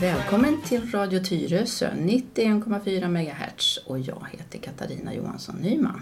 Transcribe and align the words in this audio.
Välkommen 0.00 0.62
till 0.62 0.90
Radio 0.90 1.24
Tyresö 1.24 1.90
91,4 1.90 3.08
MHz 3.08 3.76
och 3.86 3.98
jag 3.98 4.26
heter 4.32 4.58
Katarina 4.58 5.14
Johansson 5.14 5.56
Nyman. 5.56 6.00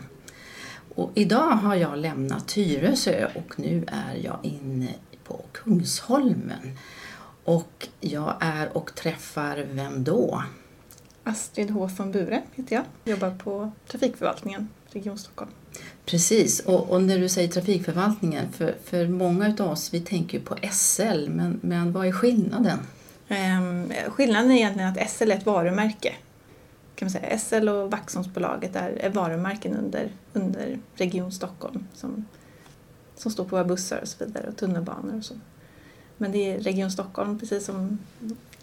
Och 0.95 1.11
idag 1.15 1.51
har 1.51 1.75
jag 1.75 1.99
lämnat 1.99 2.49
Tyresö 2.49 3.29
och 3.35 3.59
nu 3.59 3.85
är 3.87 4.15
jag 4.25 4.39
inne 4.43 4.95
på 5.25 5.45
Kungsholmen. 5.53 6.79
Och 7.51 7.89
jag 8.01 8.35
är 8.41 8.77
och 8.77 8.95
träffar 8.95 9.67
vem 9.73 10.05
då? 10.05 10.43
Astrid 11.25 11.71
H 11.71 11.91
von 11.97 12.13
Bure 12.13 12.43
heter 12.55 12.77
jag. 12.77 12.85
Jobbar 13.05 13.31
på 13.31 13.73
trafikförvaltningen, 13.89 14.69
Region 14.91 15.19
Stockholm. 15.19 15.51
Precis, 16.07 16.61
och, 16.61 16.91
och 16.91 17.03
när 17.03 17.19
du 17.19 17.29
säger 17.29 17.49
trafikförvaltningen, 17.49 18.53
för, 18.53 18.75
för 18.85 19.09
många 19.09 19.49
utav 19.49 19.71
oss 19.71 19.95
vi 19.95 20.01
tänker 20.01 20.39
ju 20.39 20.45
på 20.45 20.57
SL, 20.73 21.29
men, 21.29 21.61
men 21.63 21.93
vad 21.93 22.07
är 22.07 22.13
skillnaden? 22.13 22.79
Ehm, 23.29 23.93
skillnaden 24.09 24.51
är 24.51 24.57
egentligen 24.57 24.89
att 24.89 25.11
SL 25.11 25.31
är 25.31 25.37
ett 25.37 25.47
varumärke. 25.47 26.15
Kan 26.95 27.07
man 27.07 27.11
säga. 27.11 27.39
SL 27.39 27.69
och 27.69 27.91
Vaxholmsbolaget 27.91 28.77
är, 28.77 28.91
är 28.91 29.11
varumärken 29.11 29.77
under, 29.77 30.13
under 30.33 30.79
Region 30.95 31.33
Stockholm 31.33 31.87
som, 31.95 32.25
som 33.17 33.31
står 33.31 33.45
på 33.45 33.57
våra 33.57 33.65
bussar 33.65 33.99
och 34.03 34.09
så 34.09 34.25
vidare 34.25 34.49
och 34.49 34.57
tunnelbanor 34.57 35.17
och 35.19 35.25
så. 35.25 35.35
Men 36.21 36.33
det 36.33 36.53
är 36.53 36.61
Region 36.61 36.91
Stockholm 36.91 37.39
precis 37.39 37.65
som 37.65 37.99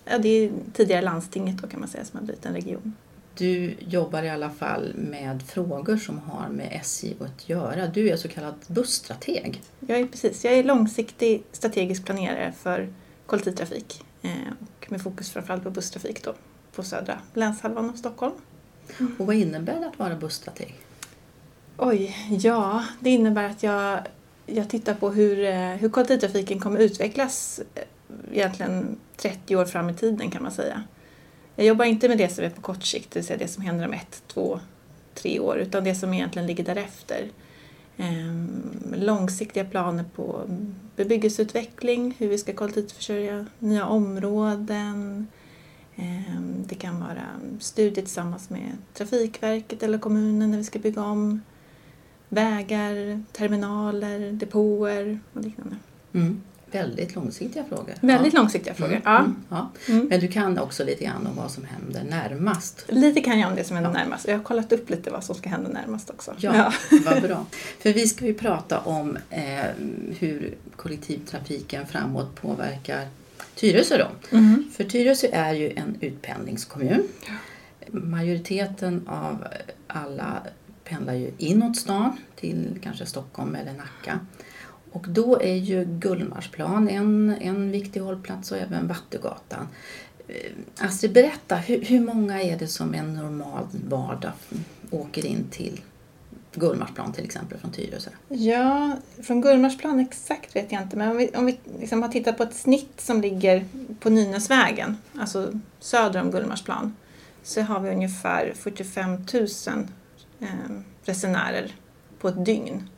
ja, 0.06 0.18
det 0.18 0.30
är 0.30 0.52
tidigare 0.74 1.02
landstinget 1.02 1.58
då 1.58 1.68
kan 1.68 1.80
man 1.80 1.90
säga 1.90 2.06
som 2.06 2.20
har 2.20 2.26
blivit 2.26 2.46
en 2.46 2.54
region. 2.54 2.96
Du 3.38 3.76
jobbar 3.80 4.24
i 4.24 4.30
alla 4.30 4.50
fall 4.50 4.94
med 4.96 5.44
frågor 5.44 5.98
som 5.98 6.20
har 6.20 6.50
med 6.50 6.68
SJ 6.82 7.16
att 7.20 7.50
göra. 7.50 7.88
Du 7.88 8.10
är 8.10 8.16
så 8.16 8.28
kallad 8.28 8.56
busstrateg. 8.68 9.62
Jag 9.80 10.00
är, 10.00 10.08
precis, 10.08 10.46
jag 10.46 10.54
är 10.54 10.64
långsiktig 10.64 11.44
strategisk 11.52 12.06
planerare 12.06 12.54
för 12.60 12.94
kollektivtrafik 13.26 14.04
eh, 14.22 14.32
och 14.60 14.92
med 14.92 15.02
fokus 15.02 15.32
framförallt 15.32 15.64
på 15.64 15.70
busstrafik 15.70 16.24
då, 16.24 16.34
på 16.76 16.84
södra 16.84 17.20
länshalvan 17.34 17.90
av 17.90 17.94
Stockholm. 17.94 18.34
Och 19.18 19.28
vad 19.28 19.36
innebär 19.36 19.80
det 19.80 19.88
att 19.88 20.00
vara 20.00 20.16
busstrateg? 20.16 20.76
Oj, 21.78 22.16
ja, 22.30 22.86
det 23.00 23.10
innebär 23.10 23.50
att 23.50 23.64
jag, 23.64 24.00
jag 24.48 24.70
tittar 24.70 24.94
på 24.94 25.10
hur, 25.10 25.44
eh, 25.44 25.56
hur 25.56 25.90
kollektivtrafiken 25.90 26.60
kommer 26.60 26.80
utvecklas 26.80 27.62
eh, 27.76 27.84
egentligen 28.32 28.98
30 29.18 29.56
år 29.56 29.66
fram 29.66 29.90
i 29.90 29.94
tiden 29.94 30.32
kan 30.32 30.44
man 30.44 30.52
säga. 30.52 30.84
Jag 31.56 31.66
jobbar 31.66 31.86
inte 31.86 32.10
med 32.10 32.18
det 32.18 32.30
som 32.30 32.44
är 32.44 32.50
på 32.50 32.62
kort 32.62 32.84
sikt, 32.84 33.12
det 33.12 33.20
vill 33.20 33.28
säga 33.28 33.38
det 33.38 33.48
som 33.48 33.64
händer 33.64 33.86
om 33.86 33.94
ett, 33.94 34.24
två, 34.28 34.60
tre 35.14 35.40
år, 35.40 35.58
utan 35.58 35.84
det 35.84 35.96
som 35.96 36.14
egentligen 36.14 36.48
ligger 36.48 36.64
därefter. 36.64 37.30
Ehm, 37.98 38.96
långsiktiga 38.98 39.66
planer 39.66 40.06
på 40.16 40.42
bebyggelseutveckling, 40.96 42.16
hur 42.18 42.28
vi 42.28 42.38
ska 42.38 42.54
kollektivförsörja 42.54 43.46
nya 43.60 43.86
områden. 43.86 45.28
Ehm, 45.96 46.64
det 46.68 46.76
kan 46.76 47.00
vara 47.00 47.26
studier 47.60 48.04
tillsammans 48.04 48.50
med 48.50 48.78
Trafikverket 48.94 49.84
eller 49.84 49.98
kommunen 49.98 50.52
när 50.52 50.58
vi 50.58 50.64
ska 50.64 50.80
bygga 50.80 51.04
om 51.04 51.42
vägar, 52.30 53.24
terminaler, 53.32 54.32
depåer 54.32 55.20
och 55.34 55.42
liknande. 55.44 55.76
Mm. 56.14 56.42
Väldigt 56.72 57.16
långsiktiga 57.16 57.64
frågor. 57.64 57.94
Väldigt 58.02 58.34
ja. 58.34 58.40
långsiktiga 58.40 58.74
frågor, 58.74 58.92
Mm, 58.94 59.02
ja. 59.06 59.20
mm, 59.20 59.36
ja. 59.50 59.72
Mm. 59.88 60.06
Men 60.08 60.20
du 60.20 60.28
kan 60.28 60.60
också 60.60 60.84
lite 60.84 61.04
grann 61.04 61.28
om 61.28 61.36
vad 61.36 61.52
som 61.52 61.64
händer 61.66 62.04
närmast. 62.04 62.86
Lite 62.88 63.22
kan 63.22 63.40
jag 63.40 63.50
om 63.50 63.56
det 63.56 63.64
som 63.64 63.76
händer 63.76 63.92
Ja. 63.92 64.00
närmast. 64.04 64.28
Jag 64.28 64.38
har 64.38 64.44
kollat 64.44 64.72
upp 64.72 64.90
lite 64.90 65.10
vad 65.12 65.24
som 65.24 65.36
ska 65.36 65.50
hända 65.50 65.70
närmast 65.70 66.10
också. 66.10 66.34
Ja, 66.38 66.74
vad 67.06 67.22
bra. 67.22 67.46
För 67.80 67.94
vi 67.94 68.08
ska 68.08 68.26
ju 68.26 68.34
prata 68.34 68.80
om 68.80 69.18
eh, 69.30 69.66
hur 70.20 70.56
kollektivtrafiken 70.76 71.88
framåt 71.88 72.36
påverkar 72.36 73.08
Tyresö 73.56 73.98
då. 73.98 74.38
Mhm. 74.38 74.72
För 74.74 74.84
Tyresö 74.84 75.28
är 75.32 75.54
ju 75.54 75.70
en 75.76 75.96
utpendlingskommun. 76.02 77.08
Majoriteten 77.92 79.08
av 79.08 79.48
alla 79.88 80.42
pendlar 80.90 81.14
ju 81.14 81.32
inåt 81.38 81.78
stan 81.78 82.18
till 82.36 82.80
kanske 82.84 83.06
Stockholm 83.06 83.56
eller 83.56 83.74
Nacka. 83.74 84.20
Och 84.92 85.06
då 85.10 85.42
är 85.42 85.56
ju 85.56 85.86
Gullmarsplan 85.86 86.90
en, 86.90 87.36
en 87.42 87.72
viktig 87.72 88.00
hållplats 88.00 88.52
och 88.52 88.58
även 88.58 88.88
Vattugatan. 88.88 89.68
Eh, 90.28 90.86
Astrid, 90.86 91.14
berätta, 91.14 91.56
hur, 91.56 91.82
hur 91.82 92.00
många 92.00 92.42
är 92.42 92.58
det 92.58 92.68
som 92.68 92.94
en 92.94 93.14
normal 93.14 93.64
vardag 93.88 94.32
åker 94.92 95.26
in 95.26 95.46
till 95.52 95.82
Gullmarsplan 96.54 97.14
till 97.14 97.26
exempel 97.26 97.58
från 97.58 97.72
Tyresö? 97.72 98.10
Ja, 98.28 98.98
från 99.24 99.42
Gullmarsplan 99.42 100.00
exakt 100.00 100.56
vet 100.56 100.72
jag 100.72 100.82
inte, 100.82 100.98
men 100.98 101.12
om 101.12 101.18
vi, 101.18 101.30
om 101.36 101.46
vi 101.46 101.60
liksom 101.80 102.02
har 102.02 102.10
tittat 102.10 102.38
på 102.38 102.44
ett 102.44 102.56
snitt 102.56 103.02
som 103.02 103.22
ligger 103.22 103.66
på 104.00 104.10
Nynäsvägen, 104.10 104.98
alltså 105.20 105.60
söder 105.80 106.22
om 106.22 106.32
Gullmarsplan, 106.32 106.96
så 107.44 107.62
har 107.62 107.80
vi 107.80 107.90
ungefär 107.90 108.54
45 108.56 109.26
000 109.34 109.48
resenärer 111.04 111.72
på 112.20 112.28
ett 112.28 112.46
dygn. 112.46 112.90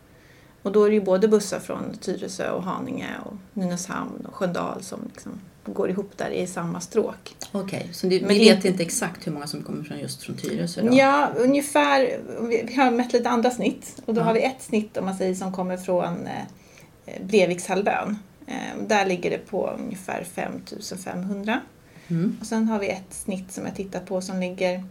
Och 0.61 0.71
då 0.71 0.83
är 0.83 0.89
det 0.89 0.95
ju 0.95 1.01
både 1.01 1.27
bussar 1.27 1.59
från 1.59 1.97
Tyresö 2.01 2.49
och 2.51 2.63
Haninge 2.63 3.09
och 3.25 3.33
Nynäshamn 3.53 4.25
och 4.25 4.35
Sköndal 4.35 4.83
som 4.83 4.99
liksom 5.13 5.31
går 5.65 5.89
ihop 5.89 6.11
där 6.17 6.29
i 6.29 6.47
samma 6.47 6.79
stråk. 6.79 7.35
Okej, 7.51 7.89
så 7.93 8.07
ni, 8.07 8.19
Men 8.19 8.29
det- 8.29 8.39
vet 8.39 8.65
inte 8.65 8.83
exakt 8.83 9.27
hur 9.27 9.31
många 9.31 9.47
som 9.47 9.63
kommer 9.63 9.83
från 9.83 9.99
just 9.99 10.23
från 10.23 10.35
Tyresö 10.37 10.81
då? 10.81 10.95
Ja, 10.97 11.29
ungefär. 11.37 12.19
Vi 12.49 12.63
vi 12.67 12.75
har 12.75 12.91
mätt 12.91 13.13
lite 13.13 13.29
andra 13.29 13.51
snitt 13.51 14.01
och 14.05 14.13
då 14.13 14.21
Ja. 14.21 14.25
har 14.25 14.33
vi 14.33 14.41
ett 14.43 14.61
snitt 14.61 14.97
om 14.97 15.05
man 15.05 15.17
säger 15.17 15.35
som 15.35 15.53
kommer 15.53 15.77
från 15.77 16.27
eh, 16.27 17.21
Brevikshalvön. 17.23 18.17
Eh, 18.47 18.83
där 18.87 19.05
ligger 19.05 19.29
det 19.29 19.37
på 19.37 19.69
ungefär 19.79 20.23
5500. 20.23 21.59
Mm. 22.07 22.37
Och 22.41 22.45
sen 22.47 22.67
har 22.67 22.79
vi 22.79 22.89
ett 22.89 23.13
snitt 23.13 23.51
som 23.51 23.65
jag 23.65 23.75
tittar 23.75 23.99
på 23.99 24.21
som 24.21 24.39
ligger 24.39 24.83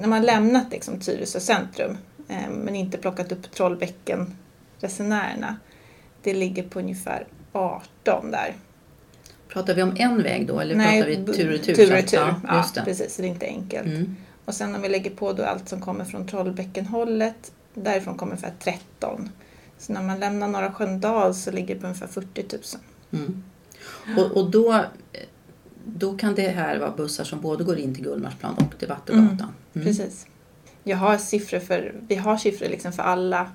när 0.00 0.08
man 0.08 0.22
lämnat 0.22 0.70
liksom, 0.70 1.00
Tyresö 1.00 1.40
centrum 1.40 1.98
eh, 2.28 2.50
men 2.50 2.76
inte 2.76 2.98
plockat 2.98 3.32
upp 3.32 3.50
Trollbäcken 3.50 4.36
resenärerna. 4.80 5.56
Det 6.22 6.34
ligger 6.34 6.62
på 6.62 6.78
ungefär 6.78 7.26
18 7.52 8.30
där. 8.30 8.54
Pratar 9.48 9.74
vi 9.74 9.82
om 9.82 9.96
en 9.98 10.22
väg 10.22 10.46
då 10.46 10.60
eller 10.60 10.74
pratar 10.74 11.06
vi 11.06 11.16
tur 11.16 11.54
och 11.54 11.62
tur, 11.62 11.74
så 11.74 11.82
och 11.82 11.88
retur. 11.88 12.18
Ja, 12.18 12.40
Ja, 12.48 12.66
det. 12.74 12.84
precis. 12.84 13.14
Så 13.14 13.22
det 13.22 13.28
är 13.28 13.32
inte 13.32 13.46
enkelt. 13.46 13.86
Mm. 13.86 14.16
Och 14.44 14.54
sen 14.54 14.74
om 14.74 14.82
vi 14.82 14.88
lägger 14.88 15.10
på 15.10 15.32
då 15.32 15.44
allt 15.44 15.68
som 15.68 15.80
kommer 15.80 16.04
från 16.04 16.26
Trollbäckenhållet, 16.26 17.52
därifrån 17.74 18.16
kommer 18.16 18.32
ungefär 18.32 18.54
13. 18.58 19.30
Så 19.78 19.92
när 19.92 20.02
man 20.02 20.20
lämnar 20.20 20.48
Norra 20.48 20.72
Sköndal 20.72 21.34
så 21.34 21.50
ligger 21.50 21.74
det 21.74 21.80
på 21.80 21.86
ungefär 21.86 22.06
40 22.06 22.44
000. 22.52 23.22
Mm. 23.22 23.42
Och, 24.18 24.36
och 24.36 24.50
då, 24.50 24.84
då 25.96 26.16
kan 26.16 26.34
det 26.34 26.48
här 26.48 26.78
vara 26.78 26.90
bussar 26.90 27.24
som 27.24 27.40
både 27.40 27.64
går 27.64 27.78
in 27.78 27.94
till 27.94 28.04
Gullmarsplan 28.04 28.54
och 28.54 28.78
till 28.78 28.88
Vattegatan? 28.88 29.52
Mm. 29.74 29.86
Precis. 29.86 30.26
Jag 30.84 30.96
har 30.96 31.18
siffror 31.18 31.58
för, 31.58 31.94
vi 32.08 32.14
har 32.14 32.36
siffror 32.36 32.68
liksom 32.68 32.92
för 32.92 33.02
alla, 33.02 33.50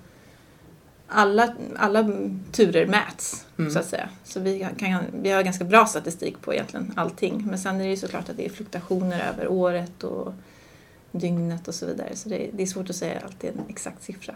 alla, 1.07 1.55
alla 1.75 2.11
turer 2.51 2.87
mäts 2.87 3.45
Mm. 3.57 3.71
så 3.71 3.79
att 3.79 3.85
säga. 3.85 4.09
Så 4.23 4.39
vi, 4.39 4.67
kan, 4.77 5.03
vi 5.21 5.31
har 5.31 5.43
ganska 5.43 5.63
bra 5.63 5.85
statistik 5.85 6.41
på 6.41 6.53
egentligen 6.53 6.93
allting. 6.95 7.45
Men 7.45 7.59
sen 7.59 7.75
är 7.75 7.83
det 7.83 7.89
ju 7.89 7.97
såklart 7.97 8.29
att 8.29 8.37
det 8.37 8.45
är 8.45 8.49
fluktuationer 8.49 9.33
över 9.33 9.47
året 9.47 10.03
och 10.03 10.33
dygnet 11.11 11.67
och 11.67 11.75
så 11.75 11.85
vidare. 11.85 12.15
Så 12.15 12.29
det, 12.29 12.49
det 12.53 12.63
är 12.63 12.67
svårt 12.67 12.89
att 12.89 12.95
säga 12.95 13.19
alltid 13.25 13.49
en 13.49 13.61
exakt 13.69 14.03
siffra. 14.03 14.35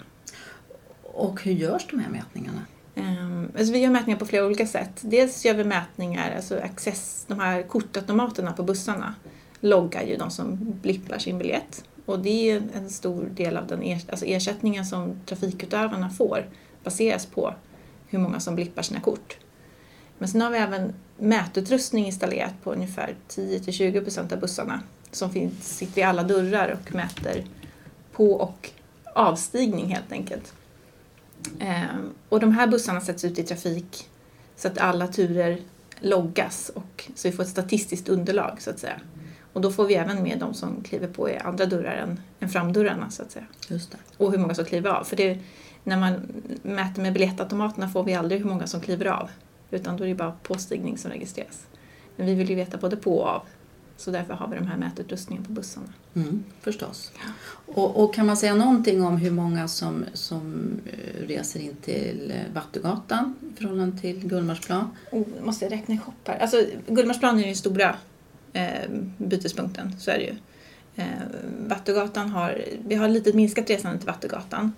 Och 1.04 1.44
hur 1.44 1.52
görs 1.52 1.88
de 1.92 2.00
här 2.00 2.10
mätningarna? 2.10 2.66
Ehm, 3.00 3.52
alltså 3.58 3.74
vi 3.74 3.80
gör 3.80 3.90
mätningar 3.90 4.20
på 4.20 4.26
flera 4.26 4.46
olika 4.46 4.68
sätt. 4.68 5.02
Dels 5.02 5.46
gör 5.46 5.54
vi 5.54 5.64
mätningar, 5.64 6.36
alltså 6.36 6.60
access, 6.60 7.26
de 7.28 7.40
här 7.40 7.64
kortautomaterna 7.64 8.54
på 8.54 8.64
bussarna 8.64 9.16
loggar 9.60 10.04
ju 10.04 10.18
de 10.18 10.32
som 10.32 10.58
blippar 10.82 11.18
sin 11.18 11.38
biljett. 11.38 11.84
Och 12.06 12.20
det 12.20 12.52
är 12.52 12.64
en 12.74 12.90
stor 12.90 13.26
del 13.26 13.58
av 13.58 13.68
den 13.68 13.84
er, 13.84 14.02
alltså 14.10 14.26
ersättningen 14.26 14.86
som 14.86 15.20
trafikutövarna 15.26 16.10
får 16.10 16.46
baseras 16.84 17.26
på 17.26 17.54
hur 18.08 18.20
många 18.20 18.40
som 18.40 18.56
blippar 18.56 18.82
sina 18.82 19.00
kort. 19.00 19.38
Men 20.18 20.30
sen 20.30 20.42
har 20.42 20.52
vi 20.52 20.58
även 20.58 20.94
mätutrustning 21.18 22.06
installerat 22.06 22.54
på 22.64 22.74
ungefär 22.74 23.16
10-20% 23.30 24.34
av 24.34 24.40
bussarna 24.40 24.82
som 25.12 25.32
finns, 25.32 25.78
sitter 25.78 26.02
i 26.02 26.04
alla 26.04 26.24
dörrar 26.24 26.78
och 26.82 26.96
mäter 26.96 27.46
på 28.12 28.34
och 28.34 28.70
avstigning 29.16 29.86
helt 29.86 30.12
enkelt. 30.12 30.54
Ehm, 31.60 32.14
och 32.30 32.40
de 32.40 32.52
här 32.52 32.68
bussarna 32.68 33.02
sätts 33.02 33.26
ut 33.26 33.40
i 33.40 33.44
trafik 33.44 34.10
så 34.56 34.68
att 34.68 34.78
alla 34.78 35.08
turer 35.08 35.58
loggas 36.00 36.72
och 36.76 37.10
så 37.16 37.28
vi 37.28 37.32
får 37.32 37.44
ett 37.44 37.50
statistiskt 37.50 38.10
underlag 38.10 38.62
så 38.62 38.70
att 38.70 38.80
säga. 38.80 39.00
Och 39.54 39.62
då 39.62 39.72
får 39.72 39.86
vi 39.86 39.96
även 39.96 40.24
med 40.24 40.40
de 40.40 40.54
som 40.54 40.84
kliver 40.84 41.08
på 41.08 41.30
i 41.30 41.38
andra 41.38 41.66
dörrar 41.66 41.96
än, 41.96 42.20
än 42.40 42.50
framdörrarna 42.50 43.10
så 43.10 43.24
att 43.24 43.32
säga. 43.32 43.46
Just 43.68 43.92
det. 43.92 43.98
Och 44.18 44.32
hur 44.32 44.38
många 44.38 44.56
som 44.56 44.66
kliver 44.66 44.90
av. 44.90 45.04
För 45.04 45.16
det, 45.16 45.40
när 45.84 45.98
man 45.98 46.14
mäter 46.62 47.02
med 47.02 47.14
biljettautomaterna 47.14 47.90
får 47.90 48.04
vi 48.04 48.14
aldrig 48.14 48.42
hur 48.42 48.50
många 48.50 48.68
som 48.68 48.82
kliver 48.82 49.06
av. 49.06 49.30
Utan 49.72 49.98
då 49.98 50.04
är 50.04 50.08
det 50.08 50.16
bara 50.16 50.32
påstigning 50.32 50.98
som 50.98 51.12
registreras. 51.12 51.68
Men 52.16 52.26
vi 52.26 52.36
vill 52.36 52.50
ju 52.50 52.56
veta 52.56 52.78
både 52.78 52.98
på 52.98 53.18
och 53.18 53.28
av. 53.28 53.42
Så 54.00 54.12
därför 54.12 54.34
har 54.34 54.48
vi 54.48 54.56
de 54.56 54.68
här 54.68 54.78
mätutrustningen 54.78 55.44
på 55.46 55.52
bussarna. 55.52 55.88
Mm, 56.16 56.44
förstås. 56.62 57.12
Och, 57.66 58.04
och 58.04 58.14
kan 58.14 58.26
man 58.26 58.38
säga 58.38 58.56
någonting 58.56 59.04
om 59.04 59.18
hur 59.18 59.32
många 59.32 59.68
som, 59.68 60.06
som 60.14 60.72
eh, 60.86 61.28
reser 61.28 61.60
in 61.60 61.76
till 61.76 62.32
eh, 62.36 62.54
Vattugatan 62.54 63.36
i 63.42 63.58
förhållande 63.58 63.98
till 63.98 64.28
Gullmarsplan? 64.28 64.90
Oh, 65.12 65.28
måste 65.44 65.66
jag 65.66 65.72
räkna 65.72 65.96
ihop 65.96 66.16
här. 66.28 66.40
Alltså, 66.40 66.66
Gullmarsplan 66.88 67.40
är 67.40 67.46
den 67.46 67.56
stora 67.56 67.96
eh, 68.54 68.90
bytespunkten, 69.18 70.00
så 70.00 70.12
är 70.12 70.18
det 70.18 70.24
ju. 70.24 70.36
Eh, 70.96 71.06
Vattugatan 71.68 72.30
har, 72.30 72.62
vi 72.86 72.96
har 72.96 73.10
lite 73.10 73.34
minskat 73.34 73.70
resande 73.70 73.98
till 73.98 74.08
Vattugatan 74.08 74.74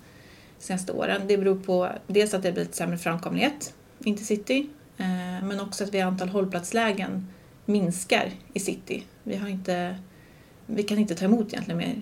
de 0.58 0.64
senaste 0.64 0.92
åren. 0.92 1.22
Det 1.26 1.38
beror 1.38 1.56
på 1.56 1.88
dels 2.06 2.34
att 2.34 2.42
det 2.42 2.52
blir 2.52 2.62
lite 2.62 2.76
sämre 2.76 2.98
framkomlighet 2.98 3.74
in 4.04 4.16
till 4.16 4.26
city, 4.26 4.68
eh, 4.96 5.06
men 5.44 5.60
också 5.60 5.84
att 5.84 5.94
vi 5.94 6.00
har 6.00 6.10
antal 6.10 6.28
hållplatslägen 6.28 7.26
minskar 7.64 8.30
i 8.52 8.60
city. 8.60 9.02
Vi, 9.22 9.36
har 9.36 9.48
inte, 9.48 9.96
vi 10.66 10.82
kan 10.82 10.98
inte 10.98 11.14
ta 11.14 11.24
emot 11.24 11.48
egentligen 11.52 11.78
mer, 11.78 11.96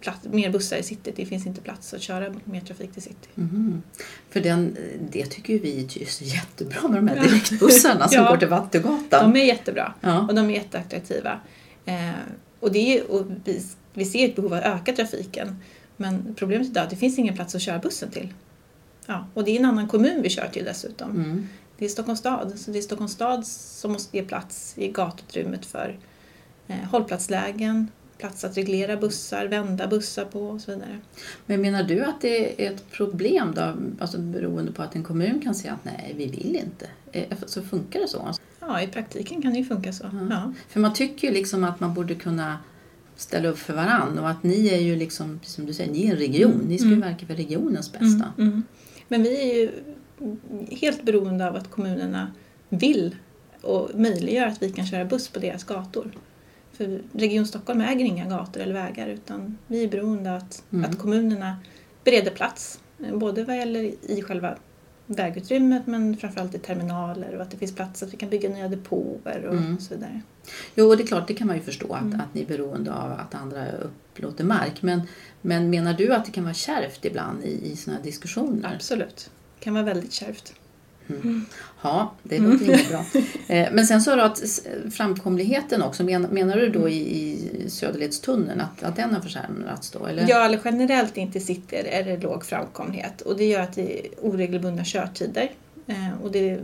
plats, 0.00 0.18
mer 0.30 0.50
bussar 0.50 0.76
i 0.76 0.82
city. 0.82 1.12
Det 1.16 1.26
finns 1.26 1.46
inte 1.46 1.60
plats 1.60 1.94
att 1.94 2.00
köra 2.02 2.34
mer 2.44 2.60
trafik 2.60 2.92
till 2.92 3.02
city. 3.02 3.28
Mhm. 3.34 3.82
För 4.30 4.40
den, 4.40 4.76
det 5.12 5.26
tycker 5.26 5.58
vi 5.58 5.80
är 5.80 6.22
jättebra 6.34 6.88
med 6.88 7.02
de 7.02 7.08
här 7.08 7.28
direktbussarna 7.28 8.08
som 8.08 8.16
Ja. 8.22 8.30
går 8.30 8.36
till 8.36 8.48
Vattugatan. 8.48 9.32
De 9.32 9.40
är 9.40 9.44
jättebra 9.44 9.94
Ja. 10.00 10.20
och 10.28 10.34
de 10.34 10.50
är 10.50 10.54
jätteattraktiva. 10.54 11.40
Eh, 11.84 12.10
och 12.60 12.72
det 12.72 12.98
är, 12.98 13.10
och 13.10 13.26
vi, 13.44 13.62
vi 13.94 14.04
ser 14.04 14.28
ett 14.28 14.36
behov 14.36 14.52
av 14.54 14.58
att 14.58 14.64
öka 14.64 14.92
trafiken. 14.92 15.56
Men 15.96 16.34
problemet 16.38 16.66
idag 16.66 16.80
är 16.80 16.84
att 16.84 16.90
det 16.90 16.96
finns 16.96 17.18
ingen 17.18 17.34
plats 17.34 17.54
att 17.54 17.62
köra 17.62 17.78
bussen 17.78 18.10
till. 18.10 18.34
Ja, 19.06 19.26
och 19.34 19.44
det 19.44 19.50
är 19.50 19.58
en 19.58 19.64
annan 19.64 19.88
kommun 19.88 20.22
vi 20.22 20.28
kör 20.28 20.48
till 20.52 20.64
dessutom. 20.64 21.10
Mm. 21.10 21.48
Det 21.78 21.84
är 21.84 21.88
Stockholms 21.88 22.18
stad. 22.20 22.52
Så 22.56 22.70
det 22.70 22.78
är 22.78 22.82
Stockholms 22.82 23.12
stad 23.12 23.46
som 23.46 23.92
måste 23.92 24.16
ge 24.16 24.22
plats 24.22 24.74
i 24.78 24.88
gatuutrymmet 24.88 25.66
för 25.66 25.98
eh, 26.68 26.76
hållplatslägen, 26.76 27.88
plats 28.18 28.44
att 28.44 28.56
reglera 28.56 28.96
bussar, 28.96 29.46
vända 29.46 29.86
bussar 29.86 30.24
på 30.24 30.40
och 30.48 30.60
så 30.60 30.70
vidare. 30.70 30.98
Men 31.46 31.60
menar 31.60 31.82
du 31.82 32.04
att 32.04 32.20
det 32.20 32.66
är 32.66 32.72
ett 32.72 32.90
problem 32.90 33.52
då, 33.56 33.74
alltså 34.04 34.18
beroende 34.18 34.72
på 34.72 34.82
att 34.82 34.94
en 34.94 35.02
kommun 35.04 35.40
kan 35.40 35.54
säga 35.54 35.72
att 35.72 35.84
nej, 35.84 36.14
vi 36.16 36.26
vill 36.26 36.56
inte? 36.56 36.86
Eh, 37.12 37.38
Så 37.46 37.62
funkar 37.62 38.00
det 38.00 38.08
så? 38.08 38.34
Ja, 38.60 38.82
i 38.82 38.86
praktiken 38.86 39.42
kan 39.42 39.52
det 39.52 39.58
ju 39.58 39.64
funka 39.64 39.92
så. 39.92 40.04
Ja. 40.12 40.18
Ja. 40.30 40.52
För 40.68 40.80
man 40.80 40.94
tycker 40.94 41.28
ju 41.28 41.34
liksom 41.34 41.64
att 41.64 41.80
man 41.80 41.94
borde 41.94 42.14
kunna 42.14 42.58
ställa 43.16 43.48
upp 43.48 43.58
för 43.58 43.74
varann 43.74 44.18
och 44.18 44.28
att 44.30 44.42
ni 44.42 44.68
är 44.68 44.78
ju 44.80 44.96
liksom, 44.96 45.40
som 45.42 45.66
du 45.66 45.72
säger, 45.74 45.92
ni 45.92 46.06
är 46.06 46.10
en 46.10 46.16
region. 46.18 46.60
Ni 46.68 46.78
ska 46.78 46.88
ju 46.88 46.94
Mm. 46.94 47.08
verka 47.08 47.26
för 47.26 47.34
regionens 47.34 47.92
bästa. 47.92 48.06
Mm, 48.06 48.32
mm. 48.38 48.62
Men 49.08 49.22
vi 49.22 49.50
är 49.50 49.54
ju 49.54 49.70
helt 50.70 51.02
beroende 51.02 51.48
av 51.48 51.56
att 51.56 51.70
kommunerna 51.70 52.32
vill 52.68 53.16
och 53.62 53.90
möjliggör 53.94 54.46
att 54.46 54.62
vi 54.62 54.72
kan 54.72 54.86
köra 54.86 55.04
buss 55.04 55.28
på 55.28 55.38
deras 55.38 55.64
gator. 55.64 56.10
För 56.72 57.02
Region 57.12 57.46
Stockholm 57.46 57.80
äger 57.80 58.04
inga 58.04 58.24
gator 58.28 58.60
eller 58.60 58.74
vägar 58.74 59.06
utan 59.08 59.58
vi 59.66 59.84
är 59.84 59.88
beroende 59.88 60.30
av 60.30 60.36
att, 60.36 60.62
Mm. 60.72 60.90
att 60.90 60.98
kommunerna 60.98 61.56
bereder 62.04 62.30
plats. 62.30 62.80
Både 63.14 63.44
vad 63.44 63.56
gäller 63.56 63.80
i 64.10 64.22
själva 64.22 64.56
vägutrymmet 65.06 65.86
men 65.86 66.16
framförallt 66.16 66.54
i 66.54 66.58
terminaler 66.58 67.34
och 67.36 67.42
att 67.42 67.50
det 67.50 67.56
finns 67.56 67.74
plats 67.74 68.02
att 68.02 68.12
vi 68.12 68.16
kan 68.16 68.28
bygga 68.30 68.48
nya 68.48 68.68
depåer 68.68 69.44
och 69.48 69.54
Mm. 69.54 69.80
så 69.80 69.94
vidare. 69.94 70.20
Jo, 70.74 70.94
det 70.94 71.02
är 71.02 71.06
klart, 71.06 71.28
det 71.28 71.34
kan 71.34 71.46
man 71.46 71.56
ju 71.56 71.62
förstå 71.62 71.92
att, 71.92 72.02
Mm. 72.02 72.20
att 72.20 72.34
ni 72.34 72.42
är 72.42 72.46
beroende 72.46 72.92
av 72.94 73.12
att 73.12 73.34
andra 73.34 73.72
upplåter 73.72 74.44
mark. 74.44 74.82
Men, 74.82 75.00
men 75.40 75.70
menar 75.70 75.94
du 75.94 76.14
att 76.14 76.24
det 76.24 76.30
kan 76.32 76.44
vara 76.44 76.54
kärvt 76.54 77.04
ibland 77.04 77.44
i, 77.44 77.70
i 77.72 77.76
sådana 77.76 77.98
här 77.98 78.04
diskussioner? 78.04 78.74
Absolut. 78.74 79.30
Kan 79.60 79.74
vara 79.74 79.84
väldigt 79.84 80.12
kärvt. 80.12 80.52
Ja, 81.82 82.14
det 82.22 82.36
Mm. 82.36 82.50
låter 82.52 82.64
inget 82.64 82.88
bra. 82.88 83.04
Eh, 83.48 83.68
Men 83.72 83.86
sen 83.86 84.00
sa 84.00 84.16
du 84.16 84.22
att 84.22 84.42
framkomligheten 84.90 85.82
också, 85.82 86.04
men- 86.04 86.22
menar 86.22 86.56
du 86.56 86.68
då 86.68 86.88
i, 86.88 86.94
i 86.96 87.70
Söderledstunneln 87.70 88.60
att, 88.60 88.82
att 88.82 88.96
den 88.96 89.14
har 89.14 89.20
försämrats 89.20 89.90
då? 89.90 90.06
Eller? 90.06 90.26
Ja, 90.28 90.44
eller 90.44 90.60
generellt 90.64 91.16
inte 91.16 91.40
sitter 91.40 91.84
är 91.84 92.04
det 92.04 92.16
låg 92.16 92.44
framkomlighet 92.44 93.20
och 93.20 93.36
det 93.36 93.44
gör 93.44 93.60
att 93.60 93.72
det 93.72 93.98
är 94.00 94.06
oregelbundna 94.22 94.84
körtider. 94.84 95.50
Eh, 95.86 96.22
och 96.22 96.32
det, 96.32 96.58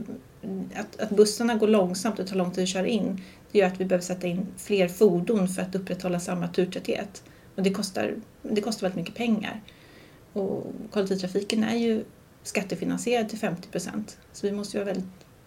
att, 0.76 1.00
att 1.00 1.10
bussarna 1.10 1.54
går 1.54 1.68
långsamt 1.68 2.18
och 2.18 2.26
tar 2.26 2.36
lång 2.36 2.50
tid 2.50 2.62
att 2.62 2.68
köra 2.68 2.86
in 2.86 3.20
det 3.52 3.58
gör 3.58 3.66
att 3.66 3.80
vi 3.80 3.84
behöver 3.84 4.04
sätta 4.04 4.26
in 4.26 4.46
fler 4.56 4.88
fordon 4.88 5.48
för 5.48 5.62
att 5.62 5.74
upprätthålla 5.74 6.20
samma 6.20 6.48
turtäthet. 6.48 7.22
Och 7.54 7.62
det 7.62 7.70
kostar, 7.70 8.14
det 8.42 8.60
kostar 8.60 8.82
väldigt 8.82 8.96
mycket 9.00 9.14
pengar. 9.14 9.60
Och 10.32 10.72
kollektivtrafiken 10.90 11.64
är 11.64 11.76
ju 11.76 12.04
skattefinansierad 12.44 13.28
till 13.28 13.38
50 13.38 13.68
procent. 13.68 14.16
Så 14.32 14.46
vi 14.46 14.52
måste 14.52 14.78
ju 14.78 14.84
väldigt 14.84 15.04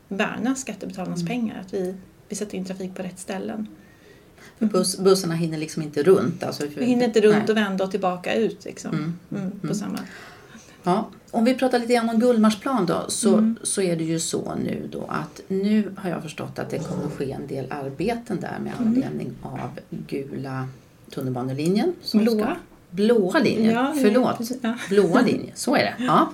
värna 0.08 0.56
skattebetalarnas 0.56 1.20
Mm. 1.22 1.28
pengar, 1.28 1.62
att 1.68 1.74
vi, 1.74 1.96
vi 2.30 2.36
sätter 2.36 2.58
in 2.58 2.66
trafik 2.66 2.96
på 2.96 3.04
rätt 3.04 3.20
ställen. 3.20 3.68
För 4.60 4.66
buss, 4.66 4.98
bussarna 4.98 5.34
hinner 5.36 5.58
liksom 5.58 5.84
inte 5.84 6.04
runt. 6.04 6.44
Alltså, 6.44 6.66
Vi 6.78 6.86
hinner 6.86 7.06
inte 7.06 7.22
runt 7.22 7.36
Nej. 7.38 7.50
och 7.50 7.58
vända 7.58 7.84
och 7.84 7.92
tillbaka 7.92 8.34
ut 8.36 8.66
liksom. 8.66 8.92
Mm, 8.96 9.14
Mm, 9.32 9.52
på 9.52 9.66
mm. 9.68 9.76
samma 9.76 10.00
Ja, 10.84 11.10
om 11.32 11.46
vi 11.46 11.54
pratar 11.54 11.80
lite 11.80 11.94
grann 11.94 12.10
om 12.10 12.20
Gullmarsplan 12.20 12.86
då 12.86 13.06
så, 13.08 13.34
Mm. 13.34 13.56
så 13.64 13.82
är 13.82 13.96
det 13.96 14.04
ju 14.04 14.20
så 14.20 14.56
nu 14.56 14.88
då 14.92 15.06
att 15.10 15.42
nu 15.48 15.92
har 15.98 16.10
jag 16.10 16.22
förstått 16.24 16.60
att 16.60 16.70
det 16.70 16.80
kommer 16.80 17.06
att 17.06 17.14
ske 17.14 17.32
en 17.32 17.48
del 17.48 17.72
arbeten 17.72 18.40
där 18.42 18.60
med 18.64 18.74
Mm. 18.80 18.88
anledning 18.88 19.34
av 19.42 19.70
gula 19.90 20.68
tunnelbanelinjen. 21.12 21.94
som 22.02 22.20
Blåa? 22.20 22.46
Ska, 22.46 22.56
blåa 22.90 23.40
linjen, 23.40 23.74
Ja, 23.74 23.94
förlåt. 24.02 24.52
ja. 24.62 24.78
Blåa 24.90 25.22
linjen, 25.22 25.52
så 25.56 25.76
är 25.76 25.84
det. 25.84 25.96
Ja. 26.06 26.30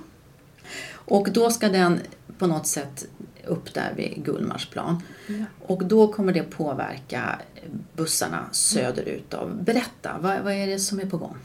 Och 1.06 1.32
då 1.32 1.50
ska 1.50 1.70
den 1.70 2.00
på 2.38 2.48
något 2.48 2.68
sätt 2.68 3.08
upp 3.48 3.74
där 3.74 3.94
vid 3.96 4.26
Gullmarsplan. 4.26 5.04
Ja. 5.28 5.46
Och 5.62 5.86
då 5.86 6.08
kommer 6.08 6.34
det 6.34 6.44
påverka 6.44 7.40
bussarna 7.96 8.46
söderut. 8.52 9.34
Av. 9.34 9.64
Berätta, 9.64 10.18
vad, 10.22 10.40
vad 10.44 10.54
är 10.54 10.68
det 10.68 10.80
som 10.80 11.00
är 11.00 11.06
på 11.06 11.18
gång? 11.18 11.36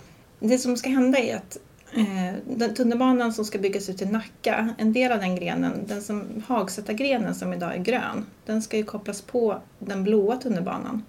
Det 0.40 0.58
som 0.58 0.76
ska 0.76 0.90
hända 0.90 1.18
är 1.18 1.36
att 1.36 1.58
eh, 1.92 2.56
den 2.56 2.74
tunnelbanan 2.74 3.32
som 3.32 3.44
ska 3.44 3.58
byggas 3.58 3.88
ut 3.88 3.98
till 3.98 4.08
Nacka, 4.08 4.74
en 4.78 4.92
del 4.92 5.12
av 5.12 5.18
den 5.18 5.36
grenen, 5.36 5.72
den 5.86 6.02
som 6.02 6.24
Hagsätta-grenen 6.46 7.34
som 7.34 7.52
idag 7.52 7.74
är 7.74 7.78
grön, 7.78 8.26
den 8.46 8.62
ska 8.62 8.76
ju 8.76 8.84
kopplas 8.84 9.22
på 9.22 9.60
den 9.78 10.04
blåa 10.04 10.36
tunnelbanan 10.36 11.04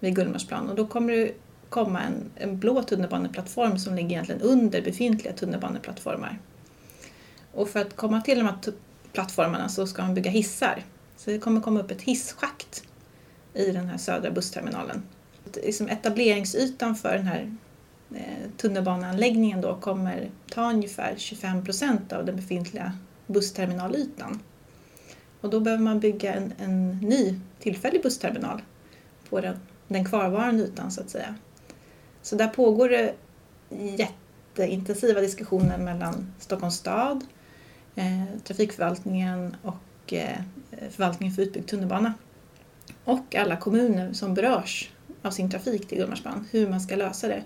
vid 0.00 0.16
Gullmarsplan 0.16 0.68
och 0.68 0.76
då 0.76 0.86
kommer 0.86 1.12
det 1.12 1.32
komma 1.68 2.00
en, 2.00 2.30
en 2.34 2.58
blå 2.58 2.82
tunnelbaneplattform 2.82 3.78
som 3.78 3.94
ligger 3.94 4.10
egentligen 4.10 4.40
under 4.40 4.82
befintliga 4.82 5.32
tunnelbaneplattformar. 5.32 6.38
Och 7.52 7.68
för 7.68 7.80
att 7.80 7.96
komma 7.96 8.20
till 8.20 8.38
de 8.38 8.44
här 8.44 8.56
plattformarna 9.12 9.68
så 9.68 9.86
ska 9.86 10.02
man 10.02 10.14
bygga 10.14 10.30
hissar. 10.30 10.84
Så 11.16 11.30
det 11.30 11.38
kommer 11.38 11.60
komma 11.60 11.80
upp 11.80 11.90
ett 11.90 12.02
hisschakt 12.02 12.84
i 13.54 13.70
den 13.70 13.88
här 13.88 13.98
södra 13.98 14.30
bussterminalen. 14.30 15.02
Liksom 15.54 15.88
etableringsytan 15.88 16.94
för 16.94 17.16
den 17.16 17.26
här 17.26 17.56
eh, 18.14 18.50
tunnelbaneanläggningen 18.56 19.60
då 19.60 19.76
kommer 19.76 20.30
ta 20.50 20.70
ungefär 20.70 21.14
25 21.16 21.64
procent 21.64 22.12
av 22.12 22.24
den 22.26 22.36
befintliga 22.36 22.92
bussterminalytan. 23.26 24.40
Och 25.40 25.50
då 25.50 25.60
behöver 25.60 25.82
man 25.82 26.00
bygga 26.00 26.34
en, 26.34 26.52
en 26.58 26.98
ny 26.98 27.40
tillfällig 27.60 28.02
bussterminal 28.02 28.62
på 29.28 29.40
den, 29.40 29.56
den 29.88 30.04
kvarvarande 30.04 30.62
ytan 30.62 30.90
så 30.90 31.00
att 31.00 31.10
säga. 31.10 31.34
Så 32.22 32.36
där 32.36 32.48
pågår 32.48 32.88
det 32.88 33.14
jätteintensiva 33.96 35.20
diskussioner 35.20 35.78
mellan 35.78 36.32
Stockholms 36.38 36.76
stad, 36.76 37.24
trafikförvaltningen 38.44 39.56
och 39.62 40.12
eh, 40.12 40.38
förvaltningen 40.90 41.34
för 41.34 41.42
utbyggd 41.42 41.68
tunnelbana 41.68 42.14
och 43.04 43.34
alla 43.34 43.56
kommuner 43.56 44.12
som 44.12 44.34
berörs 44.34 44.90
av 45.22 45.30
sin 45.30 45.50
trafik 45.50 45.88
till 45.88 45.98
Gullmarsplan, 45.98 46.46
hur 46.50 46.68
man 46.68 46.80
ska 46.80 46.96
lösa 46.96 47.28
det. 47.28 47.42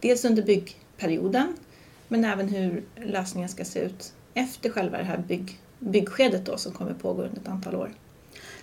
Dels 0.00 0.24
under 0.24 0.42
byggperioden 0.42 1.56
men 2.08 2.24
även 2.24 2.48
hur 2.48 2.84
lösningen 2.96 3.48
ska 3.48 3.64
se 3.64 3.80
ut 3.80 4.12
efter 4.34 4.70
själva 4.70 4.98
det 4.98 5.04
här 5.04 5.18
bygg, 5.18 5.60
byggskedet 5.78 6.46
då, 6.46 6.56
som 6.56 6.72
kommer 6.72 6.94
pågå 6.94 7.22
under 7.22 7.40
ett 7.40 7.48
antal 7.48 7.74
år. 7.74 7.92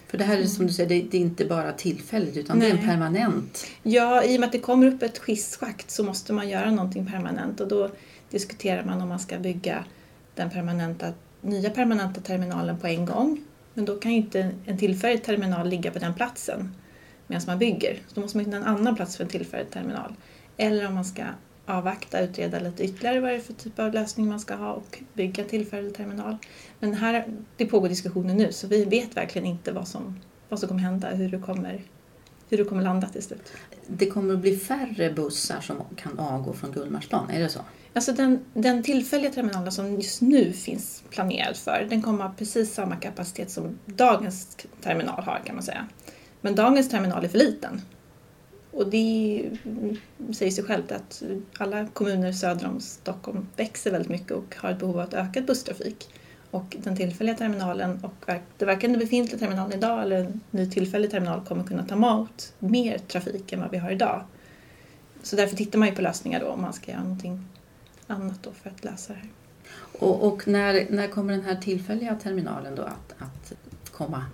För 0.08 0.18
det 0.18 0.24
här 0.24 0.38
är 0.38 0.46
som 0.46 0.68
du 0.68 0.74
säger, 0.74 0.90
det, 0.90 1.18
är 1.18 1.22
inte 1.22 1.46
bara 1.46 1.72
tillfälligt 1.72 2.38
utan 2.38 2.60
det 2.60 2.66
är 2.66 2.70
en 2.70 2.76
Nej. 2.76 2.86
permanent. 2.86 3.68
Ja, 3.84 4.24
i 4.24 4.36
och 4.36 4.40
med 4.40 4.48
att 4.48 4.52
det 4.52 4.60
kommer 4.60 4.88
upp 4.88 5.04
ett 5.04 5.22
hisschakt 5.28 5.92
så 5.92 6.04
måste 6.04 6.34
man 6.34 6.50
göra 6.50 6.72
någonting 6.72 7.06
permanent 7.06 7.60
och 7.60 7.68
då 7.68 7.92
diskuterar 8.30 8.84
man 8.84 9.02
om 9.02 9.10
man 9.10 9.20
ska 9.20 9.40
bygga 9.40 9.86
den 10.36 10.50
permanenta, 10.50 11.14
nya 11.42 11.70
permanenta 11.70 12.22
terminalen 12.22 12.80
på 12.80 12.88
en 12.88 13.06
gång. 13.06 13.42
Men 13.74 13.86
då 13.86 13.96
kan 13.96 14.12
ju 14.12 14.18
inte 14.18 14.52
en 14.66 14.78
tillfällig 14.78 15.24
terminal 15.24 15.70
ligga 15.70 15.92
på 15.92 16.00
den 16.00 16.14
platsen 16.14 16.76
medan 17.28 17.44
man 17.48 17.60
bygger. 17.60 17.94
Så 18.08 18.16
då 18.16 18.22
måste 18.22 18.38
man 18.38 18.46
hitta 18.46 18.58
en 18.58 18.64
annan 18.64 18.96
plats 18.96 19.18
för 19.18 19.24
en 19.24 19.30
tillfällig 19.30 19.72
terminal. 19.72 20.14
Eller 20.58 20.88
om 20.88 20.94
man 20.94 21.06
ska 21.06 21.24
avvakta, 21.66 22.22
utreda 22.22 22.60
lite 22.60 22.84
ytterligare 22.84 23.20
vad 23.20 23.30
det 23.30 23.36
är 23.36 23.40
för 23.40 23.54
typ 23.54 23.80
av 23.80 23.94
lösning 23.94 24.28
man 24.28 24.40
ska 24.40 24.56
ha 24.56 24.74
och 24.74 25.04
bygga 25.14 25.44
en 25.44 25.50
tillfällig 25.50 25.96
terminal. 25.96 26.38
Men 26.80 26.94
här, 26.94 27.26
det 27.58 27.66
pågår 27.66 27.90
diskussioner 27.90 28.34
nu 28.34 28.52
så 28.52 28.68
vi 28.68 28.86
vet 28.86 29.18
verkligen 29.18 29.48
inte 29.48 29.72
vad 29.72 29.88
som, 29.88 30.20
vad 30.50 30.60
som 30.60 30.70
kommer 30.70 30.82
hända, 30.82 31.10
hur 31.10 31.30
det 31.30 31.40
kommer, 31.40 31.84
hur 32.50 32.58
det 32.58 32.64
kommer 32.64 32.82
landa 32.82 33.08
till 33.08 33.24
slut. 33.24 33.54
Det 33.88 34.06
kommer 34.06 34.34
att 34.34 34.40
bli 34.40 34.58
färre 34.58 35.14
bussar 35.14 35.62
som 35.62 35.84
kan 35.96 36.20
avgå 36.20 36.54
från 36.54 36.72
Gullmarsplan, 36.72 37.30
är 37.30 37.40
det 37.40 37.50
så? 37.50 37.60
Alltså 37.96 38.14
den, 38.14 38.46
den 38.54 38.84
tillfälliga 38.84 39.32
terminalen 39.32 39.72
som 39.72 39.96
just 39.96 40.22
nu 40.22 40.54
finns 40.54 41.04
planerad 41.10 41.58
för, 41.58 41.88
den 41.90 42.02
kommer 42.02 42.24
ha 42.24 42.34
precis 42.38 42.74
samma 42.74 42.96
kapacitet 42.96 43.52
som 43.52 43.80
dagens 43.86 44.58
terminal 44.82 45.24
har 45.24 45.42
kan 45.46 45.56
man 45.56 45.64
säga. 45.64 45.88
Men 46.42 46.56
dagens 46.56 46.90
terminal 46.90 47.24
är 47.26 47.30
för 47.30 47.38
liten. 47.38 47.82
Och 48.72 48.90
det 48.90 49.50
säger 50.34 50.52
sig 50.52 50.64
självt 50.64 50.92
att 50.92 51.24
alla 51.58 51.88
kommuner 51.88 52.32
söder 52.32 52.68
om 52.68 52.80
Stockholm 52.80 53.48
växer 53.56 53.92
väldigt 53.92 54.12
mycket 54.12 54.32
och 54.32 54.56
har 54.58 54.72
ett 54.72 54.80
behov 54.80 55.00
av 55.00 55.14
ökad 55.14 55.46
busstrafik. 55.46 56.10
Och 56.52 56.78
den 56.84 56.98
tillfälliga 56.98 57.36
terminalen 57.36 58.04
och 58.04 58.32
det 58.58 58.66
varken 58.66 58.92
den 58.92 59.00
befintliga 59.00 59.40
terminalen 59.40 59.74
idag 59.74 60.02
eller 60.02 60.18
en 60.18 60.42
ny 60.52 60.72
tillfällig 60.72 61.12
terminal 61.12 61.46
kommer 61.46 61.64
kunna 61.64 61.86
ta 61.86 61.96
emot 61.96 62.54
mer 62.60 62.98
trafik 62.98 63.54
än 63.54 63.60
vad 63.60 63.72
vi 63.72 63.78
har 63.78 63.92
idag. 63.92 64.24
Så 65.24 65.36
därför 65.36 65.56
tittar 65.56 65.80
man 65.80 65.88
ju 65.88 65.96
på 65.96 66.02
lösningar 66.02 66.40
då 66.40 66.48
om 66.48 66.62
man 66.62 66.74
ska 66.74 66.92
göra 66.92 67.04
någonting 67.04 67.44
annat 68.08 68.44
då 68.44 68.52
för 68.52 68.70
att 68.70 68.84
lösa 68.84 69.14
det 69.14 69.20
här. 69.20 69.30
Och, 70.00 70.28
och 70.28 70.48
när, 70.48 70.88
när 70.90 71.08
kommer 71.08 71.34
den 71.34 71.44
här 71.46 71.56
tillfälliga 71.56 72.16
terminalen 72.16 72.76
då 72.76 72.82
att, 72.82 73.16
att 73.20 73.54
komma 73.92 74.26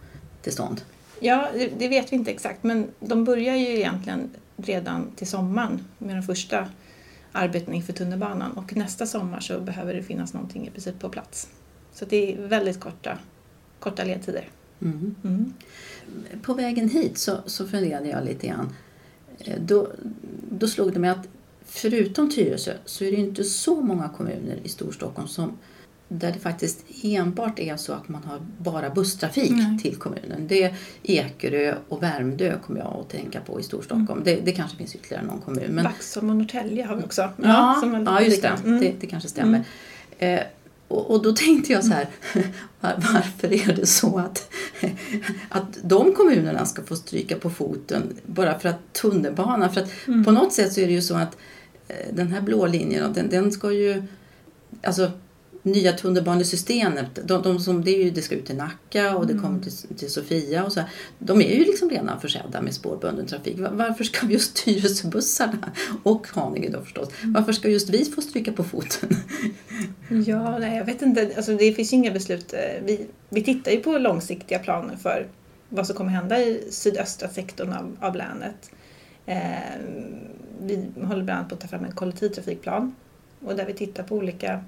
till 0.42 0.54
stånd? 0.54 0.82
Ja, 1.20 1.50
det, 1.54 1.68
det 1.80 1.88
vet 1.88 2.12
vi 2.12 2.16
inte 2.16 2.32
exakt 2.32 2.64
men 2.64 2.88
de 3.00 3.24
börjar 3.24 3.56
ju 3.56 3.68
egentligen 3.68 4.30
redan 4.58 5.12
till 5.16 5.28
sommaren 5.28 5.86
med 5.98 6.16
de 6.16 6.24
första 6.24 6.68
arbeten 7.32 7.74
inför 7.74 7.94
tunnelbanan 7.94 8.52
och 8.52 8.76
nästa 8.76 9.06
sommar 9.06 9.40
så 9.40 9.60
behöver 9.60 9.94
det 9.94 10.04
finnas 10.04 10.34
någonting 10.34 10.68
i 10.68 10.72
princip 10.72 11.00
på 11.00 11.10
plats. 11.10 11.50
Så 11.94 12.06
det 12.06 12.34
är 12.34 12.48
väldigt 12.48 12.80
korta, 12.80 13.18
korta 13.80 14.04
ledtider. 14.04 14.50
Mm. 14.82 15.16
Mm. 15.24 15.54
På 16.42 16.54
vägen 16.54 16.90
hit 16.90 17.18
så, 17.18 17.38
så 17.46 17.68
funderade 17.68 18.10
jag 18.10 18.26
lite 18.26 18.48
grann. 18.48 18.76
Eh, 19.40 19.60
Då, 19.62 19.88
då 20.52 20.68
slog 20.68 20.94
det 20.94 21.00
mig 21.00 21.10
att 21.10 21.28
förutom 21.66 22.32
Tyresö 22.32 22.74
så 22.86 23.04
är 23.04 23.12
det 23.12 23.18
inte 23.18 23.44
så 23.44 23.82
många 23.82 24.10
kommuner 24.10 24.58
i 24.64 24.70
Storstockholm 24.70 25.28
som 25.28 25.58
där 26.08 26.32
det 26.32 26.40
faktiskt 26.40 26.86
enbart 27.04 27.60
är 27.60 27.78
så 27.78 27.94
att 27.94 28.10
man 28.10 28.24
har 28.24 28.40
bara 28.58 28.90
busstrafik 28.90 29.52
Nej. 29.52 29.80
till 29.82 29.96
kommunen. 29.96 30.48
Det 30.48 30.64
är 30.64 30.76
Ekerö 31.04 31.76
och 31.88 32.04
Värmdö 32.04 32.58
kommer 32.66 32.80
jag 32.80 32.98
att 33.00 33.10
tänka 33.10 33.42
på 33.42 33.60
i 33.60 33.64
Storstockholm. 33.64 34.22
Det, 34.26 34.36
det 34.36 34.52
kanske 34.52 34.78
finns 34.78 34.96
ytterligare 34.96 35.26
någon 35.26 35.42
kommun. 35.42 35.72
Men, 35.72 35.84
Vaxholm 35.84 36.30
och 36.30 36.36
Norrtälje 36.36 36.86
har 36.86 36.96
vi 36.96 37.04
också. 37.04 37.30
Ja, 37.44 37.82
är 37.84 38.04
ja, 38.06 38.22
just 38.22 38.42
det. 38.42 38.48
Mm. 38.48 38.80
det. 38.80 38.94
Det 39.00 39.08
kanske 39.08 39.30
stämmer. 39.30 39.64
Eh, 40.18 40.40
och, 40.92 41.12
och 41.12 41.22
då 41.24 41.32
tänkte 41.32 41.74
jag 41.74 41.84
så 41.84 41.94
här, 41.94 42.08
var, 42.80 42.96
varför 43.14 43.70
är 43.70 43.76
det 43.76 43.86
så 43.86 44.18
att, 44.18 44.52
att 45.50 45.78
de 45.84 46.14
kommunerna 46.14 46.66
ska 46.66 46.84
få 46.84 46.96
stryka 46.96 47.36
på 47.36 47.50
foten 47.50 48.04
bara 48.26 48.60
för 48.60 48.70
att 48.70 48.94
tunnelbanan, 48.94 49.74
för 49.74 49.82
att 49.82 49.90
Mm. 50.08 50.24
på 50.26 50.32
något 50.32 50.54
sätt 50.54 50.74
så 50.74 50.82
är 50.82 50.88
det 50.88 50.94
ju 50.94 51.02
så 51.02 51.16
att 51.16 51.38
eh, 51.88 52.14
den 52.14 52.28
här 52.28 52.42
blå 52.42 52.66
linjen, 52.66 53.14
den, 53.14 53.30
den 53.30 53.52
ska 53.52 53.72
ju, 53.72 54.04
alltså 54.84 55.12
nya 55.64 55.94
tunnelbanesystemet, 55.94 57.20
de, 57.28 57.42
de 57.44 57.60
som, 57.60 57.84
det, 57.84 57.92
är 57.92 58.04
ju, 58.04 58.12
det 58.12 58.22
ska 58.22 58.36
ut 58.36 58.46
till 58.46 58.56
Nacka 58.56 59.18
och 59.18 59.28
det 59.28 59.34
Mm. 59.34 59.44
kommer 59.46 59.60
till, 59.60 59.72
till 59.98 60.12
Sofia 60.12 60.64
och 60.66 60.74
så 60.74 60.82
De 61.20 61.42
är 61.42 61.56
ju 61.56 61.66
liksom 61.66 61.90
redan 61.90 62.22
försedda 62.22 62.62
med 62.62 62.74
spårbunden 62.74 63.26
trafik. 63.28 63.60
Va- 63.60 63.70
Varför 63.74 64.04
ska 64.04 64.28
just 64.28 64.56
Tyresöbussarna 64.66 65.72
och 66.04 66.28
Haninge 66.28 66.70
då 66.70 66.82
förstås, 66.82 67.10
Mm. 67.22 67.34
varför 67.34 67.54
ska 67.54 67.70
just 67.70 67.90
vi 67.90 68.06
få 68.06 68.22
stryka 68.22 68.52
på 68.52 68.64
foten? 68.64 69.10
Ja, 70.26 70.58
nej, 70.58 70.78
jag 70.78 70.86
vet 70.86 71.02
inte. 71.02 71.32
Alltså, 71.38 71.56
det 71.56 71.74
finns 71.74 71.94
ju 71.94 71.98
inga 71.98 72.12
beslut. 72.12 72.54
Eh, 72.54 72.84
Vi, 72.86 73.08
vi 73.30 73.44
tittar 73.44 73.72
ju 73.72 73.80
på 73.80 73.98
långsiktiga 73.98 74.60
planer 74.60 74.96
för 74.96 75.28
vad 75.70 75.88
som 75.88 75.96
kommer 75.96 76.12
hända 76.12 76.40
i 76.40 76.64
sydöstra 76.70 77.30
sektorn 77.30 77.74
av, 77.74 77.98
av 78.02 78.16
länet. 78.16 78.72
Eh, 79.26 79.38
vi 80.62 80.86
håller 80.96 81.24
bland 81.24 81.30
annat 81.40 81.50
på 81.50 81.56
att 81.56 81.62
ta 81.62 81.68
fram 81.68 81.86
en 81.86 81.92
kollektivtrafikplan 81.92 82.96
och 83.46 83.56
där 83.56 83.66
vi 83.66 83.74
tittar 83.74 84.04
på 84.04 84.16
olika 84.16 84.64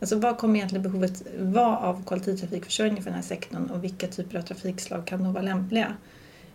Alltså 0.00 0.16
vad 0.18 0.38
kommer 0.38 0.56
egentligen 0.56 0.82
behovet 0.82 1.22
vara 1.38 1.78
av 1.78 2.04
kollektivtrafikförsörjning 2.04 3.02
för 3.02 3.10
den 3.10 3.14
här 3.14 3.26
sektorn 3.26 3.70
och 3.70 3.84
vilka 3.84 4.06
typer 4.06 4.38
av 4.38 4.42
trafikslag 4.42 5.06
kan 5.06 5.24
då 5.24 5.30
vara 5.30 5.42
lämpliga? 5.42 5.96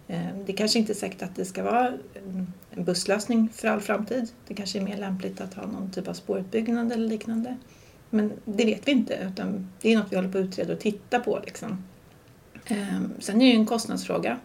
Det 0.07 0.31
Det 0.45 0.53
kanske 0.53 0.79
inte 0.79 0.91
är 0.91 0.95
säkert 0.95 1.21
att 1.21 1.35
det 1.35 1.45
ska 1.45 1.63
vara 1.63 1.87
eh, 1.87 1.93
en- 2.75 2.83
busslösning 2.85 3.49
för 3.53 3.67
all 3.67 3.81
framtid. 3.81 4.29
Det 4.47 4.53
kanske 4.53 4.79
är 4.79 4.83
mer 4.83 4.97
lämpligt 4.97 5.41
att 5.41 5.53
ha 5.53 5.65
någon 5.65 5.91
typ 5.91 6.07
av 6.07 6.13
spårutbyggnad 6.13 6.91
eller 6.91 7.07
liknande. 7.09 7.57
Men 8.09 8.31
det 8.45 8.65
vet 8.65 8.87
vi 8.87 8.91
inte 8.91 9.13
utan 9.33 9.67
det 9.81 9.93
är 9.93 9.97
något 9.97 10.11
vi 10.11 10.15
håller 10.15 10.29
på 10.31 10.37
att 10.37 10.43
utreda 10.45 10.73
och 10.73 10.79
titta 10.79 11.19
på. 11.19 11.39
Liksom. 11.45 11.83
Eh, 12.65 13.01
sen 13.19 13.35
är 13.35 13.39
det 13.45 13.51
ju 13.51 13.55
en 13.59 13.65
kostnadsfråga. 13.65 14.37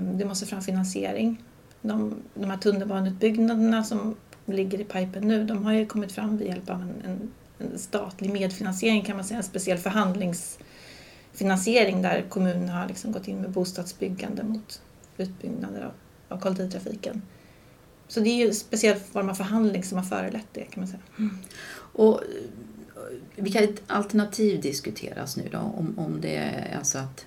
Det 0.00 0.24
måste 0.24 0.46
fram 0.46 0.62
finansiering. 0.62 1.42
De, 1.82 2.14
de 2.34 2.50
här 2.50 2.56
tunnelbaneutbyggnaderna 2.56 3.84
som 3.84 4.16
ligger 4.46 4.80
i 4.80 4.84
pipen 4.84 5.28
nu, 5.28 5.44
de 5.44 5.64
har 5.64 5.72
ju 5.72 5.86
kommit 5.86 6.12
fram 6.12 6.36
med 6.36 6.46
hjälp 6.46 6.70
av 6.70 6.82
en, 6.82 6.94
en 7.04 7.30
statlig 7.76 8.32
medfinansiering 8.32 9.02
kan 9.02 9.16
man 9.16 9.24
säga, 9.24 9.38
en 9.38 9.44
speciell 9.44 9.78
förhandlingsfinansiering 9.78 12.02
där 12.02 12.24
kommunen 12.28 12.68
har 12.68 12.88
liksom 12.88 13.12
gått 13.12 13.28
in 13.28 13.40
med 13.40 13.50
bostadsbyggande 13.50 14.42
mot 14.42 14.82
utbyggnader 15.16 15.82
av, 15.82 15.92
av 16.28 16.40
kollektivtrafiken. 16.40 17.22
Så 18.08 18.20
det 18.20 18.30
är 18.30 18.36
ju 18.36 18.48
en 18.48 18.54
speciell 18.54 18.98
form 18.98 19.30
av 19.30 19.34
förhandling 19.34 19.84
som 19.84 19.98
har 19.98 20.04
förelett 20.04 20.46
det 20.52 20.64
kan 20.64 20.80
man 20.80 20.88
säga. 20.88 21.02
Mm. 21.18 21.38
Och 21.76 22.14
eh, 22.14 22.20
vilka 23.36 23.68
alternativ 23.86 24.60
diskuteras 24.60 25.36
nu 25.36 25.48
då? 25.52 25.58
Om, 25.58 25.98
om 25.98 26.20
det 26.20 26.36
är 26.36 26.78
alltså 26.78 26.98
att 26.98 27.26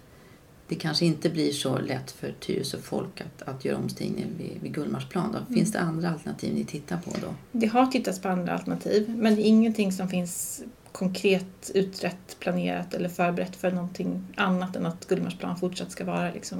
det 0.68 0.76
kanske 0.76 1.06
inte 1.06 1.30
blir 1.30 1.52
så 1.52 1.78
lätt 1.78 2.12
för 2.12 2.36
Tyresö 2.40 2.78
folk 2.78 3.22
att, 3.22 3.42
att 3.50 3.66
göra 3.66 3.78
omstigning 3.78 4.26
vid, 4.38 4.62
vid 4.62 4.74
Gullmarsplan. 4.74 5.32
Då. 5.32 5.54
Finns 5.54 5.72
det 5.72 5.80
andra 5.80 6.10
alternativ 6.10 6.54
ni 6.54 6.66
tittar 6.66 6.98
på 6.98 7.12
då? 7.22 7.34
Det 7.52 7.68
har 7.68 7.86
tittats 7.86 8.20
på 8.22 8.30
andra 8.30 8.54
alternativ 8.54 9.10
men 9.18 9.36
det 9.36 9.42
är 9.42 9.46
ingenting 9.46 9.92
som 9.92 10.10
finns 10.10 10.64
konkret 10.92 11.72
utrett, 11.74 12.38
planerat 12.40 12.94
eller 12.94 13.10
förberett 13.10 13.56
för 13.56 13.72
någonting 13.72 14.24
annat 14.36 14.76
än 14.76 14.86
att 14.86 15.08
Gullmarsplan 15.08 15.58
fortsatt 15.58 15.92
ska 15.92 16.06
vara 16.06 16.32
liksom 16.32 16.60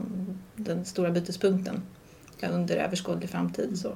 den 0.56 0.86
stora 0.86 1.12
bytespunkten 1.12 1.82
under 2.52 2.76
överskådlig 2.76 3.30
framtid. 3.30 3.80
Så. 3.80 3.96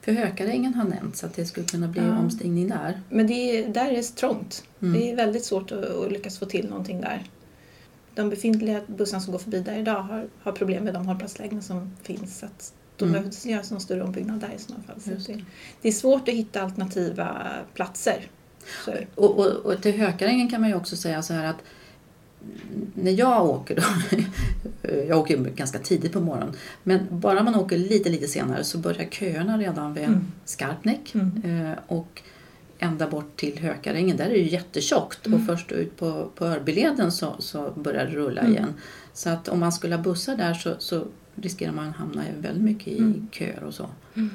För 0.00 0.12
Hökarängen 0.12 0.74
har 0.74 0.84
nämnts 0.84 1.24
att 1.24 1.34
det 1.34 1.46
skulle 1.46 1.66
kunna 1.66 1.88
bli 1.88 2.02
Ja. 2.02 2.18
omstigning 2.18 2.68
där. 2.68 3.00
Men 3.08 3.26
det 3.26 3.32
är, 3.34 3.68
där 3.68 3.90
är 3.90 3.96
det 3.96 4.02
trångt. 4.02 4.64
Mm. 4.80 4.92
Det 4.92 5.10
är 5.10 5.16
väldigt 5.16 5.44
svårt 5.44 5.72
att, 5.72 5.84
att 5.84 6.12
lyckas 6.12 6.38
få 6.38 6.46
till 6.46 6.68
någonting 6.68 7.00
där. 7.00 7.22
De 8.14 8.30
befintliga 8.30 8.80
bussarna 8.86 9.20
som 9.20 9.32
går 9.32 9.38
förbi 9.38 9.60
där 9.60 9.78
idag 9.78 10.02
har, 10.02 10.26
har 10.42 10.52
problem 10.52 10.84
med 10.84 10.94
de 10.94 11.06
hållplatslägen 11.06 11.62
som 11.62 11.90
finns. 12.02 12.38
Så 12.38 12.46
att 12.46 12.72
då 12.96 13.04
Mm. 13.04 13.12
behövs 13.20 13.42
det 13.42 13.50
göras 13.50 13.70
någon 13.70 13.80
större 13.80 14.02
ombyggnad 14.02 14.40
där 14.40 14.50
i 14.56 14.58
sådana 14.58 14.84
fall. 14.84 15.00
Så 15.00 15.10
det, 15.10 15.32
det. 15.32 15.44
det 15.82 15.88
är 15.88 15.92
svårt 15.92 16.28
att 16.28 16.34
hitta 16.34 16.62
alternativa 16.62 17.42
platser. 17.74 18.30
Och, 19.14 19.38
och, 19.38 19.46
och 19.46 19.82
till 19.82 19.92
Hökarängen 20.00 20.50
kan 20.50 20.60
man 20.60 20.70
ju 20.70 20.76
också 20.76 20.96
säga 20.96 21.22
så 21.22 21.34
här 21.34 21.44
att 21.44 21.56
när 22.94 23.10
jag 23.12 23.44
åker 23.46 23.76
då, 23.76 23.82
jag 25.08 25.18
åker 25.18 25.36
ganska 25.36 25.78
tidigt 25.78 26.12
på 26.12 26.20
morgonen, 26.20 26.54
men 26.82 27.00
bara 27.10 27.42
man 27.42 27.54
åker 27.54 27.78
lite 27.78 28.08
lite 28.10 28.28
senare 28.28 28.64
så 28.64 28.78
börjar 28.78 29.04
köerna 29.10 29.58
redan 29.58 29.94
vid 29.94 30.04
Mm. 30.04 30.26
Skarpnäck 30.44 31.14
Mm. 31.14 31.66
eh, 31.70 31.78
och 31.86 32.22
ända 32.82 33.08
bort 33.08 33.36
till 33.36 33.58
Hökarängen, 33.58 34.16
där 34.16 34.24
är 34.24 34.30
det 34.30 34.36
ju 34.38 34.48
jättetjockt 34.50 35.26
Mm. 35.26 35.40
och 35.40 35.46
först 35.46 35.72
ut 35.72 35.96
på, 35.96 36.28
på 36.34 36.44
Örbyleden 36.44 37.12
så, 37.12 37.34
så 37.38 37.70
börjar 37.76 38.06
det 38.06 38.12
rulla 38.12 38.40
Mm. 38.40 38.52
igen. 38.52 38.74
Så 39.12 39.30
att 39.30 39.48
om 39.48 39.60
man 39.60 39.72
skulle 39.72 39.96
ha 39.96 40.02
bussar 40.02 40.36
där 40.36 40.54
så, 40.54 40.74
så 40.78 41.04
riskerar 41.34 41.72
man 41.72 41.88
att 41.88 41.96
hamna 41.96 42.22
väldigt 42.40 42.62
mycket 42.64 42.88
i 42.88 42.98
Mm. 42.98 43.28
köer 43.32 43.64
och 43.64 43.74
så. 43.74 43.86
Mm. 44.14 44.30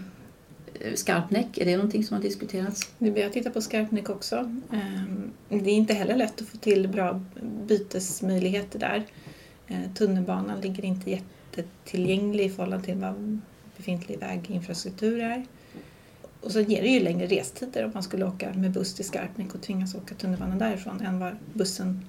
Eh, 0.81 0.93
Skarpnäck, 0.93 1.57
är 1.57 1.65
det 1.65 1.75
någonting 1.77 2.03
som 2.03 2.15
har 2.17 2.23
diskuterats? 2.23 2.91
Vi 2.97 3.23
har 3.23 3.29
tittat 3.29 3.53
på 3.53 3.61
Skarpnäck 3.61 4.09
också. 4.09 4.35
Ehm, 4.73 5.31
Det 5.49 5.69
är 5.69 5.75
inte 5.75 5.93
heller 5.93 6.15
lätt 6.15 6.41
att 6.41 6.47
få 6.47 6.57
till 6.57 6.87
bra 6.87 7.21
bytesmöjligheter 7.67 8.79
där. 8.79 9.03
Eh, 9.67 9.91
Tunnelbanan 9.95 10.61
ligger 10.61 10.85
inte 10.85 11.11
jättetillgänglig 11.11 12.45
i 12.45 12.49
förhållande 12.49 12.85
till 12.85 12.95
vad 12.97 13.39
befintlig 13.77 14.19
väginfrastruktur 14.19 15.19
är. 15.21 15.45
Och 16.47 16.53
så 16.53 16.59
ger 16.59 16.81
det 16.81 16.87
ju 16.87 16.99
längre 16.99 17.27
restider 17.27 17.85
om 17.85 17.91
man 17.93 18.03
skulle 18.03 18.25
åka 18.25 18.53
med 18.53 18.71
buss 18.71 18.93
till 18.93 19.05
Skarpnäck 19.05 19.55
och 19.55 19.61
tvingas 19.61 19.95
åka 19.95 20.15
tunnelbanan 20.15 20.57
därifrån 20.57 21.01
än 21.01 21.19
vad 21.19 21.35
bussen 21.53 22.05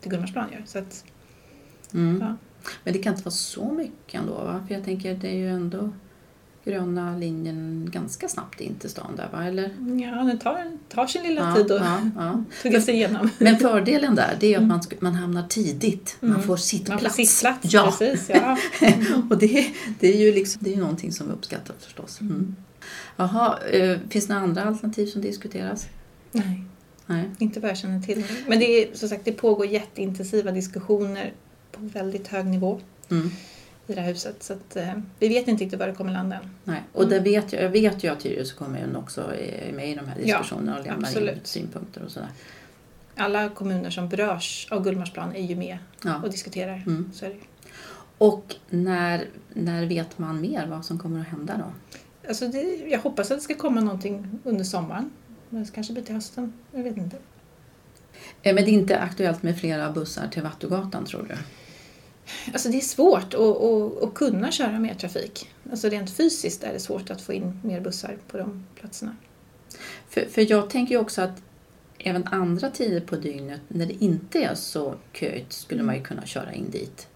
till 0.00 0.10
Gullmarsplan 0.10 0.48
gör. 0.52 0.62
Så 0.66 0.78
att, 0.78 1.04
Mm. 1.94 2.20
Ja. 2.20 2.36
Men 2.84 2.92
det 2.92 2.98
kan 2.98 3.12
inte 3.12 3.24
vara 3.24 3.34
så 3.34 3.72
mycket 3.72 4.20
ändå 4.20 4.32
va? 4.32 4.64
För 4.68 4.74
jag 4.74 4.84
tänker 4.84 5.14
det 5.14 5.28
är 5.28 5.34
ju 5.36 5.48
ändå 5.48 5.90
gröna 6.64 7.16
linjen 7.16 7.88
ganska 7.92 8.28
snabbt 8.28 8.60
in 8.60 8.74
till 8.74 8.90
stan 8.90 9.16
där 9.16 9.28
va? 9.32 9.44
Eller? 9.44 9.70
ja, 10.02 10.24
det 10.24 10.38
tar, 10.38 10.78
tar 10.88 11.06
sin 11.06 11.22
lilla 11.22 11.40
Ja, 11.40 11.54
tid 11.56 11.72
att 11.72 11.80
ja, 11.80 12.00
ja. 12.16 12.44
tugga 12.62 12.80
sig 12.80 12.94
igenom. 12.94 13.30
Men 13.38 13.58
fördelen 13.58 14.14
där 14.14 14.36
det 14.40 14.46
är 14.54 14.56
att 14.58 14.62
Mm. 14.62 14.68
man, 14.68 14.80
man 15.00 15.14
hamnar 15.14 15.42
tidigt. 15.48 16.16
Man 16.20 16.30
Mm. 16.30 16.42
får 16.42 16.48
Man 16.52 16.58
sittplats. 16.58 17.02
får 17.16 17.24
sittplats, 17.24 17.72
Ja. 17.74 17.94
precis. 17.98 18.30
Ja. 18.34 18.56
Och 19.30 19.38
det, 19.38 19.66
det 20.00 20.14
är 20.14 20.18
ju 20.26 20.32
liksom, 20.34 20.62
det 20.64 20.74
är 20.74 20.78
någonting 20.78 21.12
som 21.12 21.30
uppskattas 21.30 21.76
förstås. 21.84 22.20
Mm. 22.20 22.56
Jaha, 23.16 23.58
eh, 23.58 23.98
finns 24.08 24.26
det 24.26 24.32
några 24.34 24.44
andra 24.46 24.62
alternativ 24.64 25.06
som 25.06 25.22
diskuteras? 25.22 25.86
Nej. 26.32 26.64
Nej. 27.06 27.30
Inte 27.38 27.60
vad 27.60 27.70
jag 27.70 27.78
känner 27.78 28.00
till. 28.02 28.24
Men 28.48 28.58
det, 28.58 28.64
är, 28.64 28.94
som 28.94 29.08
sagt, 29.08 29.24
det 29.24 29.32
pågår 29.32 29.66
jätteintensiva 29.66 30.50
diskussioner 30.50 31.32
på 31.72 31.80
väldigt 31.80 32.28
hög 32.28 32.46
nivå 32.46 32.80
Mm. 33.10 33.30
i 33.86 33.94
det 33.94 34.00
här 34.00 34.08
huset. 34.08 34.42
Så 34.42 34.52
att, 34.52 34.76
eh, 34.76 34.92
vi 35.18 35.28
vet 35.28 35.48
inte 35.48 35.64
riktigt 35.64 35.80
var 35.80 35.86
det 35.86 35.94
kommer 35.94 36.12
landa 36.12 36.36
än. 36.36 36.50
Nej. 36.64 36.82
Och 36.92 37.02
Mm. 37.04 37.14
det 37.14 37.30
vet 37.30 37.52
jag, 37.52 37.62
jag 37.62 37.68
vet 37.70 38.04
ju 38.04 38.08
att 38.12 38.20
Tyresö 38.20 38.54
kommun 38.56 38.96
också 38.96 39.20
är 39.20 39.72
med 39.72 39.90
i 39.90 39.94
de 39.94 40.06
här 40.08 40.16
Ja, 40.24 40.38
diskussionerna 40.38 40.78
och 40.78 40.84
lämnar 40.86 40.98
in 40.98 41.04
absolut. 41.04 41.46
synpunkter 41.46 42.02
och 42.02 42.10
sådär. 42.10 42.28
Alla 43.16 43.48
kommuner 43.48 43.90
som 43.90 44.08
berörs 44.08 44.68
av 44.70 44.84
Gullmarsplan 44.84 45.36
är 45.36 45.42
ju 45.42 45.56
med 45.56 45.78
Ja. 46.04 46.20
och 46.22 46.30
diskuterar. 46.30 46.82
Mm. 46.86 47.10
Så 47.14 47.24
är 47.24 47.28
det. 47.28 47.36
Och 48.18 48.54
när, 48.70 49.24
när 49.52 49.86
vet 49.86 50.18
man 50.18 50.40
mer 50.40 50.66
vad 50.66 50.84
som 50.84 50.98
kommer 50.98 51.20
att 51.20 51.26
hända 51.28 51.56
då? 51.58 51.98
Alltså 52.28 52.48
det, 52.48 52.62
jag 52.88 52.98
hoppas 52.98 53.30
att 53.30 53.38
det 53.38 53.44
ska 53.44 53.54
komma 53.54 53.80
någonting 53.80 54.40
under 54.44 54.64
sommaren. 54.64 55.10
Men 55.48 55.62
det 55.62 55.70
kanske 55.72 55.92
blir 55.92 56.02
till 56.02 56.14
hösten. 56.14 56.52
Jag 56.72 56.82
vet 56.82 56.96
inte. 56.96 57.16
Men 58.42 58.54
det 58.56 58.62
är 58.62 58.68
inte 58.68 58.98
aktuellt 58.98 59.42
med 59.42 59.58
flera 59.58 59.92
bussar 59.92 60.28
till 60.28 60.42
Vattugatan 60.42 61.04
tror 61.04 61.26
du? 61.28 61.34
Alltså 62.52 62.68
det 62.68 62.76
är 62.76 62.80
svårt 62.80 63.34
att, 63.34 63.40
att, 63.40 64.02
att 64.02 64.14
kunna 64.14 64.50
köra 64.50 64.78
mer 64.78 64.94
trafik. 64.94 65.48
Alltså 65.70 65.88
rent 65.88 66.10
fysiskt 66.10 66.64
är 66.64 66.72
det 66.72 66.80
svårt 66.80 67.10
att 67.10 67.20
få 67.20 67.32
in 67.32 67.60
mer 67.64 67.80
bussar 67.80 68.16
på 68.28 68.38
de 68.38 68.66
platserna. 68.74 69.16
För, 70.08 70.26
för 70.30 70.50
jag 70.50 70.70
tänker 70.70 70.94
ju 70.94 71.00
också 71.00 71.22
att 71.22 71.42
även 71.98 72.26
andra 72.26 72.70
tider 72.70 73.00
på 73.00 73.16
dygnet 73.16 73.60
när 73.68 73.86
det 73.86 74.04
inte 74.04 74.42
är 74.42 74.54
så 74.54 74.94
köigt 75.12 75.52
skulle 75.52 75.82
man 75.82 75.94
ju 75.94 76.02
kunna 76.02 76.26
köra 76.26 76.52
in 76.52 76.70
dit. 76.70 77.08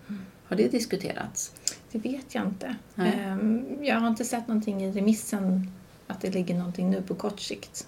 Har 0.54 0.58
det 0.58 0.68
diskuterats? 0.68 1.52
Det 1.92 1.98
vet 1.98 2.34
jag 2.34 2.46
inte. 2.46 2.76
Nej. 2.94 3.12
Ehm, 3.18 3.84
Jag 3.84 4.00
har 4.00 4.08
inte 4.08 4.24
sett 4.24 4.48
någonting 4.48 4.82
i 4.82 4.92
remissen 4.92 5.70
att 6.06 6.20
det 6.20 6.30
ligger 6.30 6.54
någonting 6.54 6.90
nu 6.90 7.02
på 7.02 7.14
kort 7.14 7.40
sikt. 7.40 7.86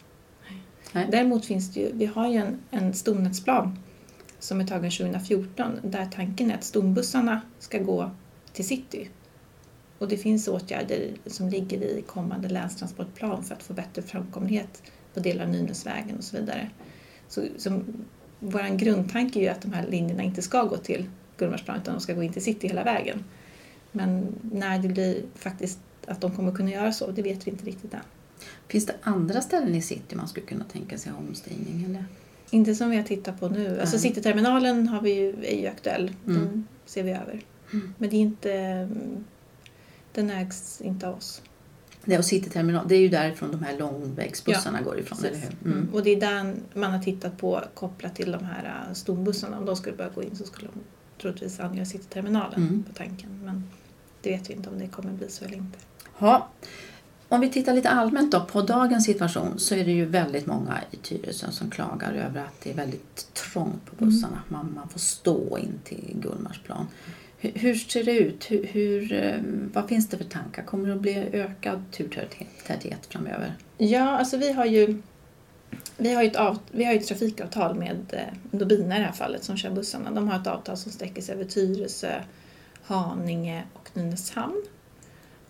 Nej. 0.92 1.08
Däremot 1.10 1.44
finns 1.44 1.74
det 1.74 1.80
ju, 1.80 1.92
vi 1.92 2.06
har 2.06 2.28
ju 2.28 2.36
en, 2.36 2.58
en 2.70 2.94
stomnätsplan 2.94 3.78
som 4.38 4.60
är 4.60 4.66
tagen 4.66 4.90
2014 4.90 5.80
där 5.82 6.06
tanken 6.06 6.50
är 6.50 6.54
att 6.54 6.64
stombussarna 6.64 7.40
ska 7.58 7.78
gå 7.78 8.10
till 8.52 8.66
city. 8.66 9.08
Och 9.98 10.08
det 10.08 10.16
finns 10.16 10.48
åtgärder 10.48 11.10
som 11.26 11.48
ligger 11.48 11.82
i 11.82 12.02
kommande 12.06 12.48
länstransportplan 12.48 13.44
för 13.44 13.54
att 13.54 13.62
få 13.62 13.72
bättre 13.72 14.02
framkomlighet 14.02 14.82
på 15.14 15.20
delar 15.20 15.44
av 15.44 15.50
Nynäsvägen 15.50 16.16
och 16.16 16.24
så 16.24 16.36
vidare. 16.36 16.70
Så, 17.28 17.42
så 17.56 17.80
vår 18.40 18.76
grundtanke 18.76 19.38
är 19.38 19.42
ju 19.42 19.48
att 19.48 19.62
de 19.62 19.72
här 19.72 19.86
linjerna 19.86 20.22
inte 20.22 20.42
ska 20.42 20.62
gå 20.62 20.76
till 20.76 21.06
Gullmarsplan 21.36 21.80
utan 21.80 21.94
de 21.94 22.00
ska 22.00 22.14
gå 22.14 22.22
in 22.22 22.32
till 22.32 22.42
city 22.42 22.68
hela 22.68 22.84
vägen. 22.84 23.24
Men 23.92 24.26
när 24.52 24.78
det 24.78 24.88
blir 24.88 25.22
faktiskt 25.34 25.78
att 26.06 26.20
de 26.20 26.36
kommer 26.36 26.52
kunna 26.52 26.70
göra 26.70 26.92
så, 26.92 27.10
det 27.10 27.22
vet 27.22 27.46
vi 27.46 27.50
inte 27.50 27.64
riktigt 27.64 27.94
än. 27.94 28.00
Finns 28.68 28.86
det 28.86 28.94
andra 29.02 29.40
ställen 29.40 29.74
i 29.74 29.82
city 29.82 30.16
man 30.16 30.28
skulle 30.28 30.46
kunna 30.46 30.64
tänka 30.64 30.98
sig 30.98 31.12
ha 31.12 31.18
omstigning? 31.18 31.84
Eller? 31.84 32.04
Inte 32.50 32.74
som 32.74 32.90
vi 32.90 32.96
har 32.96 33.04
tittat 33.04 33.40
på 33.40 33.48
nu. 33.48 33.80
Alltså 33.80 33.96
Nej. 33.96 34.02
Cityterminalen 34.02 34.88
har 34.88 35.02
vi 35.02 35.14
ju, 35.14 35.44
är 35.44 35.60
ju 35.60 35.66
aktuell. 35.66 36.12
Mm. 36.26 36.40
Den 36.40 36.66
ser 36.84 37.02
vi 37.02 37.10
över. 37.10 37.40
Mm. 37.72 37.94
Men 37.98 38.10
det 38.10 38.16
är 38.16 38.20
inte, 38.20 38.52
mm, 38.52 39.24
den 40.12 40.30
ägs 40.30 40.80
inte 40.80 41.08
av 41.08 41.16
oss. 41.16 41.42
Det, 42.04 42.18
och 42.18 42.24
Cityterminal, 42.24 42.88
det 42.88 42.94
är 42.94 43.00
ju 43.00 43.08
därifrån 43.08 43.50
de 43.50 43.62
här 43.62 43.78
långvägsbussarna 43.78 44.82
går 44.82 44.98
ifrån, 44.98 45.18
eller 45.18 45.38
hur? 45.38 45.56
Mm. 45.64 45.78
Mm. 45.78 45.94
Och 45.94 46.02
det 46.02 46.10
är 46.10 46.20
där 46.20 46.54
man 46.74 46.90
har 46.92 46.98
tittat 46.98 47.38
på 47.38 47.62
kopplat 47.74 48.16
till 48.16 48.32
de 48.32 48.44
här 48.44 48.86
äh, 48.88 48.94
stombussarna. 48.94 49.58
Om 49.58 49.66
de 49.66 49.76
skulle 49.76 49.96
börja 49.96 50.10
gå 50.10 50.22
in 50.22 50.36
så 50.36 50.44
skulle 50.44 50.68
de 50.68 50.80
troligtvis 51.22 51.60
angöra 51.60 51.84
Cityterminalen 51.84 52.62
Mm. 52.62 52.82
på 52.82 52.92
tanken. 52.94 53.28
Men 53.44 53.64
det 54.22 54.30
vet 54.30 54.50
vi 54.50 54.54
inte 54.54 54.70
om 54.70 54.78
det 54.78 54.88
kommer 54.88 55.12
bli 55.12 55.28
så 55.30 55.44
eller 55.44 55.56
inte. 55.56 55.78
Ja. 56.18 56.48
Om 57.28 57.40
vi 57.40 57.50
tittar 57.50 57.74
lite 57.74 57.88
allmänt 57.90 58.32
då 58.32 58.40
på 58.40 58.62
dagens 58.62 59.04
situation 59.04 59.58
så 59.58 59.74
är 59.74 59.84
det 59.84 59.92
ju 59.92 60.04
väldigt 60.04 60.46
många 60.46 60.78
i 60.90 60.96
Tyresö 60.96 61.50
som 61.50 61.70
klagar 61.70 62.12
över 62.12 62.40
att 62.40 62.60
det 62.62 62.70
är 62.70 62.74
väldigt 62.74 63.34
trångt 63.34 63.84
på 63.86 64.04
bussarna. 64.04 64.42
Man, 64.48 64.72
man 64.74 64.88
får 64.88 64.98
stå 65.00 65.58
in 65.58 65.72
till 65.84 66.16
Gullmarsplan. 66.22 66.86
Hur, 67.38 67.52
hur 67.54 67.74
ser 67.74 68.04
det 68.04 68.18
ut? 68.18 68.50
Hur, 68.50 68.64
hur, 68.66 69.12
eh, 69.12 69.34
vad 69.72 69.88
finns 69.88 70.08
det 70.08 70.16
för 70.16 70.24
tankar? 70.24 70.62
Kommer 70.62 70.88
det 70.88 70.94
att 70.94 71.00
bli 71.00 71.14
ökad 71.32 71.82
turtäthet 71.92 73.06
framöver? 73.08 73.54
Ja, 73.78 74.18
alltså 74.18 74.36
vi 74.36 74.52
har 74.52 74.64
ju 74.64 75.02
vi 75.96 76.14
har 76.14 76.22
ju 76.22 76.28
ett, 76.28 76.36
av, 76.36 76.58
vi 76.70 76.84
har 76.84 76.92
ju 76.92 76.98
ett 76.98 77.06
trafikavtal 77.06 77.74
med 77.74 77.96
eh, 78.12 78.58
Nobina 78.58 78.96
i 78.96 78.98
det 78.98 79.04
här 79.04 79.12
fallet 79.12 79.44
som 79.44 79.56
kör 79.56 79.70
bussarna. 79.70 80.10
De 80.10 80.28
har 80.28 80.40
ett 80.40 80.46
avtal 80.46 80.76
som 80.76 80.92
sträcker 80.92 81.22
sig 81.22 81.34
över 81.34 81.44
Tyresö, 81.44 82.22
Haninge 82.82 83.64
och 83.72 83.90
Nynäshamn. 83.94 84.62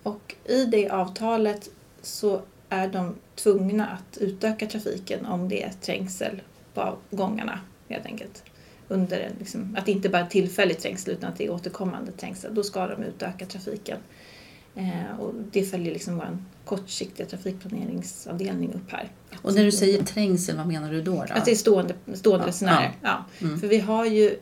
Och 0.03 0.35
i 0.45 0.65
det 0.65 0.89
avtalet 0.89 1.69
så 2.01 2.41
är 2.69 2.87
de 2.87 3.15
tvungna 3.35 3.87
att 3.87 4.17
utöka 4.17 4.67
trafiken 4.67 5.25
om 5.25 5.49
det 5.49 5.63
är 5.63 5.71
trängsel 5.81 6.41
på 6.73 6.97
gångarna 7.09 7.59
helt 7.89 8.05
enkelt. 8.05 8.43
Under 8.87 9.19
en, 9.19 9.33
liksom, 9.39 9.75
att 9.79 9.85
det 9.85 9.91
inte 9.91 10.09
bara 10.09 10.21
är 10.21 10.29
tillfällig 10.29 10.79
trängsel 10.79 11.13
utan 11.13 11.29
att 11.31 11.37
det 11.37 11.45
är 11.45 11.51
återkommande 11.51 12.11
trängsel. 12.11 12.55
Då 12.55 12.63
ska 12.63 12.87
de 12.87 13.03
utöka 13.03 13.45
trafiken. 13.45 13.97
Eh, 14.77 15.19
och 15.19 15.33
det 15.51 15.63
följer 15.63 15.93
liksom 15.93 16.15
vår 16.15 16.37
kortsiktiga 16.65 17.25
trafikplaneringsavdelning 17.25 18.73
upp 18.73 18.91
här. 18.91 19.11
Och 19.41 19.53
när 19.55 19.63
du 19.63 19.71
säger 19.71 20.03
trängsel, 20.03 20.57
vad 20.57 20.67
menar 20.67 20.91
du 20.91 21.01
då? 21.01 21.25
då? 21.27 21.33
Att 21.33 21.45
det 21.45 21.51
är 21.51 21.55
stående, 21.55 21.93
stående 22.13 22.43
Ja, 22.45 22.49
resenärer. 22.49 22.91
Ja. 23.01 23.25
Mm. 23.41 23.59
För 23.59 23.67
vi 23.67 23.79
har 23.79 24.05
ju 24.05 24.39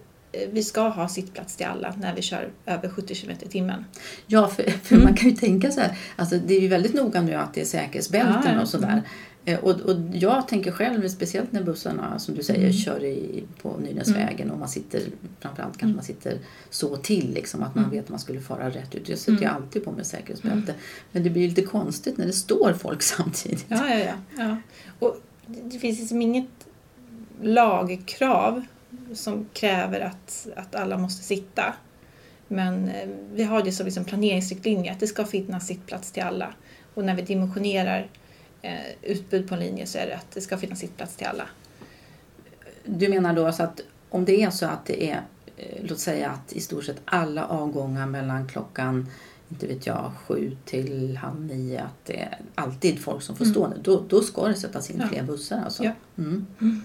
vi 0.52 0.64
ska 0.64 0.82
ha 0.90 1.08
sittplats 1.10 1.56
till 1.56 1.66
alla 1.66 1.94
när 2.00 2.16
vi 2.16 2.22
kör 2.22 2.50
över 2.66 2.90
70 2.90 3.16
km 3.16 3.32
i 3.42 3.48
timmen. 3.48 3.86
Ja, 4.28 4.48
för, 4.48 4.64
för 4.64 4.96
Mm. 4.96 5.06
man 5.06 5.16
kan 5.16 5.30
ju 5.30 5.36
tänka 5.36 5.72
så 5.72 5.82
här, 5.82 5.98
alltså 6.16 6.38
det 6.48 6.54
är 6.56 6.62
ju 6.62 6.68
väldigt 6.68 6.94
noga 6.94 7.22
nu 7.22 7.34
att 7.34 7.54
det 7.54 7.62
är 7.62 7.66
säkerhetsbälten 7.66 8.56
Ja, 8.56 8.62
och 8.62 8.68
sådär. 8.70 9.02
Eh, 9.48 9.60
Och, 9.60 9.72
och 9.82 9.96
jag 10.14 10.48
tänker 10.48 10.72
själv, 10.72 11.08
speciellt 11.08 11.52
när 11.52 11.64
bussarna 11.64 12.20
som 12.20 12.36
du 12.36 12.44
säger 12.44 12.60
Mm. 12.62 12.74
kör 12.74 13.04
i, 13.04 13.44
på 13.62 13.78
Nynäsvägen 13.78 14.52
och 14.52 14.60
man 14.60 14.70
sitter, 14.70 15.02
framförallt 15.40 15.78
kanske 15.78 15.96
man 15.96 16.04
sitter 16.06 16.38
så 16.70 16.96
till 16.96 17.34
liksom 17.34 17.64
att 17.64 17.76
man 17.76 17.84
Mm. 17.84 17.96
vet 17.96 18.04
att 18.04 18.10
man 18.10 18.20
skulle 18.20 18.42
fara 18.42 18.70
rätt 18.70 18.96
ut. 18.96 19.10
Jag 19.10 19.18
sätter 19.20 19.32
ju 19.32 19.38
Mm. 19.48 19.56
alltid 19.56 19.86
på 19.86 19.92
mig 19.92 20.06
säkerhetsbälte. 20.06 20.74
Men 21.12 21.24
det 21.24 21.30
blir 21.30 21.48
lite 21.50 21.62
konstigt 21.62 22.18
när 22.18 22.26
det 22.26 22.34
står 22.34 22.74
folk 22.74 23.02
samtidigt. 23.18 23.66
Ja, 23.68 23.90
ja, 23.90 24.00
ja. 24.00 24.14
ja. 24.38 24.58
Och 25.00 25.18
det 25.48 25.62
det 25.70 25.80
finns 25.80 26.00
liksom 26.00 26.22
inget 26.22 26.48
lagkrav 27.42 28.66
som 29.16 29.50
kräver 29.54 30.00
att, 30.00 30.48
att 30.56 30.76
alla 30.76 30.98
måste 30.98 31.24
sitta. 31.24 31.74
Men 32.48 32.90
eh, 32.90 33.10
vi 33.34 33.44
har 33.44 33.64
det 33.64 33.72
som 33.72 33.86
liksom 33.86 34.06
planeringsriktlinje 34.06 34.92
att 34.92 35.00
det 35.00 35.08
ska 35.08 35.26
finnas 35.26 35.68
sittplats 35.68 36.12
till 36.12 36.24
alla. 36.24 36.54
Och 36.94 37.06
när 37.06 37.16
vi 37.16 37.22
dimensionerar 37.22 38.10
eh, 38.62 38.72
utbud 39.02 39.50
på 39.50 39.54
en 39.54 39.60
linje 39.60 39.86
så 39.86 39.98
är 39.98 40.08
det 40.08 40.16
att 40.16 40.32
det 40.32 40.42
ska 40.42 40.58
finnas 40.58 40.80
sittplats 40.80 41.16
till 41.16 41.28
alla. 41.28 41.48
Du 42.86 43.10
menar 43.10 43.34
då 43.34 43.46
alltså 43.46 43.64
att 43.64 43.82
om 44.10 44.26
det 44.26 44.42
är 44.42 44.50
så 44.50 44.66
att 44.66 44.86
det 44.86 45.12
är, 45.12 45.22
eh, 45.58 45.84
låt 45.84 46.00
säga 46.00 46.30
att 46.30 46.54
i 46.54 46.62
stort 46.62 46.84
sett 46.84 47.02
alla 47.06 47.46
avgångar 47.46 48.06
mellan 48.06 48.48
klockan 48.48 49.10
inte 49.50 49.68
vet 49.68 49.86
jag, 49.88 50.12
sju 50.28 50.58
till 50.66 51.18
halv 51.18 51.42
nio, 51.46 51.82
att 51.82 52.06
det 52.06 52.20
är 52.20 52.38
alltid 52.56 53.00
folk 53.00 53.22
som 53.22 53.36
får 53.36 53.46
Mm. 53.46 53.54
stå 53.54 53.68
där. 53.68 53.78
Då, 53.82 54.04
då 54.10 54.22
ska 54.22 54.48
det 54.48 54.56
sättas 54.56 54.90
in 54.90 54.98
Ja. 55.02 55.08
fler 55.08 55.24
bussar 55.24 55.62
alltså? 55.66 55.84
Ja. 55.84 55.92
Mm. 56.18 56.46
Mm. 56.62 56.82